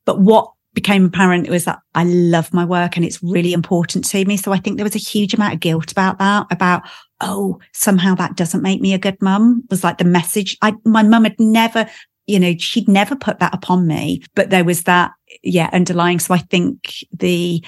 But 0.06 0.20
what 0.20 0.52
became 0.74 1.06
apparent 1.06 1.50
was 1.50 1.66
that 1.66 1.80
I 1.96 2.04
love 2.04 2.54
my 2.54 2.66
work 2.66 2.96
and 2.96 3.06
it's 3.06 3.22
really 3.24 3.52
important 3.52 4.06
to 4.06 4.26
me. 4.26 4.38
So 4.38 4.52
I 4.52 4.58
think 4.58 4.78
there 4.78 4.86
was 4.86 4.96
a 4.96 5.00
huge 5.00 5.34
amount 5.34 5.56
of 5.56 5.60
guilt 5.60 5.92
about 5.92 6.20
that, 6.20 6.48
about, 6.52 6.84
oh, 7.22 7.60
somehow 7.74 8.16
that 8.16 8.36
doesn't 8.36 8.62
make 8.62 8.82
me 8.82 8.94
a 8.94 9.00
good 9.00 9.22
mum 9.22 9.64
was 9.70 9.84
like 9.84 9.98
the 9.98 10.04
message. 10.04 10.58
I, 10.62 10.74
my 10.86 11.04
mum 11.04 11.24
had 11.24 11.40
never, 11.40 11.88
you 12.28 12.40
know, 12.40 12.56
she'd 12.58 12.88
never 12.88 13.16
put 13.16 13.40
that 13.40 13.54
upon 13.54 13.88
me, 13.88 14.24
but 14.36 14.50
there 14.50 14.64
was 14.64 14.84
that, 14.84 15.12
yeah, 15.44 15.70
underlying. 15.72 16.20
So 16.20 16.34
I 16.34 16.40
think 16.40 16.96
the 17.12 17.64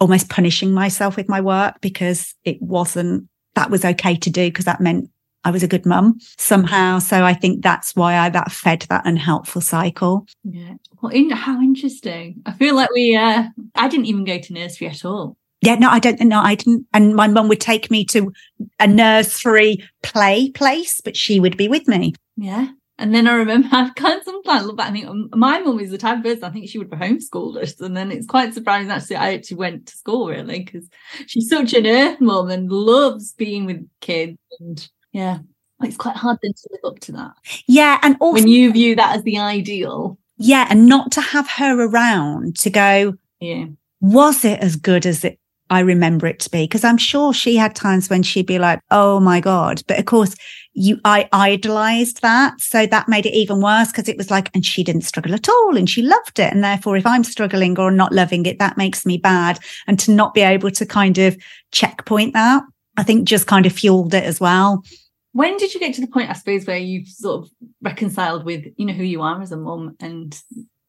almost 0.00 0.28
punishing 0.28 0.72
myself 0.72 1.16
with 1.16 1.28
my 1.28 1.40
work 1.40 1.80
because 1.80 2.34
it 2.44 2.60
wasn't, 2.60 3.28
that 3.54 3.70
was 3.70 3.84
okay 3.84 4.16
to 4.16 4.30
do 4.30 4.48
because 4.48 4.64
that 4.64 4.80
meant 4.80 5.10
I 5.44 5.50
was 5.50 5.62
a 5.62 5.68
good 5.68 5.84
mum 5.84 6.18
somehow. 6.38 6.98
So 6.98 7.22
I 7.22 7.34
think 7.34 7.62
that's 7.62 7.94
why 7.94 8.16
I 8.16 8.30
that 8.30 8.50
fed 8.50 8.86
that 8.88 9.06
unhelpful 9.06 9.60
cycle. 9.60 10.26
Yeah. 10.42 10.74
Well, 11.00 11.12
in, 11.12 11.30
how 11.30 11.60
interesting. 11.60 12.42
I 12.46 12.52
feel 12.52 12.74
like 12.74 12.90
we, 12.90 13.14
uh, 13.14 13.44
I 13.74 13.88
didn't 13.88 14.06
even 14.06 14.24
go 14.24 14.38
to 14.38 14.52
nursery 14.52 14.88
at 14.88 15.04
all. 15.04 15.36
Yeah, 15.64 15.76
no, 15.76 15.88
I 15.88 15.98
don't 15.98 16.20
know. 16.20 16.40
I 16.40 16.56
didn't. 16.56 16.86
And 16.92 17.14
my 17.14 17.26
mum 17.26 17.48
would 17.48 17.60
take 17.60 17.90
me 17.90 18.04
to 18.06 18.32
a 18.78 18.86
nursery 18.86 19.82
play 20.02 20.50
place, 20.50 21.00
but 21.00 21.16
she 21.16 21.40
would 21.40 21.56
be 21.56 21.68
with 21.68 21.88
me. 21.88 22.14
Yeah. 22.36 22.68
And 22.98 23.14
then 23.14 23.26
I 23.26 23.34
remember 23.34 23.68
I've 23.72 23.94
kind 23.94 24.18
of 24.18 24.24
sometimes 24.24 24.66
look 24.66 24.76
back. 24.76 24.90
I 24.90 24.92
think 24.92 25.06
um, 25.06 25.30
my 25.34 25.58
mum 25.60 25.80
is 25.80 25.90
the 25.90 25.98
type 25.98 26.18
of 26.18 26.24
person 26.24 26.44
I 26.44 26.50
think 26.50 26.68
she 26.68 26.78
would 26.78 26.92
have 26.92 27.00
homeschooled 27.00 27.56
us, 27.56 27.80
and 27.80 27.96
then 27.96 28.12
it's 28.12 28.26
quite 28.26 28.54
surprising 28.54 28.90
actually 28.90 29.16
I 29.16 29.34
actually 29.34 29.56
went 29.56 29.86
to 29.86 29.96
school 29.96 30.28
really 30.28 30.62
because 30.64 30.88
she's 31.26 31.48
such 31.48 31.72
an 31.72 31.86
earth 31.86 32.20
mum 32.20 32.50
and 32.50 32.70
loves 32.70 33.32
being 33.32 33.66
with 33.66 33.88
kids, 34.00 34.38
and 34.60 34.88
yeah, 35.12 35.38
it's 35.82 35.96
quite 35.96 36.16
hard 36.16 36.38
then 36.42 36.52
to 36.52 36.68
live 36.72 36.92
up 36.92 37.00
to 37.00 37.12
that. 37.12 37.32
Yeah, 37.66 37.98
and 38.02 38.16
also 38.20 38.34
when 38.34 38.48
you 38.48 38.72
view 38.72 38.94
that 38.96 39.16
as 39.16 39.22
the 39.24 39.38
ideal, 39.38 40.18
yeah, 40.36 40.66
and 40.68 40.86
not 40.86 41.10
to 41.12 41.20
have 41.20 41.48
her 41.50 41.80
around 41.80 42.56
to 42.58 42.70
go, 42.70 43.14
yeah, 43.40 43.66
was 44.00 44.44
it 44.44 44.60
as 44.60 44.76
good 44.76 45.06
as 45.06 45.24
it 45.24 45.38
I 45.70 45.80
remember 45.80 46.26
it 46.26 46.40
to 46.40 46.50
be 46.50 46.64
because 46.64 46.84
I'm 46.84 46.98
sure 46.98 47.32
she 47.32 47.56
had 47.56 47.74
times 47.74 48.10
when 48.10 48.22
she'd 48.22 48.46
be 48.46 48.58
like, 48.58 48.80
"Oh 48.90 49.20
my 49.20 49.40
god!" 49.40 49.82
But 49.86 49.98
of 49.98 50.04
course, 50.04 50.34
you 50.74 50.98
I 51.04 51.28
idolized 51.32 52.22
that, 52.22 52.60
so 52.60 52.86
that 52.86 53.08
made 53.08 53.26
it 53.26 53.34
even 53.34 53.60
worse 53.60 53.90
because 53.90 54.08
it 54.08 54.16
was 54.16 54.30
like, 54.30 54.50
and 54.54 54.64
she 54.64 54.84
didn't 54.84 55.02
struggle 55.02 55.34
at 55.34 55.48
all, 55.48 55.76
and 55.76 55.88
she 55.88 56.02
loved 56.02 56.38
it, 56.38 56.52
and 56.52 56.62
therefore, 56.62 56.96
if 56.96 57.06
I'm 57.06 57.24
struggling 57.24 57.78
or 57.78 57.90
not 57.90 58.12
loving 58.12 58.46
it, 58.46 58.58
that 58.58 58.76
makes 58.76 59.06
me 59.06 59.16
bad, 59.18 59.58
and 59.86 59.98
to 60.00 60.10
not 60.10 60.34
be 60.34 60.42
able 60.42 60.70
to 60.72 60.86
kind 60.86 61.18
of 61.18 61.36
checkpoint 61.72 62.34
that, 62.34 62.62
I 62.96 63.02
think 63.02 63.26
just 63.26 63.46
kind 63.46 63.66
of 63.66 63.72
fueled 63.72 64.14
it 64.14 64.24
as 64.24 64.40
well. 64.40 64.84
When 65.32 65.56
did 65.56 65.74
you 65.74 65.80
get 65.80 65.94
to 65.94 66.00
the 66.00 66.06
point, 66.06 66.30
I 66.30 66.34
suppose, 66.34 66.64
where 66.64 66.78
you've 66.78 67.08
sort 67.08 67.44
of 67.44 67.50
reconciled 67.82 68.44
with, 68.44 68.66
you 68.76 68.86
know, 68.86 68.92
who 68.92 69.02
you 69.02 69.22
are 69.22 69.42
as 69.42 69.50
a 69.50 69.56
mum 69.56 69.96
and 69.98 70.40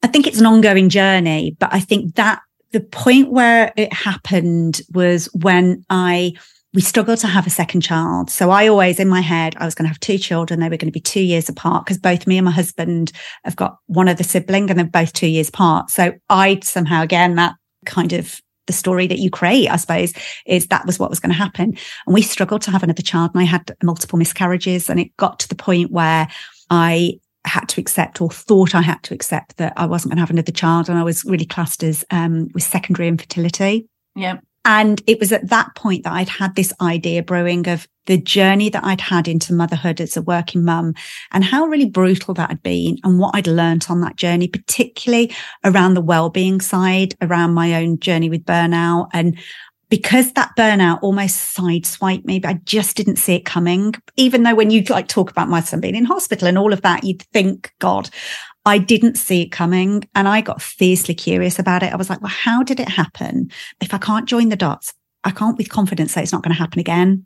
I 0.03 0.07
think 0.07 0.27
it's 0.27 0.39
an 0.39 0.45
ongoing 0.45 0.89
journey, 0.89 1.57
but 1.59 1.73
I 1.73 1.79
think 1.79 2.13
that 2.13 2.41
the 2.75 2.81
point 2.81 3.31
where 3.31 3.71
it 3.77 3.93
happened 3.93 4.81
was 4.93 5.27
when 5.33 5.85
I 5.89 6.33
we 6.73 6.81
struggled 6.81 7.19
to 7.19 7.27
have 7.27 7.47
a 7.47 7.49
second 7.49 7.79
child. 7.79 8.29
So 8.29 8.49
I 8.49 8.67
always 8.67 8.99
in 8.99 9.07
my 9.07 9.21
head, 9.21 9.55
I 9.57 9.63
was 9.63 9.73
going 9.73 9.85
to 9.85 9.88
have 9.88 9.99
two 10.01 10.17
children. 10.17 10.59
They 10.59 10.67
were 10.67 10.75
going 10.75 10.91
to 10.91 10.91
be 10.91 10.99
two 10.99 11.21
years 11.21 11.47
apart 11.47 11.85
because 11.85 11.97
both 11.97 12.27
me 12.27 12.38
and 12.38 12.43
my 12.43 12.51
husband 12.51 13.13
have 13.45 13.55
got 13.55 13.77
one 13.85 14.09
other 14.09 14.25
sibling 14.25 14.69
and 14.69 14.77
they're 14.77 14.85
both 14.85 15.13
two 15.13 15.27
years 15.27 15.47
apart. 15.47 15.89
So 15.89 16.11
I 16.29 16.59
somehow, 16.63 17.01
again, 17.01 17.35
that 17.35 17.55
kind 17.85 18.11
of 18.11 18.41
the 18.67 18.73
story 18.73 19.07
that 19.07 19.19
you 19.19 19.29
create, 19.29 19.69
I 19.69 19.77
suppose, 19.77 20.11
is 20.45 20.67
that 20.67 20.85
was 20.85 20.99
what 20.99 21.09
was 21.09 21.21
going 21.21 21.31
to 21.31 21.38
happen. 21.38 21.77
And 22.07 22.13
we 22.13 22.21
struggled 22.21 22.63
to 22.63 22.71
have 22.71 22.83
another 22.83 23.03
child 23.03 23.31
and 23.33 23.41
I 23.41 23.45
had 23.45 23.73
multiple 23.81 24.19
miscarriages 24.19 24.89
and 24.89 24.99
it 24.99 25.15
got 25.15 25.39
to 25.39 25.47
the 25.47 25.55
point 25.55 25.91
where 25.91 26.27
I 26.69 27.19
had 27.47 27.67
to 27.69 27.81
accept 27.81 28.21
or 28.21 28.29
thought 28.29 28.75
I 28.75 28.81
had 28.81 29.01
to 29.03 29.13
accept 29.13 29.58
that 29.58 29.73
I 29.77 29.86
wasn't 29.86 30.12
going 30.12 30.17
to 30.17 30.21
have 30.21 30.31
another 30.31 30.51
child. 30.51 30.89
And 30.89 30.97
I 30.97 31.03
was 31.03 31.23
really 31.25 31.45
classed 31.45 31.84
as 31.84 32.03
um, 32.12 32.49
with 32.53 32.63
secondary 32.63 33.08
infertility. 33.08 33.88
Yeah. 34.15 34.38
And 34.67 35.01
it 35.05 35.19
was 35.19 35.31
at 35.31 35.49
that 35.49 35.75
point 35.75 36.03
that 36.03 36.13
I'd 36.13 36.29
had 36.29 36.55
this 36.55 36.73
idea 36.81 37.21
brewing 37.21 37.67
of 37.69 37.88
the 38.08 38.17
journey 38.17 38.69
that 38.69 38.84
I'd 38.84 39.01
had 39.01 39.27
into 39.27 39.53
motherhood 39.53 40.01
as 40.01 40.17
a 40.17 40.23
working 40.23 40.63
mum 40.63 40.95
and 41.31 41.43
how 41.43 41.65
really 41.65 41.86
brutal 41.86 42.34
that 42.34 42.49
had 42.49 42.63
been 42.63 42.97
and 43.03 43.19
what 43.19 43.36
I'd 43.36 43.47
learned 43.47 43.86
on 43.89 44.01
that 44.01 44.15
journey, 44.15 44.47
particularly 44.47 45.36
around 45.63 45.93
the 45.93 46.01
well-being 46.01 46.62
side, 46.62 47.15
around 47.21 47.53
my 47.53 47.75
own 47.75 47.99
journey 47.99 48.29
with 48.29 48.43
burnout 48.43 49.10
and 49.13 49.38
because 49.95 50.34
that 50.34 50.51
burnout 50.58 50.99
almost 51.01 51.55
sideswiped 51.55 52.25
me, 52.25 52.38
but 52.38 52.49
I 52.49 52.53
just 52.65 52.97
didn't 52.97 53.15
see 53.15 53.36
it 53.36 53.45
coming. 53.45 53.93
Even 54.17 54.43
though 54.43 54.53
when 54.53 54.69
you 54.69 54.81
like 54.89 55.08
talk 55.08 55.31
about 55.31 55.47
my 55.47 55.62
son 55.62 55.79
being 55.79 55.95
in 55.95 56.03
hospital 56.03 56.49
and 56.49 56.58
all 56.58 56.73
of 56.73 56.81
that, 56.81 57.05
you'd 57.05 57.21
think, 57.31 57.71
God, 57.79 58.10
I 58.65 58.77
didn't 58.77 59.15
see 59.15 59.43
it 59.43 59.53
coming. 59.53 60.03
And 60.13 60.27
I 60.27 60.41
got 60.41 60.62
fiercely 60.62 61.15
curious 61.15 61.60
about 61.60 61.81
it. 61.81 61.93
I 61.93 61.95
was 61.95 62.10
like, 62.10 62.19
well, 62.19 62.27
how 62.27 62.62
did 62.62 62.81
it 62.81 62.89
happen? 62.89 63.49
If 63.79 63.93
I 63.93 63.97
can't 63.97 64.27
join 64.27 64.49
the 64.49 64.58
dots, 64.58 64.93
I 65.23 65.31
can't 65.31 65.58
with 65.58 65.69
confidence 65.69 66.12
say 66.12 66.23
it's 66.23 66.34
not 66.34 66.43
going 66.43 66.53
to 66.53 66.60
happen 66.60 66.81
again. 66.81 67.25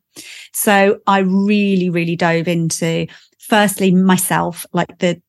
So 0.54 1.00
I 1.08 1.22
really, 1.22 1.90
really 1.90 2.16
dove 2.16 2.48
into 2.48 3.08
firstly 3.40 3.90
myself, 3.96 4.64
like 4.74 5.00
the, 5.00 5.20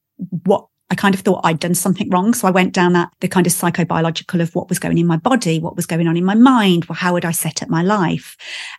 what 0.45 0.67
I 0.91 0.97
kind 0.97 1.15
of 1.15 1.21
thought 1.21 1.43
I'd 1.45 1.61
done 1.61 1.75
something 1.75 2.11
wrong. 2.11 2.35
So 2.35 2.49
I 2.49 2.51
went 2.51 2.75
down 2.75 2.95
that 2.95 3.13
the 3.21 3.29
kind 3.29 3.47
of 3.47 3.53
psychobiological 3.53 4.41
of 4.41 4.55
what 4.57 4.69
was 4.69 4.81
going 4.81 4.99
in 4.99 5.07
my 5.07 5.17
body, 5.17 5.61
what 5.61 5.77
was 5.77 5.87
going 5.87 6.09
on 6.09 6.17
in 6.17 6.25
my 6.25 6.35
mind. 6.35 6.87
Well, 6.87 6.97
how 6.97 7.13
would 7.13 7.25
I 7.25 7.31
set 7.31 7.63
up 7.63 7.69
my 7.69 7.83
life? 7.83 8.37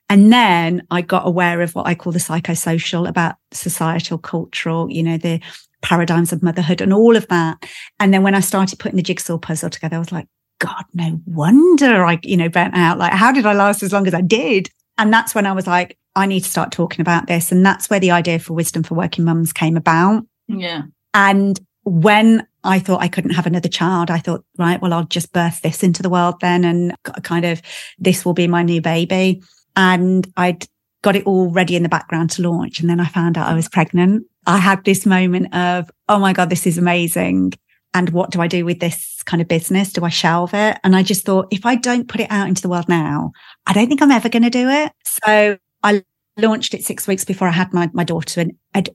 And 0.10 0.32
then 0.32 0.86
I 0.91 1.02
got 1.02 1.26
aware 1.26 1.62
of 1.62 1.74
what 1.74 1.88
I 1.88 1.95
call 1.95 2.12
the 2.12 2.19
psychosocial 2.19 3.08
about 3.08 3.36
societal, 3.54 4.17
cultural, 4.17 4.91
you 4.91 5.04
know, 5.04 5.17
the 5.17 5.39
paradigms 5.82 6.34
of 6.34 6.43
motherhood 6.43 6.82
and 6.82 6.93
all 6.93 7.15
of 7.15 7.28
that. 7.30 7.65
And 8.00 8.13
then 8.13 8.24
when 8.24 8.36
I 8.36 8.41
started 8.41 8.78
putting 8.78 8.97
the 8.97 9.04
jigsaw 9.04 9.38
puzzle 9.38 9.69
together, 9.69 9.95
I 9.95 10.00
was 10.00 10.12
like, 10.12 10.28
God, 10.60 10.84
no 10.93 11.19
wonder 11.26 12.06
I, 12.06 12.19
you 12.24 12.38
know, 12.38 12.50
burnt 12.50 12.76
out. 12.76 12.97
Like, 12.97 13.13
how 13.13 13.32
did 13.32 13.45
I 13.45 13.54
last 13.54 13.84
as 13.84 13.93
long 13.93 14.06
as 14.06 14.13
I 14.13 14.21
did? 14.21 14.69
And 14.97 15.13
that's 15.13 15.34
when 15.34 15.45
I 15.45 15.54
was 15.54 15.65
like, 15.65 15.97
I 16.15 16.26
need 16.26 16.43
to 16.43 16.50
start 16.50 16.71
talking 16.71 17.02
about 17.02 17.28
this. 17.28 17.52
And 17.52 17.65
that's 17.65 17.89
where 17.89 18.00
the 18.00 18.12
idea 18.12 18.38
for 18.38 18.54
wisdom 18.54 18.84
for 18.84 18.95
working 18.95 19.24
mums 19.24 19.54
came 19.54 19.78
about. 19.78 20.26
Yeah. 20.47 20.84
And 21.13 21.60
when 21.84 22.46
I 22.63 22.80
thought 22.80 23.02
I 23.02 23.08
couldn't 23.08 23.32
have 23.32 23.48
another 23.48 23.70
child, 23.70 24.12
I 24.12 24.20
thought, 24.20 24.46
right, 24.58 24.82
well, 24.82 24.94
I'll 24.94 25.06
just 25.06 25.34
birth 25.34 25.62
this 25.62 25.84
into 25.84 26.04
the 26.04 26.10
world 26.10 26.36
then. 26.41 26.63
And 26.63 26.96
kind 27.24 27.46
of 27.46 27.62
this 27.98 28.24
will 28.24 28.34
be 28.34 28.48
my 28.48 28.63
new 28.63 28.82
baby. 28.82 29.41
And 29.76 30.32
I'd 30.38 30.67
got 31.02 31.15
it 31.15 31.26
all 31.26 31.50
ready 31.50 31.76
in 31.76 31.84
the 31.84 31.89
background 31.89 32.30
to 32.32 32.44
launch. 32.44 32.80
And 32.80 32.89
then 32.89 33.00
I 33.00 33.06
found 33.06 33.38
out 33.38 33.48
I 33.48 33.56
was 33.56 33.67
pregnant. 33.67 34.26
I 34.46 34.58
had 34.58 34.84
this 34.84 35.06
moment 35.06 35.54
of, 35.56 35.89
oh 36.08 36.20
my 36.20 36.34
God, 36.34 36.50
this 36.50 36.67
is 36.67 36.78
amazing. 36.78 37.54
And 37.94 38.10
what 38.12 38.32
do 38.32 38.41
I 38.41 38.48
do 38.48 38.63
with 38.63 38.80
this 38.80 39.22
kind 39.26 39.41
of 39.41 39.48
business? 39.48 39.91
Do 39.91 40.06
I 40.06 40.10
shelve 40.10 40.54
it? 40.54 40.78
And 40.84 40.96
I 40.96 41.04
just 41.04 41.26
thought, 41.26 41.48
if 41.52 41.65
I 41.65 41.76
don't 41.76 42.08
put 42.08 42.22
it 42.22 42.32
out 42.32 42.48
into 42.48 42.62
the 42.62 42.70
world 42.70 42.88
now, 42.88 43.32
I 43.65 43.74
don't 43.74 43.88
think 43.88 44.02
I'm 44.02 44.12
ever 44.12 44.30
going 44.30 44.44
to 44.44 44.50
do 44.50 44.70
it. 44.70 44.91
So 45.04 45.58
I 45.84 46.04
launched 46.38 46.74
it 46.74 46.86
six 46.86 47.08
weeks 47.08 47.26
before 47.26 47.48
I 47.48 47.52
had 47.52 47.74
my, 47.74 47.89
my 47.94 48.04
daughter 48.04 48.41
and 48.41 48.54
I'd 48.74 48.89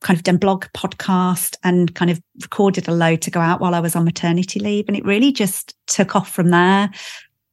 kind 0.00 0.18
of 0.18 0.24
done 0.24 0.38
blog 0.38 0.64
podcast 0.74 1.56
and 1.62 1.94
kind 1.94 2.10
of 2.10 2.20
recorded 2.42 2.88
a 2.88 2.92
load 2.92 3.22
to 3.22 3.30
go 3.30 3.40
out 3.40 3.60
while 3.60 3.74
I 3.74 3.80
was 3.80 3.94
on 3.94 4.04
maternity 4.04 4.60
leave. 4.60 4.86
And 4.88 4.96
it 4.96 5.04
really 5.04 5.32
just 5.32 5.74
took 5.86 6.16
off 6.16 6.32
from 6.32 6.50
there. 6.50 6.90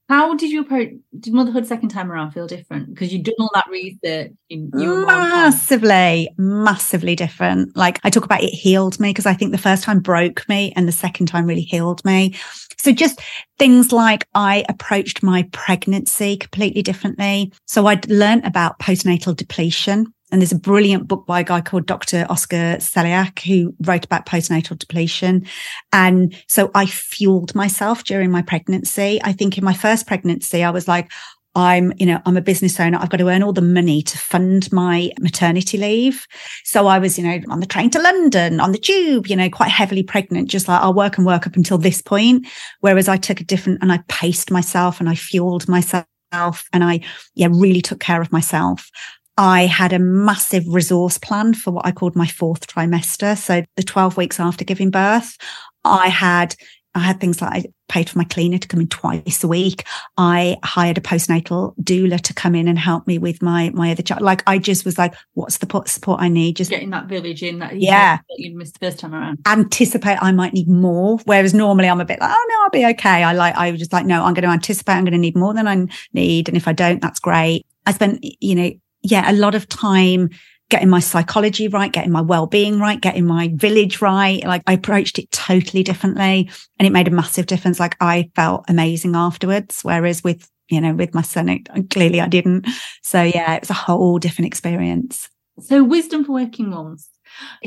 How 0.10 0.36
did 0.36 0.52
you 0.52 0.62
approach 0.62 0.94
did 1.20 1.34
motherhood 1.34 1.68
second 1.68 1.90
time 1.90 2.10
around 2.10 2.32
feel 2.32 2.48
different? 2.48 2.94
Because 2.94 3.12
you'd 3.12 3.26
done 3.26 3.36
all 3.40 3.52
that 3.54 3.68
research. 3.70 4.32
You, 4.48 4.72
you 4.78 5.06
massively, 5.06 6.30
massively 6.38 7.14
different. 7.14 7.76
Like 7.76 8.00
I 8.06 8.10
talk 8.10 8.24
about 8.24 8.42
it 8.42 8.54
healed 8.54 9.02
me 9.02 9.10
because 9.10 9.26
I 9.26 9.34
think 9.34 9.52
the 9.52 9.58
first 9.58 9.84
time 9.84 10.00
broke 10.00 10.48
me 10.48 10.72
and 10.78 10.88
the 10.88 10.94
second 10.94 11.26
time 11.26 11.46
really 11.46 11.62
healed 11.62 12.06
me. 12.06 12.36
So 12.78 12.94
just 12.94 13.20
things 13.60 13.92
like 13.92 14.26
I 14.34 14.64
approached 14.70 15.24
my 15.24 15.44
pregnancy 15.52 16.38
completely 16.38 16.84
differently. 16.84 17.52
So 17.66 17.88
I'd 17.88 18.10
learned 18.10 18.46
about 18.46 18.80
postnatal 18.80 19.36
depletion 19.36 20.14
and 20.32 20.42
there's 20.42 20.52
a 20.52 20.60
brilliant 20.60 21.08
book 21.08 21.26
by 21.26 21.40
a 21.40 21.44
guy 21.44 21.62
called 21.62 21.86
Dr. 21.86 22.26
Oscar 22.30 22.78
Serrallach 22.80 23.40
who 23.40 23.74
wrote 23.82 24.06
about 24.06 24.26
postnatal 24.26 24.78
depletion. 24.78 25.46
And 25.94 26.36
so 26.48 26.70
I 26.76 26.86
fueled 26.86 27.56
myself 27.56 28.04
during 28.04 28.30
my 28.30 28.42
pregnancy. 28.42 29.22
I 29.24 29.32
think 29.32 29.58
in 29.58 29.64
my 29.64 29.74
first 29.74 30.06
pregnancy, 30.06 30.64
I 30.64 30.70
was 30.70 30.88
like, 30.88 31.10
I'm, 31.56 31.92
you 31.98 32.06
know, 32.06 32.22
I'm 32.26 32.38
a 32.38 32.42
business 32.42 32.80
owner. 32.80 33.00
I've 33.02 33.10
got 33.10 33.18
to 33.18 33.30
earn 33.30 33.42
all 33.42 33.54
the 33.54 33.62
money 33.62 34.04
to 34.04 34.18
fund 34.18 34.72
my 34.72 35.12
maternity 35.20 35.78
leave. 35.80 36.28
So 36.64 36.86
I 36.86 37.00
was, 37.00 37.18
you 37.18 37.24
know, 37.24 37.40
on 37.50 37.62
the 37.62 37.66
train 37.66 37.90
to 37.92 38.02
London, 38.02 38.60
on 38.60 38.74
the 38.74 38.78
tube, 38.78 39.26
you 39.26 39.36
know, 39.36 39.50
quite 39.50 39.72
heavily 39.72 40.04
pregnant, 40.04 40.52
just 40.52 40.68
like 40.68 40.80
I'll 40.82 40.94
work 40.94 41.18
and 41.18 41.26
work 41.26 41.48
up 41.48 41.56
until 41.56 41.80
this 41.80 42.00
point. 42.00 42.46
Whereas 42.82 43.08
I 43.08 43.18
took 43.18 43.42
a 43.42 43.44
different 43.44 43.80
and 43.82 43.92
I 43.92 44.02
paced 44.08 44.52
myself 44.52 45.00
and 45.00 45.10
I 45.10 45.16
fueled 45.16 45.68
myself 45.68 46.06
and 46.32 46.84
I, 46.84 47.00
yeah, 47.34 47.48
really 47.50 47.82
took 47.82 48.00
care 48.00 48.22
of 48.22 48.32
myself. 48.32 48.92
I 49.38 49.68
had 49.68 49.94
a 49.94 50.00
massive 50.00 50.64
resource 50.68 51.18
plan 51.18 51.54
for 51.54 51.72
what 51.72 51.86
I 51.86 51.92
called 51.92 52.16
my 52.16 52.28
fourth 52.28 52.68
trimester. 52.68 53.38
So 53.38 53.64
the 53.76 53.84
12 53.84 54.18
weeks 54.18 54.40
after 54.40 54.66
giving 54.66 54.90
birth, 54.90 55.38
I 55.84 56.08
had 56.08 56.56
I 56.96 57.02
had 57.02 57.20
things 57.20 57.42
like 57.42 57.54
I 57.54 57.66
paid 57.90 58.10
for 58.10 58.18
my 58.18 58.24
cleaner 58.24 58.58
to 58.58 58.68
come 58.68 58.82
in 58.82 58.88
twice 58.88 59.44
a 59.44 59.48
week. 59.48 59.86
I 60.18 60.58
hired 60.64 60.98
a 60.98 61.02
postnatal 61.02 61.76
doula 61.78 62.20
to 62.22 62.34
come 62.34 62.56
in 62.56 62.68
and 62.68 62.80
help 62.80 63.06
me 63.06 63.20
with 63.20 63.40
my 63.44 63.70
my 63.70 63.92
other 63.92 64.02
child. 64.02 64.24
Like 64.24 64.42
I 64.48 64.58
just 64.58 64.84
was 64.84 64.98
like, 64.98 65.14
what's 65.36 65.60
the 65.60 65.84
support 65.86 66.20
I 66.20 66.28
need? 66.28 66.56
Just 66.56 66.72
getting 66.72 66.90
that 66.90 67.06
village 67.06 67.44
in 67.44 67.60
that 67.60 67.80
yeah 67.80 68.18
you 68.38 68.58
missed 68.58 68.80
the 68.80 68.88
first 68.88 69.00
time 69.00 69.14
around. 69.14 69.38
Anticipate 69.46 70.18
I 70.22 70.32
might 70.32 70.54
need 70.54 70.68
more. 70.68 71.20
Whereas 71.26 71.54
normally 71.54 71.88
I'm 71.88 72.02
a 72.02 72.06
bit 72.06 72.20
like, 72.20 72.32
oh 72.34 72.46
no, 72.50 72.64
I'll 72.64 72.70
be 72.72 72.92
okay. 72.96 73.24
I 73.24 73.34
like 73.34 73.56
I 73.56 73.70
was 73.70 73.80
just 73.80 73.94
like, 73.94 74.08
no, 74.08 74.24
I'm 74.24 74.34
going 74.34 74.44
to 74.44 74.50
anticipate 74.50 74.94
I'm 74.94 75.04
going 75.04 75.12
to 75.12 75.20
need 75.20 75.38
more 75.38 75.54
than 75.54 75.68
I 75.68 75.86
need, 76.14 76.48
and 76.48 76.58
if 76.58 76.68
I 76.68 76.74
don't, 76.74 77.00
that's 77.00 77.20
great. 77.20 77.64
I 77.86 77.94
spent 77.94 78.26
you 78.42 78.56
know 78.56 78.72
yeah, 79.02 79.30
a 79.30 79.34
lot 79.34 79.56
of 79.56 79.68
time 79.70 80.30
getting 80.70 80.90
my 80.90 81.00
psychology 81.00 81.68
right, 81.68 81.94
getting 81.94 82.12
my 82.12 82.22
well-being 82.22 82.80
right, 82.80 83.00
getting 83.00 83.26
my 83.26 83.52
village 83.56 84.02
right. 84.02 84.44
Like 84.44 84.64
I 84.68 84.74
approached 84.74 85.18
it 85.18 85.32
totally 85.32 85.82
differently 85.82 86.50
and 86.78 86.86
it 86.86 86.92
made 86.92 87.08
a 87.08 87.12
massive 87.12 87.46
difference. 87.46 87.80
Like 87.80 87.96
I 88.02 88.30
felt 88.36 88.66
amazing 88.68 89.16
afterwards. 89.16 89.80
Whereas 89.84 90.24
with, 90.24 90.50
you 90.68 90.82
know, 90.82 90.94
with 90.94 91.14
my 91.14 91.22
son, 91.22 91.48
it, 91.48 91.90
clearly 91.90 92.20
I 92.20 92.28
didn't. 92.28 92.68
So 93.02 93.22
yeah, 93.22 93.54
it 93.54 93.62
was 93.62 93.70
a 93.70 93.76
whole 93.76 94.20
different 94.20 94.48
experience. 94.48 95.30
So, 95.60 95.84
wisdom 95.84 96.24
for 96.24 96.34
working 96.34 96.70
mums. 96.70 97.10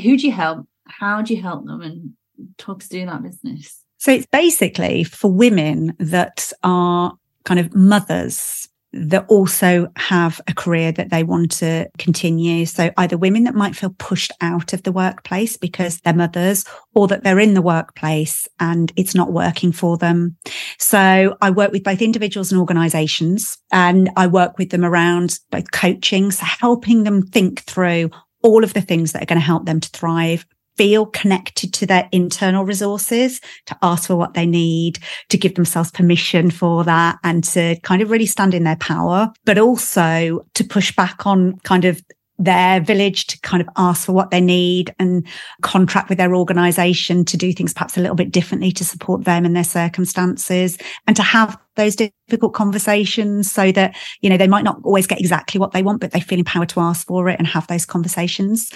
Who 0.01 0.17
do 0.17 0.25
you 0.25 0.31
help? 0.31 0.67
How 0.87 1.21
do 1.21 1.33
you 1.33 1.41
help 1.41 1.65
them? 1.65 1.81
And 1.81 2.13
talk 2.57 2.81
us 2.81 2.87
through 2.87 3.05
that 3.05 3.23
business. 3.23 3.83
So, 3.97 4.11
it's 4.11 4.27
basically 4.27 5.03
for 5.03 5.31
women 5.31 5.95
that 5.99 6.53
are 6.63 7.13
kind 7.43 7.59
of 7.59 7.75
mothers 7.75 8.60
that 8.93 9.25
also 9.29 9.87
have 9.95 10.41
a 10.47 10.53
career 10.53 10.91
that 10.91 11.09
they 11.09 11.23
want 11.23 11.51
to 11.51 11.89
continue. 11.97 12.65
So 12.65 12.91
either 12.97 13.17
women 13.17 13.45
that 13.45 13.55
might 13.55 13.75
feel 13.75 13.95
pushed 13.97 14.31
out 14.41 14.73
of 14.73 14.83
the 14.83 14.91
workplace 14.91 15.57
because 15.57 15.99
they're 16.01 16.13
mothers 16.13 16.65
or 16.93 17.07
that 17.07 17.23
they're 17.23 17.39
in 17.39 17.53
the 17.53 17.61
workplace 17.61 18.47
and 18.59 18.91
it's 18.95 19.15
not 19.15 19.31
working 19.31 19.71
for 19.71 19.97
them. 19.97 20.35
So 20.77 21.37
I 21.41 21.49
work 21.51 21.71
with 21.71 21.83
both 21.83 22.01
individuals 22.01 22.51
and 22.51 22.59
organizations 22.59 23.57
and 23.71 24.09
I 24.17 24.27
work 24.27 24.57
with 24.57 24.71
them 24.71 24.83
around 24.83 25.39
both 25.51 25.71
coaching, 25.71 26.31
so 26.31 26.45
helping 26.45 27.03
them 27.03 27.21
think 27.21 27.61
through 27.61 28.09
all 28.43 28.63
of 28.63 28.73
the 28.73 28.81
things 28.81 29.11
that 29.11 29.23
are 29.23 29.27
going 29.27 29.39
to 29.39 29.45
help 29.45 29.65
them 29.65 29.79
to 29.79 29.89
thrive 29.89 30.45
feel 30.81 31.05
connected 31.05 31.71
to 31.75 31.85
their 31.85 32.09
internal 32.11 32.65
resources, 32.65 33.39
to 33.67 33.77
ask 33.83 34.07
for 34.07 34.15
what 34.15 34.33
they 34.33 34.47
need, 34.47 34.97
to 35.29 35.37
give 35.37 35.53
themselves 35.53 35.91
permission 35.91 36.49
for 36.49 36.83
that 36.83 37.19
and 37.23 37.43
to 37.43 37.79
kind 37.81 38.01
of 38.01 38.09
really 38.09 38.25
stand 38.25 38.55
in 38.55 38.63
their 38.63 38.77
power, 38.77 39.31
but 39.45 39.59
also 39.59 40.43
to 40.55 40.63
push 40.63 40.91
back 40.95 41.27
on 41.27 41.55
kind 41.59 41.85
of 41.85 42.01
their 42.39 42.81
village 42.81 43.27
to 43.27 43.39
kind 43.41 43.61
of 43.61 43.69
ask 43.77 44.07
for 44.07 44.13
what 44.13 44.31
they 44.31 44.41
need 44.41 44.91
and 44.97 45.27
contract 45.61 46.09
with 46.09 46.17
their 46.17 46.35
organization 46.35 47.23
to 47.25 47.37
do 47.37 47.53
things 47.53 47.75
perhaps 47.75 47.95
a 47.95 48.01
little 48.01 48.15
bit 48.15 48.31
differently 48.31 48.71
to 48.71 48.83
support 48.83 49.23
them 49.23 49.45
in 49.45 49.53
their 49.53 49.63
circumstances 49.63 50.79
and 51.05 51.15
to 51.15 51.21
have 51.21 51.55
those 51.75 51.95
difficult 51.95 52.53
conversations 52.53 53.51
so 53.51 53.71
that, 53.71 53.95
you 54.21 54.29
know, 54.29 54.37
they 54.37 54.47
might 54.47 54.63
not 54.63 54.79
always 54.83 55.07
get 55.07 55.19
exactly 55.19 55.59
what 55.59 55.71
they 55.71 55.81
want, 55.81 56.01
but 56.01 56.11
they 56.11 56.19
feel 56.19 56.39
empowered 56.39 56.69
to 56.69 56.79
ask 56.79 57.07
for 57.07 57.29
it 57.29 57.37
and 57.39 57.47
have 57.47 57.67
those 57.67 57.85
conversations. 57.85 58.69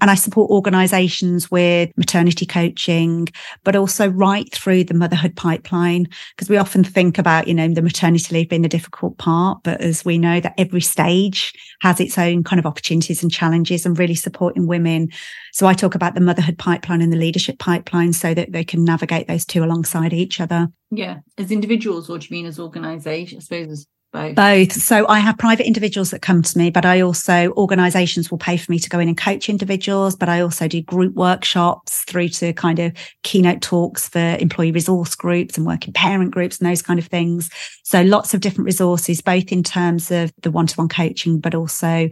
And 0.00 0.10
I 0.10 0.14
support 0.14 0.50
organizations 0.50 1.50
with 1.50 1.90
maternity 1.96 2.46
coaching, 2.46 3.28
but 3.64 3.76
also 3.76 4.08
right 4.08 4.52
through 4.52 4.84
the 4.84 4.94
motherhood 4.94 5.36
pipeline, 5.36 6.08
because 6.36 6.48
we 6.48 6.56
often 6.56 6.84
think 6.84 7.18
about, 7.18 7.48
you 7.48 7.54
know, 7.54 7.68
the 7.68 7.82
maternity 7.82 8.34
leave 8.34 8.48
being 8.48 8.62
the 8.62 8.68
difficult 8.68 9.18
part, 9.18 9.62
but 9.62 9.80
as 9.80 10.04
we 10.04 10.18
know 10.18 10.40
that 10.40 10.54
every 10.58 10.80
stage 10.80 11.52
has 11.80 12.00
its 12.00 12.16
own 12.18 12.44
kind 12.44 12.60
of 12.60 12.66
opportunities 12.66 13.22
and 13.22 13.32
challenges 13.32 13.84
and 13.84 13.98
really 13.98 14.14
supporting 14.14 14.66
women. 14.66 15.08
So 15.52 15.66
I 15.66 15.74
talk 15.74 15.94
about 15.94 16.14
the 16.14 16.20
motherhood 16.20 16.58
pipeline 16.58 17.02
and 17.02 17.12
the 17.12 17.16
leadership 17.16 17.58
pipeline 17.58 18.12
so 18.12 18.34
that 18.34 18.52
they 18.52 18.64
can 18.64 18.84
navigate 18.84 19.28
those 19.28 19.44
two 19.44 19.62
alongside 19.62 20.12
each 20.12 20.40
other. 20.40 20.68
Yeah, 20.90 21.20
as 21.38 21.50
individuals, 21.50 22.10
or 22.10 22.18
do 22.18 22.26
you 22.28 22.36
mean 22.36 22.46
as 22.46 22.58
organisations? 22.58 23.44
I 23.44 23.56
suppose 23.56 23.70
as 23.70 23.86
both. 24.12 24.34
Both. 24.34 24.72
So 24.72 25.08
I 25.08 25.18
have 25.18 25.38
private 25.38 25.66
individuals 25.66 26.10
that 26.10 26.20
come 26.20 26.42
to 26.42 26.58
me, 26.58 26.70
but 26.70 26.84
I 26.84 27.00
also 27.00 27.52
organizations 27.56 28.30
will 28.30 28.38
pay 28.38 28.56
for 28.56 28.70
me 28.70 28.78
to 28.78 28.90
go 28.90 28.98
in 28.98 29.08
and 29.08 29.16
coach 29.16 29.48
individuals, 29.48 30.14
but 30.14 30.28
I 30.28 30.40
also 30.40 30.68
do 30.68 30.82
group 30.82 31.14
workshops 31.14 32.04
through 32.04 32.28
to 32.28 32.52
kind 32.52 32.78
of 32.78 32.92
keynote 33.22 33.62
talks 33.62 34.08
for 34.08 34.36
employee 34.38 34.72
resource 34.72 35.14
groups 35.14 35.56
and 35.56 35.66
working 35.66 35.94
parent 35.94 36.30
groups 36.30 36.58
and 36.58 36.68
those 36.68 36.82
kind 36.82 36.98
of 36.98 37.06
things. 37.06 37.48
So 37.84 38.02
lots 38.02 38.34
of 38.34 38.40
different 38.40 38.66
resources, 38.66 39.22
both 39.22 39.50
in 39.50 39.62
terms 39.62 40.10
of 40.10 40.32
the 40.42 40.50
one-to-one 40.50 40.88
coaching, 40.88 41.40
but 41.40 41.54
also 41.54 42.10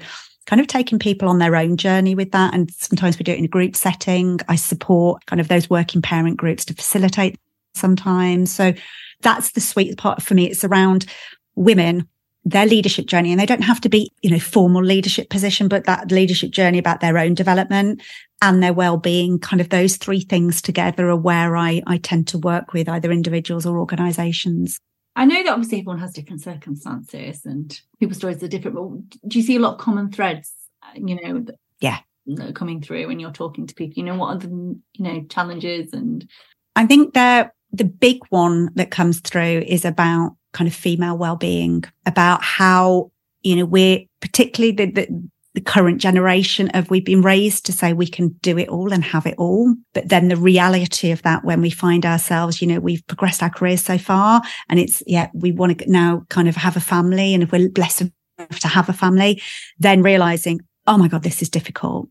kind 0.51 0.61
of 0.61 0.67
taking 0.67 0.99
people 0.99 1.29
on 1.29 1.39
their 1.39 1.55
own 1.55 1.77
journey 1.77 2.17
with 2.17 2.33
that. 2.33 2.53
And 2.53 2.69
sometimes 2.75 3.17
we 3.17 3.23
do 3.23 3.31
it 3.31 3.39
in 3.39 3.45
a 3.45 3.49
group 3.49 3.77
setting. 3.77 4.41
I 4.49 4.57
support 4.57 5.25
kind 5.27 5.41
of 5.41 5.47
those 5.47 5.71
working 5.71 6.03
parent 6.03 6.39
groups 6.39 6.65
to 6.65 6.75
facilitate 6.75 7.39
sometimes. 7.75 8.53
So 8.53 8.73
that's 9.21 9.53
the 9.53 9.61
sweet 9.61 9.97
part 9.97 10.23
for 10.23 10.35
me. 10.35 10.51
It's 10.51 10.65
around 10.65 11.07
women, 11.55 12.09
their 12.45 12.67
leadership 12.67 13.07
journey. 13.07 13.31
And 13.31 13.39
they 13.39 13.47
don't 13.47 13.63
have 13.63 13.81
to 13.83 13.89
be, 13.89 14.11
you 14.23 14.31
know, 14.31 14.41
formal 14.41 14.83
leadership 14.83 15.31
position, 15.31 15.69
but 15.69 15.85
that 15.85 16.11
leadership 16.11 16.51
journey 16.51 16.79
about 16.79 16.99
their 16.99 17.17
own 17.17 17.35
development 17.35 18.03
and 18.43 18.61
their 18.61 18.73
well-being, 18.73 19.39
kind 19.39 19.61
of 19.61 19.69
those 19.69 19.99
three 19.99 20.23
things 20.23 20.61
together 20.61 21.11
are 21.11 21.17
where 21.17 21.57
I, 21.57 21.81
I 21.87 21.99
tend 21.99 22.27
to 22.29 22.39
work 22.39 22.73
with 22.73 22.89
either 22.89 23.13
individuals 23.13 23.67
or 23.67 23.79
organizations. 23.79 24.81
I 25.17 25.25
know 25.25 25.43
that 25.43 25.53
obviously 25.53 25.81
everyone 25.81 25.99
has 25.99 26.13
different 26.13 26.43
circumstances 26.43 27.45
and 27.45 27.79
people's 27.99 28.19
stories 28.19 28.43
are 28.43 28.49
different, 28.49 28.77
but 28.77 29.29
do 29.29 29.39
you 29.39 29.45
see 29.45 29.57
a 29.57 29.61
lot 29.61 29.75
of 29.75 29.79
common 29.79 30.11
threads, 30.11 30.53
uh, 30.83 30.93
you 30.95 31.21
know, 31.21 31.45
yeah, 31.81 31.99
coming 32.55 32.81
through 32.81 33.07
when 33.09 33.19
you're 33.19 33.33
talking 33.33 33.67
to 33.67 33.75
people? 33.75 33.99
You 33.99 34.05
know, 34.05 34.17
what 34.17 34.37
are 34.37 34.39
the, 34.39 34.49
you 34.49 34.81
know, 34.99 35.23
challenges 35.29 35.93
and 35.93 36.29
I 36.77 36.87
think 36.87 37.15
that 37.15 37.53
the 37.73 37.85
big 37.85 38.19
one 38.31 38.71
that 38.75 38.91
comes 38.91 39.21
through 39.21 39.65
is 39.67 39.85
about 39.85 40.37
kind 40.53 40.69
of 40.69 40.75
female 40.75 41.17
well-being, 41.17 41.85
about 42.07 42.43
how, 42.43 43.11
you 43.43 43.57
know, 43.57 43.65
we're 43.65 44.05
particularly 44.21 44.73
the, 44.73 44.87
the, 44.87 45.31
the 45.55 45.61
current 45.61 46.01
generation 46.01 46.69
of 46.71 46.91
we've 46.91 47.05
been 47.05 47.23
raised 47.23 47.67
to 47.67 47.73
say 47.73 47.93
we 47.93 48.07
can 48.07 48.29
do 48.41 48.57
it 48.57 48.69
all 48.69 48.93
and 48.93 49.03
have 49.03 49.27
it 49.27 49.35
all. 49.37 49.75
But 49.95 50.09
then 50.09 50.29
the 50.29 50.37
reality 50.37 51.11
of 51.11 51.23
that 51.23 51.45
when 51.45 51.61
we 51.61 51.71
find 51.71 52.07
ourselves, 52.07 52.63
you 52.63 52.69
know, 52.69 52.79
we've 52.79 53.07
progressed 53.07 53.43
our 53.43 53.51
careers 53.51 53.85
so 53.85 53.99
far 53.99 54.43
and 54.69 54.79
it's, 54.79 55.03
yeah, 55.07 55.29
we 55.35 55.51
want 55.51 55.79
to 55.79 55.91
now 55.91 56.25
kind 56.29 56.49
of 56.49 56.57
have 56.57 56.77
a 56.77 56.81
family. 56.81 57.35
And 57.35 57.43
if 57.43 57.51
we're 57.51 57.69
blessed 57.69 58.03
enough 58.39 58.61
to 58.61 58.69
have 58.69 58.89
a 58.89 58.93
family, 58.93 59.43
then 59.79 60.03
realizing, 60.03 60.61
oh 60.87 60.97
my 60.97 61.09
God, 61.09 61.25
this 61.25 61.43
is 61.43 61.49
difficult. 61.49 62.09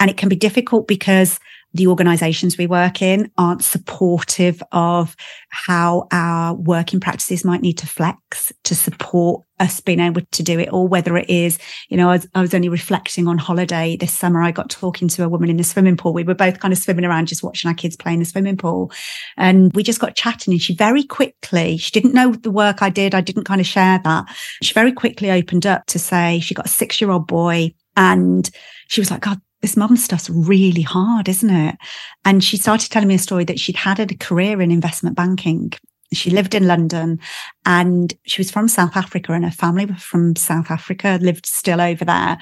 And 0.00 0.10
it 0.10 0.16
can 0.16 0.28
be 0.28 0.36
difficult 0.36 0.88
because 0.88 1.38
the 1.74 1.86
organizations 1.86 2.56
we 2.56 2.66
work 2.66 3.02
in 3.02 3.30
aren't 3.36 3.62
supportive 3.62 4.62
of 4.72 5.14
how 5.50 6.06
our 6.12 6.54
working 6.54 6.98
practices 6.98 7.44
might 7.44 7.60
need 7.60 7.78
to 7.78 7.86
flex 7.86 8.52
to 8.64 8.74
support 8.74 9.44
us 9.60 9.80
being 9.80 10.00
able 10.00 10.22
to 10.30 10.42
do 10.42 10.58
it 10.58 10.72
or 10.72 10.86
whether 10.86 11.16
it 11.16 11.28
is, 11.28 11.58
you 11.88 11.96
know, 11.96 12.08
I 12.08 12.12
was, 12.12 12.26
I 12.34 12.40
was, 12.40 12.54
only 12.54 12.68
reflecting 12.68 13.26
on 13.26 13.38
holiday 13.38 13.96
this 13.96 14.12
summer. 14.12 14.42
I 14.42 14.50
got 14.50 14.70
talking 14.70 15.08
to 15.08 15.24
a 15.24 15.28
woman 15.28 15.50
in 15.50 15.56
the 15.56 15.64
swimming 15.64 15.96
pool. 15.96 16.12
We 16.12 16.22
were 16.22 16.34
both 16.34 16.60
kind 16.60 16.72
of 16.72 16.78
swimming 16.78 17.04
around, 17.04 17.26
just 17.26 17.42
watching 17.42 17.68
our 17.68 17.74
kids 17.74 17.96
play 17.96 18.12
in 18.12 18.20
the 18.20 18.24
swimming 18.24 18.56
pool. 18.56 18.92
And 19.36 19.72
we 19.74 19.82
just 19.82 20.00
got 20.00 20.14
chatting 20.14 20.52
and 20.52 20.62
she 20.62 20.74
very 20.74 21.04
quickly, 21.04 21.76
she 21.76 21.90
didn't 21.90 22.14
know 22.14 22.32
the 22.32 22.50
work 22.50 22.82
I 22.82 22.90
did. 22.90 23.14
I 23.14 23.20
didn't 23.20 23.44
kind 23.44 23.60
of 23.60 23.66
share 23.66 24.00
that. 24.04 24.26
She 24.62 24.72
very 24.72 24.92
quickly 24.92 25.30
opened 25.30 25.66
up 25.66 25.86
to 25.86 25.98
say 25.98 26.40
she 26.40 26.54
got 26.54 26.66
a 26.66 26.70
six 26.70 27.00
year 27.00 27.10
old 27.10 27.26
boy 27.26 27.74
and 27.96 28.48
she 28.86 29.00
was 29.00 29.10
like, 29.10 29.22
God, 29.22 29.40
this 29.60 29.76
mum 29.76 29.96
stuff's 29.96 30.30
really 30.30 30.82
hard, 30.82 31.28
isn't 31.28 31.50
it? 31.50 31.76
And 32.24 32.42
she 32.42 32.56
started 32.56 32.90
telling 32.90 33.08
me 33.08 33.16
a 33.16 33.18
story 33.18 33.44
that 33.44 33.58
she'd 33.58 33.76
had 33.76 33.98
a 33.98 34.06
career 34.16 34.60
in 34.60 34.70
investment 34.70 35.16
banking. 35.16 35.72
She 36.12 36.30
lived 36.30 36.54
in 36.54 36.66
London 36.66 37.20
and 37.66 38.14
she 38.24 38.40
was 38.40 38.50
from 38.50 38.68
South 38.68 38.96
Africa 38.96 39.32
and 39.32 39.44
her 39.44 39.50
family 39.50 39.84
were 39.84 39.94
from 39.94 40.36
South 40.36 40.70
Africa, 40.70 41.18
lived 41.20 41.44
still 41.46 41.80
over 41.80 42.04
there. 42.04 42.38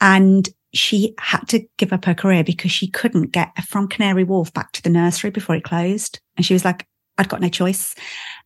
And 0.00 0.48
she 0.72 1.14
had 1.18 1.46
to 1.48 1.66
give 1.76 1.92
up 1.92 2.04
her 2.04 2.14
career 2.14 2.44
because 2.44 2.70
she 2.70 2.88
couldn't 2.88 3.32
get 3.32 3.50
from 3.64 3.88
Canary 3.88 4.24
Wharf 4.24 4.52
back 4.52 4.72
to 4.72 4.82
the 4.82 4.90
nursery 4.90 5.30
before 5.30 5.56
it 5.56 5.64
closed. 5.64 6.20
And 6.36 6.46
she 6.46 6.54
was 6.54 6.64
like, 6.64 6.86
I'd 7.18 7.28
got 7.28 7.40
no 7.40 7.48
choice. 7.48 7.94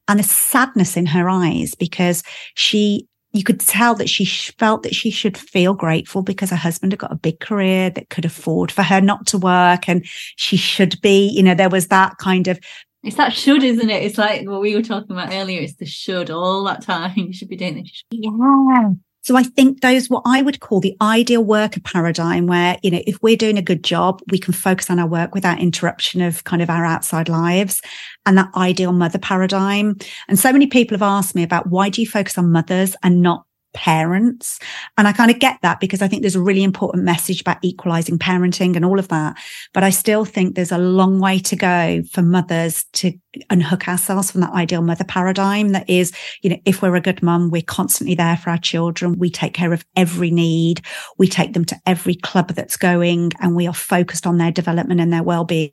And 0.09 0.19
the 0.19 0.25
sadness 0.25 0.97
in 0.97 1.07
her 1.07 1.29
eyes 1.29 1.75
because 1.75 2.23
she 2.55 3.07
you 3.35 3.43
could 3.43 3.61
tell 3.61 3.95
that 3.97 4.09
she 4.09 4.25
felt 4.25 4.85
that 4.85 4.95
she 4.95 5.11
should 5.11 5.37
feel 5.37 5.75
grateful 5.75 6.23
because 6.23 6.51
her 6.51 6.57
husband 6.57 6.93
had 6.93 7.01
got 7.01 7.13
a 7.13 7.17
big 7.17 7.41
career 7.41 7.91
that 7.91 8.09
could 8.09 8.25
afford 8.25 8.71
for 8.71 8.83
her 8.83 9.01
not 9.01 9.27
to 9.27 9.39
work. 9.39 9.89
And 9.89 10.07
she 10.37 10.57
should 10.57 11.01
be, 11.03 11.29
you 11.29 11.43
know, 11.43 11.55
there 11.55 11.69
was 11.69 11.89
that 11.89 12.17
kind 12.19 12.47
of 12.47 12.61
it's 13.03 13.17
that 13.17 13.35
should, 13.35 13.63
isn't 13.63 13.91
it? 13.91 14.03
It's 14.03 14.17
like 14.17 14.49
what 14.49 14.63
we 14.63 14.75
were 14.75 14.83
talking 14.83 15.11
about 15.11 15.31
earlier. 15.31 15.61
It's 15.61 15.75
the 15.75 15.85
should 15.85 16.31
all 16.31 16.65
that 16.65 16.83
time. 16.83 17.13
You 17.17 17.33
should 17.35 17.49
be 17.49 17.57
doing 17.57 17.83
this. 17.83 18.03
Yeah. 18.11 18.91
So 19.25 19.37
I 19.37 19.43
think 19.43 19.81
those 19.81 20.11
what 20.11 20.23
I 20.27 20.43
would 20.43 20.61
call 20.61 20.81
the 20.81 20.97
ideal 21.01 21.43
worker 21.43 21.81
paradigm 21.81 22.47
where, 22.47 22.77
you 22.83 22.91
know, 22.91 23.01
if 23.07 23.23
we're 23.23 23.39
doing 23.39 23.57
a 23.57 23.63
good 23.63 23.83
job, 23.83 24.21
we 24.31 24.39
can 24.39 24.53
focus 24.53 24.91
on 24.91 24.99
our 24.99 25.07
work 25.07 25.35
without 25.35 25.61
interruption 25.61 26.21
of 26.21 26.45
kind 26.45 26.61
of 26.61 26.69
our 26.69 26.85
outside 26.85 27.31
lives 27.31 27.81
and 28.27 28.37
that 28.37 28.51
ideal 28.55 28.93
mother 28.93 29.19
paradigm. 29.19 29.97
And 30.29 30.39
so 30.39 30.53
many 30.53 30.67
people 30.67 30.95
have 30.95 31.03
asked 31.03 31.35
me 31.35 31.43
about 31.43 31.69
why 31.69 31.89
do 31.89 32.03
you 32.03 32.07
focus 32.07 32.37
on 32.37 32.53
mothers 32.53 32.97
and 33.03 33.23
not 33.23 33.47
parents. 33.75 34.59
And 34.97 35.07
I 35.07 35.13
kind 35.13 35.31
of 35.31 35.39
get 35.39 35.59
that 35.63 35.81
because 35.81 36.01
I 36.01 36.09
think 36.09 36.23
there's 36.23 36.37
a 36.37 36.43
really 36.43 36.63
important 36.63 37.05
message 37.05 37.43
about 37.43 37.59
equalizing 37.63 38.19
parenting 38.19 38.77
and 38.77 38.85
all 38.85 38.99
of 38.99 39.09
that. 39.09 39.37
But 39.75 39.85
I 39.85 39.91
still 39.91 40.25
think 40.25 40.55
there's 40.55 40.73
a 40.73 40.79
long 40.79 41.21
way 41.21 41.39
to 41.41 41.57
go 41.57 42.03
for 42.11 42.23
mothers 42.23 42.85
to 42.95 43.13
unhook 43.51 43.89
ourselves 43.89 44.31
from 44.31 44.41
that 44.41 44.53
ideal 44.53 44.81
mother 44.81 45.05
paradigm 45.05 45.71
that 45.71 45.89
is, 45.91 46.13
you 46.43 46.51
know, 46.51 46.59
if 46.65 46.81
we're 46.81 46.95
a 46.95 47.01
good 47.01 47.23
mum, 47.23 47.51
we're 47.51 47.63
constantly 47.63 48.15
there 48.15 48.37
for 48.37 48.51
our 48.51 48.59
children. 48.59 49.19
We 49.19 49.29
take 49.29 49.55
care 49.55 49.73
of 49.73 49.85
every 49.97 50.31
need. 50.31 50.81
We 51.19 51.29
take 51.29 51.53
them 51.53 51.65
to 51.67 51.81
every 51.85 52.15
club 52.15 52.49
that's 52.55 52.77
going 52.77 53.33
and 53.41 53.57
we 53.57 53.67
are 53.67 53.75
focused 53.75 54.27
on 54.27 54.39
their 54.39 54.53
development 54.53 55.01
and 55.01 55.13
their 55.13 55.23
well-being 55.23 55.73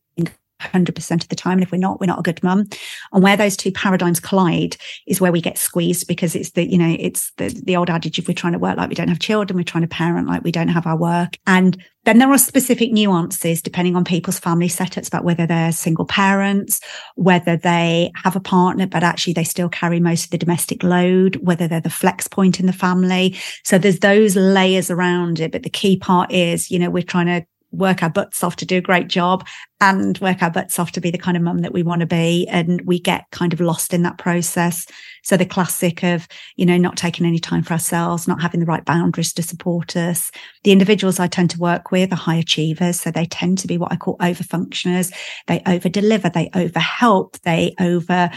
100% 0.62 1.22
of 1.22 1.30
the 1.30 1.36
time. 1.36 1.54
And 1.54 1.64
if 1.64 1.72
we're 1.72 1.78
not, 1.78 2.00
we're 2.00 2.08
not 2.08 2.20
a 2.20 2.24
good 2.24 2.42
mum. 2.44 2.68
And 3.12 3.24
where 3.24 3.38
those 3.38 3.58
two 3.58 3.72
paradigms 3.72 4.20
collide 4.20 4.78
is 5.08 5.20
where 5.20 5.32
we 5.32 5.42
get 5.42 5.58
squeezed 5.58 6.08
because 6.08 6.36
it's 6.36 6.52
the, 6.52 6.70
you 6.70 6.78
know, 6.78 6.96
it's 7.00 7.32
the, 7.38 7.50
the 7.50 7.76
old 7.76 7.90
adage 7.90 8.20
if 8.20 8.28
we're 8.28 8.34
trying 8.34 8.54
to 8.54 8.60
work 8.60 8.78
like 8.78 8.90
we 8.90 8.96
don't 8.96 9.10
have 9.10 9.20
children, 9.20 9.58
we're 9.58 9.64
trying 9.64 9.84
to 9.84 9.88
parent 9.88 10.28
like 10.28 10.44
we 10.44 10.52
don't 10.52 10.70
have 10.70 10.88
our 10.88 10.98
work. 10.98 11.38
And 11.48 11.82
then 12.06 12.18
there 12.18 12.32
are 12.32 12.38
specific 12.38 12.92
nuances 12.92 13.62
depending 13.62 13.96
on 13.96 14.04
people's 14.04 14.40
family 14.40 14.68
setups 14.68 15.08
about 15.08 15.24
whether 15.24 15.46
they're 15.46 15.72
single 15.72 16.06
parents, 16.06 16.80
whether 17.16 17.58
they 17.58 18.12
have 18.16 18.36
a 18.36 18.40
partner, 18.40 18.88
but 18.88 19.04
actually 19.04 19.34
they 19.34 19.44
still 19.44 19.70
carry 19.70 20.00
most 20.00 20.26
of 20.26 20.30
the 20.32 20.38
domestic 20.38 20.82
load, 20.82 21.36
whether 21.38 21.68
they're 21.68 21.80
the 21.80 21.90
flex 21.92 22.28
point 22.28 22.60
in 22.60 22.66
the 22.66 22.74
family. 22.74 23.38
So 23.64 23.78
there's 23.78 24.00
those 24.00 24.36
layers 24.36 24.90
around 24.90 25.40
it. 25.40 25.52
But 25.52 25.64
the 25.64 25.70
key 25.70 25.96
part 25.96 26.32
is, 26.32 26.72
you 26.72 26.80
know, 26.80 26.90
we're 26.90 27.04
trying 27.04 27.28
to 27.28 27.46
work 27.72 28.04
our 28.04 28.10
butts 28.10 28.44
off 28.44 28.56
to 28.58 28.66
do 28.66 28.78
a 28.78 28.82
great 28.82 29.08
job 29.08 29.48
and 29.80 30.18
work 30.20 30.44
our 30.44 30.52
butts 30.52 30.78
off 30.78 30.92
to 30.92 31.02
be 31.02 31.10
the 31.10 31.18
kind 31.18 31.36
of 31.36 31.44
mum 31.44 31.60
that 31.60 31.74
we 31.74 31.84
want 31.84 32.02
to 32.02 32.06
be. 32.06 32.48
And 32.50 32.82
we 32.82 33.00
get 33.00 33.26
kind 33.32 33.54
of 33.54 33.60
lost 33.60 33.94
in 33.94 34.04
that 34.04 34.18
process. 34.18 34.86
So 35.24 35.38
the 35.38 35.46
classic 35.46 36.04
of, 36.04 36.28
you 36.56 36.66
know, 36.66 36.78
not 36.78 36.98
taking 36.98 37.26
any 37.26 37.40
time 37.40 37.64
for 37.64 37.74
ourselves, 37.74 38.28
not 38.28 38.42
having 38.42 38.60
the 38.60 38.66
right 38.66 38.86
boundaries 38.86 39.34
to 39.34 39.44
support 39.44 39.96
us. 39.96 40.32
The 40.64 40.72
individuals 40.72 41.20
I 41.20 41.28
tend 41.28 41.50
to 41.52 41.60
work 41.60 41.92
with 41.92 42.12
are 42.14 42.18
high 42.18 42.36
achievers. 42.36 43.02
So 43.02 43.10
they 43.10 43.26
tend 43.26 43.58
to 43.60 43.68
be 43.68 43.78
what 43.78 43.92
I 43.92 43.96
call 43.96 44.18
over 44.22 44.44
functioners. 44.44 45.12
They 45.48 45.62
over 45.66 45.90
deliver, 45.90 46.30
they 46.30 46.50
over 46.54 46.80
help, 46.80 47.40
they 47.42 47.74
over 47.80 48.30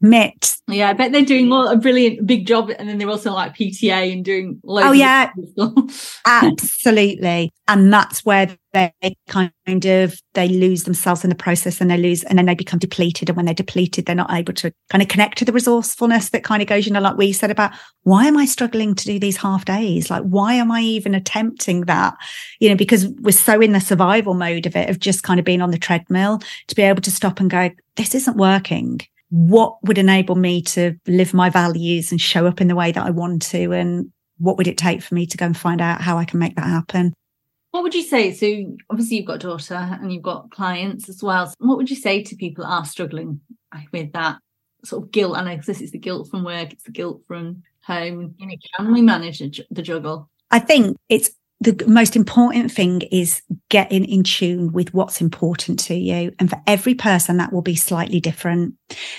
met. 0.00 0.56
Yeah, 0.68 0.90
I 0.90 0.92
bet 0.92 1.12
they're 1.12 1.24
doing 1.24 1.50
a 1.50 1.76
brilliant 1.76 2.26
big 2.26 2.46
job, 2.46 2.70
and 2.78 2.88
then 2.88 2.98
they're 2.98 3.08
also 3.08 3.32
like 3.32 3.56
PTA 3.56 4.12
and 4.12 4.24
doing 4.24 4.60
loads. 4.62 4.88
Oh 4.88 4.92
yeah, 4.92 5.30
absolutely. 6.26 7.52
And 7.66 7.92
that's 7.92 8.24
where 8.24 8.56
they 8.72 8.92
kind 9.28 9.50
of 9.66 10.20
they 10.34 10.48
lose 10.48 10.84
themselves 10.84 11.24
in 11.24 11.30
the 11.30 11.36
process, 11.36 11.80
and 11.80 11.90
they 11.90 11.96
lose, 11.96 12.22
and 12.24 12.38
then 12.38 12.46
they 12.46 12.54
become 12.54 12.78
depleted. 12.78 13.28
And 13.28 13.36
when 13.36 13.46
they're 13.46 13.54
depleted, 13.54 14.06
they're 14.06 14.14
not 14.14 14.32
able 14.32 14.52
to 14.54 14.72
kind 14.90 15.02
of 15.02 15.08
connect 15.08 15.38
to 15.38 15.44
the 15.44 15.52
resourcefulness 15.52 16.30
that 16.30 16.44
kind 16.44 16.62
of 16.62 16.68
goes, 16.68 16.86
you 16.86 16.92
know, 16.92 17.00
like 17.00 17.16
we 17.16 17.32
said 17.32 17.50
about 17.50 17.72
why 18.02 18.26
am 18.26 18.36
I 18.36 18.44
struggling 18.44 18.94
to 18.94 19.04
do 19.04 19.18
these 19.18 19.38
half 19.38 19.64
days? 19.64 20.10
Like 20.10 20.22
why 20.22 20.54
am 20.54 20.70
I 20.70 20.80
even 20.82 21.14
attempting 21.14 21.82
that? 21.82 22.14
You 22.60 22.68
know, 22.68 22.76
because 22.76 23.08
we're 23.20 23.32
so 23.32 23.60
in 23.60 23.72
the 23.72 23.80
survival 23.80 24.34
mode 24.34 24.66
of 24.66 24.76
it, 24.76 24.90
of 24.90 25.00
just 25.00 25.22
kind 25.22 25.40
of 25.40 25.46
being 25.46 25.62
on 25.62 25.70
the 25.70 25.78
treadmill 25.78 26.40
to 26.68 26.74
be 26.74 26.82
able 26.82 27.02
to 27.02 27.10
stop 27.10 27.40
and 27.40 27.50
go, 27.50 27.70
this 27.96 28.14
isn't 28.14 28.36
working 28.36 29.00
what 29.30 29.76
would 29.82 29.98
enable 29.98 30.34
me 30.34 30.62
to 30.62 30.96
live 31.06 31.34
my 31.34 31.50
values 31.50 32.10
and 32.10 32.20
show 32.20 32.46
up 32.46 32.60
in 32.60 32.68
the 32.68 32.76
way 32.76 32.92
that 32.92 33.04
I 33.04 33.10
want 33.10 33.42
to? 33.42 33.72
And 33.72 34.12
what 34.38 34.56
would 34.56 34.68
it 34.68 34.78
take 34.78 35.02
for 35.02 35.14
me 35.14 35.26
to 35.26 35.36
go 35.36 35.46
and 35.46 35.56
find 35.56 35.80
out 35.80 36.00
how 36.00 36.16
I 36.16 36.24
can 36.24 36.38
make 36.38 36.56
that 36.56 36.66
happen? 36.66 37.12
What 37.70 37.82
would 37.82 37.94
you 37.94 38.02
say? 38.02 38.32
So, 38.32 38.76
obviously, 38.88 39.18
you've 39.18 39.26
got 39.26 39.44
a 39.44 39.46
daughter 39.46 39.74
and 39.74 40.12
you've 40.12 40.22
got 40.22 40.50
clients 40.50 41.08
as 41.08 41.22
well. 41.22 41.52
What 41.58 41.76
would 41.76 41.90
you 41.90 41.96
say 41.96 42.22
to 42.22 42.36
people 42.36 42.64
that 42.64 42.70
are 42.70 42.84
struggling 42.86 43.40
with 43.92 44.12
that 44.12 44.38
sort 44.84 45.04
of 45.04 45.10
guilt? 45.12 45.36
And 45.36 45.48
I 45.48 45.56
guess 45.56 45.80
it's 45.80 45.92
the 45.92 45.98
guilt 45.98 46.30
from 46.30 46.44
work, 46.44 46.72
it's 46.72 46.84
the 46.84 46.92
guilt 46.92 47.22
from 47.28 47.62
home. 47.82 48.34
You 48.38 48.46
know, 48.46 48.54
can 48.76 48.92
we 48.92 49.02
manage 49.02 49.40
the 49.70 49.82
juggle? 49.82 50.30
I 50.50 50.60
think 50.60 50.96
it's 51.10 51.30
the 51.60 51.84
most 51.86 52.14
important 52.14 52.70
thing 52.70 53.02
is 53.10 53.42
getting 53.68 54.04
in 54.04 54.22
tune 54.22 54.72
with 54.72 54.94
what's 54.94 55.20
important 55.20 55.78
to 55.80 55.94
you. 55.94 56.32
And 56.38 56.48
for 56.48 56.60
every 56.66 56.94
person, 56.94 57.36
that 57.38 57.52
will 57.52 57.62
be 57.62 57.74
slightly 57.74 58.20
different. 58.20 58.74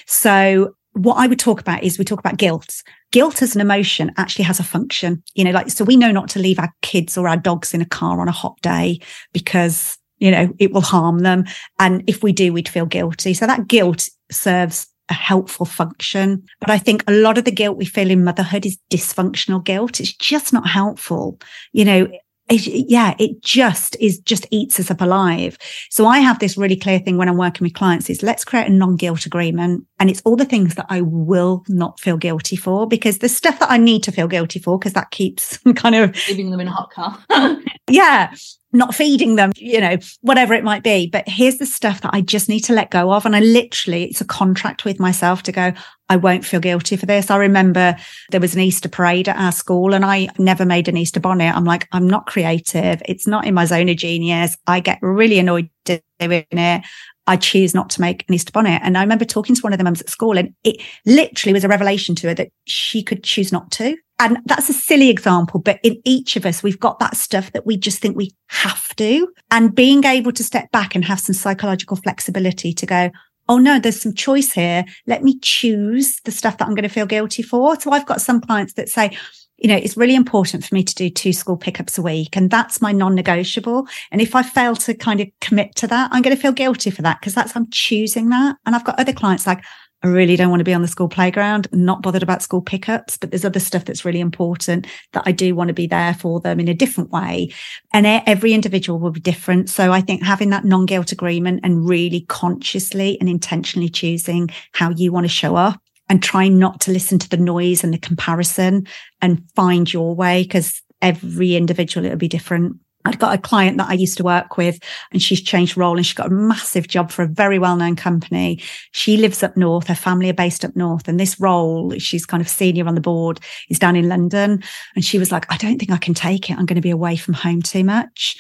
So 0.06 0.76
what 0.94 1.16
I 1.16 1.28
would 1.28 1.40
talk 1.40 1.60
about 1.60 1.84
is 1.84 2.00
we 2.00 2.06
talk 2.06 2.20
about 2.20 2.38
guilt. 2.38 2.82
Guilt 3.12 3.42
as 3.42 3.56
an 3.56 3.62
emotion 3.62 4.12
actually 4.18 4.46
has 4.46 4.60
a 4.60 4.64
function, 4.64 5.24
you 5.34 5.44
know, 5.44 5.52
like, 5.52 5.70
so 5.70 5.84
we 5.84 5.98
know 5.98 6.12
not 6.12 6.30
to 6.30 6.40
leave 6.40 6.60
our 6.60 6.72
kids 6.82 7.18
or 7.18 7.28
our 7.28 7.38
dogs 7.38 7.74
in 7.74 7.82
a 7.82 7.86
car 7.86 8.22
on 8.22 8.28
a 8.28 8.34
hot 8.34 8.60
day 8.62 9.00
because, 9.34 9.98
you 10.20 10.32
know, 10.32 10.54
it 10.60 10.72
will 10.72 10.82
harm 10.82 11.20
them. 11.20 11.46
And 11.80 12.04
if 12.08 12.24
we 12.24 12.32
do, 12.32 12.54
we'd 12.54 12.70
feel 12.70 12.86
guilty. 12.86 13.34
So 13.34 13.48
that 13.48 13.68
guilt 13.68 14.08
serves 14.32 14.88
a 15.10 15.14
helpful 15.14 15.66
function. 15.66 16.44
But 16.60 16.70
I 16.70 16.78
think 16.78 17.04
a 17.08 17.14
lot 17.14 17.38
of 17.38 17.46
the 17.46 17.52
guilt 17.52 17.78
we 17.78 17.86
feel 17.86 18.12
in 18.12 18.24
motherhood 18.24 18.66
is 18.66 18.78
dysfunctional 18.92 19.64
guilt. 19.64 20.00
It's 20.00 20.14
just 20.14 20.54
not 20.54 20.68
helpful. 20.68 21.40
You 21.74 21.86
know, 21.86 22.08
it, 22.50 22.86
yeah, 22.90 23.16
it 23.20 23.42
just 23.42 23.96
is 24.00 24.20
just 24.20 24.48
eats 24.52 24.80
us 24.80 24.92
up 24.92 25.02
alive. 25.02 25.58
So 25.90 26.06
I 26.06 26.20
have 26.20 26.40
this 26.40 26.58
really 26.58 26.76
clear 26.76 27.00
thing 27.00 27.18
when 27.18 27.30
I'm 27.30 27.38
working 27.38 27.66
with 27.66 27.74
clients 27.74 28.10
is 28.10 28.24
let's 28.24 28.44
create 28.44 28.68
a 28.68 28.72
non-guilt 28.72 29.26
agreement. 29.26 29.86
And 30.00 30.10
it's 30.10 30.22
all 30.22 30.36
the 30.36 30.46
things 30.46 30.76
that 30.76 30.88
I 30.90 31.02
will 31.02 31.64
not 31.68 32.00
feel 32.00 32.18
guilty 32.18 32.56
for 32.56 32.88
because 32.88 33.20
the 33.20 33.30
stuff 33.30 33.60
that 33.60 33.72
I 33.72 33.78
need 33.78 34.04
to 34.04 34.12
feel 34.12 34.28
guilty 34.28 34.60
for, 34.60 34.80
because 34.80 34.94
that 34.94 35.12
keeps 35.12 35.58
kind 35.76 35.96
of 35.96 36.16
leaving 36.28 36.52
them 36.52 36.60
in 36.60 36.68
a 36.68 36.72
hot 36.72 36.92
car. 36.92 37.18
yeah 37.90 38.34
not 38.72 38.94
feeding 38.94 39.36
them, 39.36 39.52
you 39.56 39.82
know, 39.82 39.98
whatever 40.22 40.54
it 40.54 40.64
might 40.64 40.84
be. 40.84 41.08
But 41.08 41.28
here's 41.28 41.58
the 41.58 41.66
stuff 41.66 42.02
that 42.02 42.14
I 42.14 42.22
just 42.22 42.50
need 42.50 42.62
to 42.62 42.74
let 42.74 42.92
go 42.92 43.12
of. 43.12 43.26
And 43.26 43.36
I 43.36 43.40
literally, 43.40 44.06
it's 44.06 44.22
a 44.22 44.26
contract 44.26 44.86
with 44.86 45.00
myself 45.00 45.44
to 45.44 45.52
go, 45.52 45.74
I 46.08 46.18
won't 46.18 46.46
feel 46.46 46.60
guilty 46.60 46.96
for 46.96 47.06
this. 47.06 47.32
I 47.32 47.38
remember 47.38 47.96
there 48.32 48.40
was 48.40 48.56
an 48.56 48.62
Easter 48.62 48.90
parade 48.90 49.30
at 49.30 49.38
our 49.38 49.52
school 49.52 49.94
and 49.94 50.06
I 50.06 50.28
never 50.38 50.66
made 50.66 50.88
an 50.88 50.98
Easter 50.98 51.20
bonnet. 51.20 51.56
I'm 51.56 51.66
like, 51.66 51.88
I'm 51.92 52.08
not 52.08 52.28
creative. 52.28 53.02
It's 53.06 53.28
not 53.28 53.46
in 53.46 53.54
my 53.54 53.66
zone 53.66 53.90
of 53.90 53.98
genius. 53.98 54.56
I 54.68 54.80
get 54.80 55.00
really 55.02 55.40
annoyed 55.40 55.70
doing 55.86 56.46
it. 56.52 56.86
I 57.28 57.38
choose 57.38 57.76
not 57.76 57.92
to 57.92 58.02
make 58.02 58.26
an 58.28 58.34
Easter 58.34 58.52
bonnet. 58.52 58.82
And 58.84 58.98
I 58.98 59.02
remember 59.02 59.26
talking 59.26 59.56
to 59.56 59.62
one 59.62 59.72
of 59.72 59.78
the 59.78 59.84
mums 59.84 60.02
at 60.02 60.10
school 60.10 60.38
and 60.38 60.54
it 60.64 60.82
literally 61.06 61.54
was 61.54 61.64
a 61.64 61.68
revelation 61.68 62.16
to 62.16 62.28
her 62.30 62.34
that 62.34 62.50
she 62.66 63.04
could 63.04 63.24
choose 63.24 63.52
not 63.52 63.72
to. 63.74 63.96
And 64.20 64.40
that's 64.46 64.70
a 64.70 64.74
silly 64.74 65.10
example, 65.10 65.62
but 65.62 65.80
in 65.82 66.02
each 66.04 66.36
of 66.36 66.46
us, 66.46 66.62
we've 66.62 66.80
got 66.80 67.00
that 67.00 67.16
stuff 67.16 67.54
that 67.54 67.66
we 67.66 67.78
just 67.78 68.00
think 68.00 68.18
we 68.18 68.32
have 68.48 68.94
to. 68.98 69.30
And 69.50 69.74
being 69.74 70.04
able 70.04 70.34
to 70.34 70.44
step 70.44 70.70
back 70.72 70.94
and 70.94 71.06
have 71.06 71.22
some 71.22 71.34
psychological 71.34 71.96
flexibility 71.96 72.74
to 72.74 72.86
go, 72.86 73.12
oh 73.48 73.58
no, 73.58 73.80
there's 73.80 74.02
some 74.02 74.14
choice 74.14 74.52
here. 74.52 74.84
Let 75.08 75.24
me 75.24 75.40
choose 75.40 76.20
the 76.26 76.32
stuff 76.32 76.58
that 76.58 76.68
I'm 76.68 76.76
going 76.76 76.84
to 76.84 76.94
feel 76.94 77.06
guilty 77.06 77.42
for. 77.42 77.80
So 77.80 77.92
I've 77.92 78.06
got 78.06 78.22
some 78.22 78.42
clients 78.42 78.74
that 78.74 78.90
say, 78.90 79.18
you 79.58 79.68
know, 79.68 79.76
it's 79.76 79.98
really 79.98 80.16
important 80.16 80.66
for 80.66 80.76
me 80.76 80.84
to 80.84 80.96
do 80.96 81.10
two 81.10 81.34
school 81.34 81.58
pickups 81.58 81.98
a 81.98 82.02
week. 82.02 82.36
And 82.36 82.50
that's 82.52 82.82
my 82.82 82.92
non-negotiable. 82.92 83.88
And 84.12 84.22
if 84.22 84.36
I 84.36 84.44
fail 84.44 84.76
to 84.76 84.94
kind 84.94 85.20
of 85.20 85.28
commit 85.42 85.76
to 85.76 85.88
that, 85.88 86.10
I'm 86.12 86.22
going 86.22 86.36
to 86.36 86.42
feel 86.42 86.52
guilty 86.52 86.92
for 86.92 87.02
that 87.02 87.20
because 87.20 87.34
that's, 87.34 87.56
I'm 87.56 87.70
choosing 87.72 88.30
that. 88.30 88.58
And 88.66 88.76
I've 88.76 88.86
got 88.86 89.00
other 89.00 89.14
clients 89.14 89.48
like, 89.48 89.64
I 90.02 90.08
really 90.08 90.38
don't 90.38 90.50
want 90.50 90.62
to 90.62 90.66
be 90.66 90.74
on 90.74 90.82
the 90.82 90.88
school 90.88 91.10
playground, 91.10 91.68
not 91.74 92.02
bothered 92.02 92.24
about 92.24 92.42
school 92.42 92.62
pickups, 92.62 93.18
but 93.18 93.32
there's 93.32 93.44
other 93.44 93.60
stuff 93.60 93.84
that's 93.84 94.06
really 94.06 94.22
important 94.22 94.88
that 95.12 95.24
I 95.26 95.34
do 95.34 95.54
want 95.56 95.68
to 95.68 95.74
be 95.74 95.88
there 95.88 96.14
for 96.14 96.40
them 96.40 96.60
in 96.60 96.70
a 96.70 96.74
different 96.74 97.12
way. 97.12 97.52
And 97.92 98.06
every 98.06 98.54
individual 98.54 98.98
will 98.98 99.12
be 99.12 99.20
different. 99.20 99.70
So 99.70 99.92
I 99.92 100.00
think 100.00 100.24
having 100.24 100.52
that 100.52 100.64
non 100.64 100.86
guilt 100.86 101.12
agreement 101.12 101.60
and 101.64 101.88
really 101.88 102.22
consciously 102.22 103.18
and 103.20 103.28
intentionally 103.28 103.90
choosing 103.90 104.50
how 104.72 104.92
you 104.92 105.12
want 105.12 105.26
to 105.26 105.30
show 105.30 105.58
up 105.58 105.82
and 106.08 106.24
trying 106.24 106.58
not 106.58 106.80
to 106.82 106.92
listen 106.92 107.20
to 107.20 107.30
the 107.30 107.38
noise 107.38 107.84
and 107.84 107.94
the 107.94 108.00
comparison 108.00 108.88
and 109.22 109.44
find 109.56 109.92
your 109.92 110.16
way 110.16 110.44
because 110.44 110.82
every 111.02 111.56
individual, 111.56 112.06
it'll 112.06 112.18
be 112.18 112.28
different. 112.28 112.78
I'd 113.06 113.20
got 113.20 113.34
a 113.34 113.42
client 113.42 113.78
that 113.78 113.90
I 113.90 113.94
used 113.94 114.18
to 114.18 114.24
work 114.24 114.58
with 114.58 114.78
and 115.12 115.22
she's 115.22 115.42
changed 115.42 115.78
role 115.78 115.96
and 115.96 116.06
she's 116.06 116.16
got 116.16 116.32
a 116.32 116.36
massive 116.36 116.88
job 116.88 117.12
for 117.12 117.24
a 117.24 117.28
very 117.28 117.58
well-known 117.58 117.96
company. 117.96 118.62
She 118.92 119.16
lives 119.16 119.42
up 119.42 119.56
north. 119.56 119.88
Her 119.88 119.96
family 119.96 120.30
are 120.30 120.34
based 120.34 120.66
up 120.66 120.76
north 120.76 121.08
and 121.08 121.20
this 121.20 121.40
role, 121.40 121.98
she's 121.98 122.26
kind 122.26 122.42
of 122.42 122.50
senior 122.50 122.88
on 122.88 122.96
the 122.96 123.02
board 123.02 123.40
is 123.70 123.80
down 123.80 123.96
in 123.96 124.10
London. 124.10 124.62
And 124.96 125.06
she 125.06 125.18
was 125.18 125.32
like, 125.32 125.52
I 125.52 125.58
don't 125.58 125.80
think 125.80 125.92
I 125.92 125.98
can 125.98 126.14
take 126.14 126.50
it. 126.50 126.58
I'm 126.58 126.66
going 126.66 126.76
to 126.76 126.82
be 126.82 126.90
away 126.90 127.16
from 127.16 127.36
home 127.36 127.62
too 127.62 127.84
much. 127.84 128.38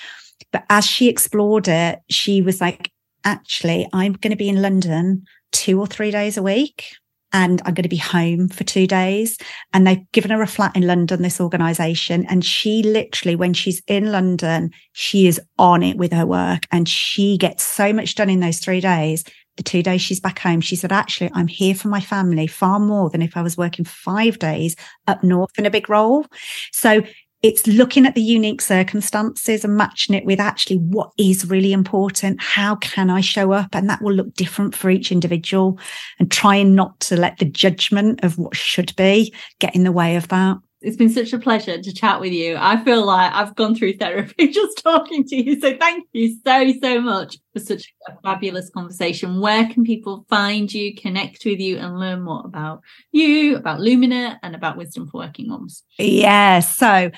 But 0.52 0.66
as 0.70 0.86
she 0.86 1.08
explored 1.08 1.68
it, 1.68 2.00
she 2.10 2.42
was 2.42 2.60
like, 2.60 2.92
actually, 3.24 3.88
I'm 3.94 4.14
going 4.14 4.32
to 4.32 4.38
be 4.38 4.50
in 4.50 4.62
London 4.62 5.26
two 5.52 5.80
or 5.80 5.88
three 5.88 6.12
days 6.12 6.38
a 6.38 6.44
week 6.44 6.86
and 7.34 7.62
I'm 7.66 7.74
going 7.74 7.84
to 7.84 7.90
be 7.90 7.98
home 7.98 8.50
for 8.50 8.64
two 8.64 8.88
days. 8.88 9.38
And 9.74 9.86
they've 9.86 10.12
given 10.12 10.32
her 10.32 10.42
a 10.42 10.48
flat 10.48 10.76
in 10.76 10.88
London, 10.88 11.22
this 11.22 11.40
organization. 11.42 12.26
And 12.28 12.44
she 12.44 12.84
literally, 12.84 13.36
when 13.36 13.54
she's 13.54 13.82
in 13.88 14.12
London, 14.12 14.72
she 14.94 15.28
is 15.28 15.40
on 15.58 15.84
it 15.84 15.98
with 15.98 16.12
her 16.14 16.26
work 16.26 16.64
and 16.72 16.88
she 16.88 17.38
gets 17.38 17.64
so 17.64 17.94
much 17.94 18.16
done 18.16 18.30
in 18.30 18.40
those 18.40 18.60
three 18.60 18.82
days. 18.82 19.24
The 19.58 19.64
two 19.64 19.84
days 19.84 20.02
she's 20.02 20.22
back 20.22 20.40
home, 20.40 20.62
she 20.62 20.78
said, 20.78 20.92
actually, 20.92 21.32
I'm 21.34 21.48
here 21.48 21.76
for 21.76 21.90
my 21.90 22.00
family 22.00 22.48
far 22.48 22.80
more 22.80 23.10
than 23.10 23.22
if 23.22 23.36
I 23.36 23.42
was 23.42 23.58
working 23.58 23.84
five 23.84 24.40
days 24.40 24.76
up 25.06 25.22
north 25.24 25.52
in 25.58 25.66
a 25.66 25.72
big 25.72 25.90
role. 25.90 26.26
So 26.72 27.04
it's 27.42 27.66
looking 27.68 28.06
at 28.06 28.16
the 28.16 28.22
unique 28.22 28.62
circumstances 28.62 29.64
and 29.64 29.78
matching 29.78 30.16
it 30.16 30.26
with 30.26 30.40
actually 30.40 30.78
what 30.78 31.12
is 31.18 31.50
really 31.50 31.72
important. 31.72 32.42
How 32.42 32.76
can 32.76 33.10
I 33.10 33.22
show 33.22 33.54
up? 33.54 33.74
And 33.74 33.90
that 33.90 34.02
will 34.02 34.14
look 34.14 34.34
different 34.34 34.76
for 34.76 34.90
each 34.90 35.12
individual 35.12 35.80
and 36.20 36.30
trying 36.30 36.76
not 36.76 37.00
to 37.02 37.16
let 37.16 37.38
the 37.38 37.46
judgment 37.46 38.24
of 38.24 38.38
what 38.38 38.56
should 38.56 38.94
be 38.96 39.34
get 39.60 39.76
in 39.76 39.84
the 39.84 39.92
way 39.92 40.18
of 40.18 40.28
that. 40.30 40.58
It's 40.82 40.96
been 40.96 41.10
such 41.10 41.34
a 41.34 41.40
pleasure 41.40 41.82
to 41.82 41.94
chat 41.94 42.22
with 42.22 42.32
you. 42.32 42.56
I 42.58 42.82
feel 42.84 43.06
like 43.06 43.34
I've 43.34 43.56
gone 43.56 43.76
through 43.76 43.98
therapy 43.98 44.48
just 44.52 44.82
talking 44.82 45.26
to 45.26 45.36
you. 45.36 45.60
So 45.60 45.76
thank 45.78 46.08
you 46.14 46.38
so, 46.46 46.74
so 46.82 47.02
much. 47.02 47.38
For 47.54 47.60
such 47.60 47.94
a 48.08 48.14
fabulous 48.24 48.70
conversation. 48.70 49.42
Where 49.42 49.68
can 49.68 49.84
people 49.84 50.26
find 50.30 50.72
you, 50.72 50.96
connect 50.96 51.46
with 51.46 51.60
you, 51.60 51.78
and 51.78 52.00
learn 52.00 52.22
more 52.22 52.44
about 52.46 52.82
you, 53.12 53.56
about 53.56 53.80
Lumina, 53.80 54.40
and 54.44 54.56
about 54.56 54.78
Wisdom 54.78 55.08
for 55.08 55.20
Working 55.20 55.48
Mums? 55.48 55.84
Yeah. 55.98 56.60
So 56.60 57.12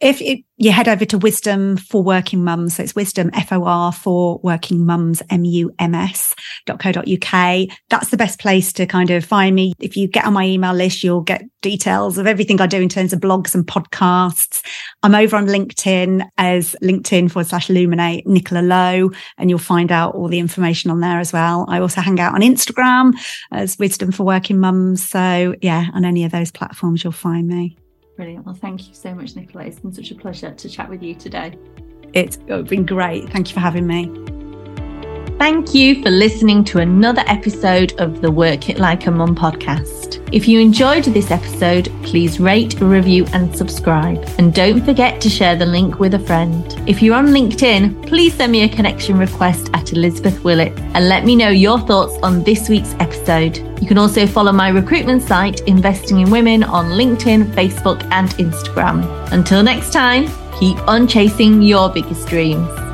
if 0.00 0.20
it, 0.20 0.40
you 0.58 0.72
head 0.72 0.88
over 0.88 1.04
to 1.06 1.18
Wisdom 1.18 1.76
for 1.76 2.02
Working 2.02 2.44
Mums, 2.44 2.76
so 2.76 2.82
it's 2.82 2.94
Wisdom 2.94 3.30
F 3.32 3.52
O 3.52 3.64
R 3.64 3.92
for 3.92 4.38
Working 4.42 4.84
Mums 4.84 5.22
M 5.30 5.44
U 5.44 5.72
M 5.78 5.94
S 5.94 6.34
dot 6.66 6.80
co 6.80 6.92
dot 6.92 7.08
uk. 7.08 7.68
That's 7.88 8.10
the 8.10 8.16
best 8.16 8.38
place 8.38 8.72
to 8.74 8.86
kind 8.86 9.10
of 9.10 9.24
find 9.24 9.54
me. 9.54 9.72
If 9.78 9.96
you 9.96 10.08
get 10.08 10.24
on 10.24 10.32
my 10.32 10.44
email 10.44 10.74
list, 10.74 11.02
you'll 11.02 11.20
get 11.22 11.44
details 11.62 12.18
of 12.18 12.26
everything 12.26 12.60
I 12.60 12.66
do 12.66 12.80
in 12.80 12.88
terms 12.88 13.12
of 13.12 13.20
blogs 13.20 13.54
and 13.54 13.66
podcasts. 13.66 14.62
I'm 15.02 15.14
over 15.14 15.36
on 15.36 15.46
LinkedIn 15.46 16.26
as 16.38 16.76
LinkedIn 16.82 17.30
forward 17.30 17.48
slash 17.48 17.68
Luminate 17.68 18.26
Nicola 18.26 18.60
Lowe, 18.60 19.10
and 19.38 19.50
you'll 19.50 19.58
find 19.76 19.92
out 19.92 20.14
all 20.14 20.26
the 20.26 20.38
information 20.38 20.90
on 20.90 21.00
there 21.00 21.20
as 21.20 21.34
well. 21.34 21.66
I 21.68 21.80
also 21.80 22.00
hang 22.00 22.18
out 22.18 22.34
on 22.34 22.40
Instagram 22.40 23.12
as 23.52 23.78
Wisdom 23.78 24.10
for 24.10 24.24
Working 24.24 24.58
Mums. 24.58 25.06
So 25.06 25.54
yeah, 25.60 25.88
on 25.92 26.06
any 26.06 26.24
of 26.24 26.32
those 26.32 26.50
platforms, 26.50 27.04
you'll 27.04 27.12
find 27.12 27.46
me. 27.46 27.76
Brilliant. 28.16 28.46
Well, 28.46 28.54
thank 28.54 28.88
you 28.88 28.94
so 28.94 29.14
much, 29.14 29.36
Nicola. 29.36 29.66
It's 29.66 29.80
been 29.80 29.92
such 29.92 30.10
a 30.12 30.14
pleasure 30.14 30.50
to 30.50 30.68
chat 30.70 30.88
with 30.88 31.02
you 31.02 31.14
today. 31.14 31.58
It's 32.14 32.38
been 32.38 32.86
great. 32.86 33.28
Thank 33.28 33.48
you 33.48 33.54
for 33.54 33.60
having 33.60 33.86
me. 33.86 34.45
Thank 35.38 35.74
you 35.74 36.02
for 36.02 36.10
listening 36.10 36.64
to 36.64 36.78
another 36.78 37.22
episode 37.26 37.92
of 38.00 38.22
the 38.22 38.30
Work 38.30 38.68
It 38.68 38.78
Like 38.78 39.06
a 39.06 39.10
Mum 39.10 39.36
podcast. 39.36 40.26
If 40.32 40.48
you 40.48 40.58
enjoyed 40.60 41.04
this 41.04 41.30
episode, 41.30 41.90
please 42.02 42.40
rate, 42.40 42.80
review, 42.80 43.26
and 43.32 43.54
subscribe. 43.54 44.24
And 44.38 44.52
don't 44.54 44.84
forget 44.84 45.20
to 45.20 45.28
share 45.28 45.54
the 45.54 45.66
link 45.66 46.00
with 46.00 46.14
a 46.14 46.18
friend. 46.18 46.64
If 46.88 47.02
you're 47.02 47.14
on 47.14 47.28
LinkedIn, 47.28 48.08
please 48.08 48.34
send 48.34 48.50
me 48.50 48.62
a 48.62 48.68
connection 48.68 49.18
request 49.18 49.70
at 49.74 49.92
Elizabeth 49.92 50.42
Willetts 50.42 50.80
and 50.94 51.08
let 51.08 51.24
me 51.24 51.36
know 51.36 51.50
your 51.50 51.78
thoughts 51.80 52.16
on 52.22 52.42
this 52.42 52.68
week's 52.68 52.94
episode. 52.94 53.58
You 53.80 53.86
can 53.86 53.98
also 53.98 54.26
follow 54.26 54.52
my 54.52 54.70
recruitment 54.70 55.22
site, 55.22 55.60
Investing 55.68 56.20
in 56.20 56.30
Women, 56.30 56.64
on 56.64 56.86
LinkedIn, 56.86 57.52
Facebook, 57.52 58.02
and 58.10 58.30
Instagram. 58.30 59.04
Until 59.32 59.62
next 59.62 59.92
time, 59.92 60.28
keep 60.58 60.78
on 60.88 61.06
chasing 61.06 61.62
your 61.62 61.88
biggest 61.90 62.26
dreams. 62.26 62.85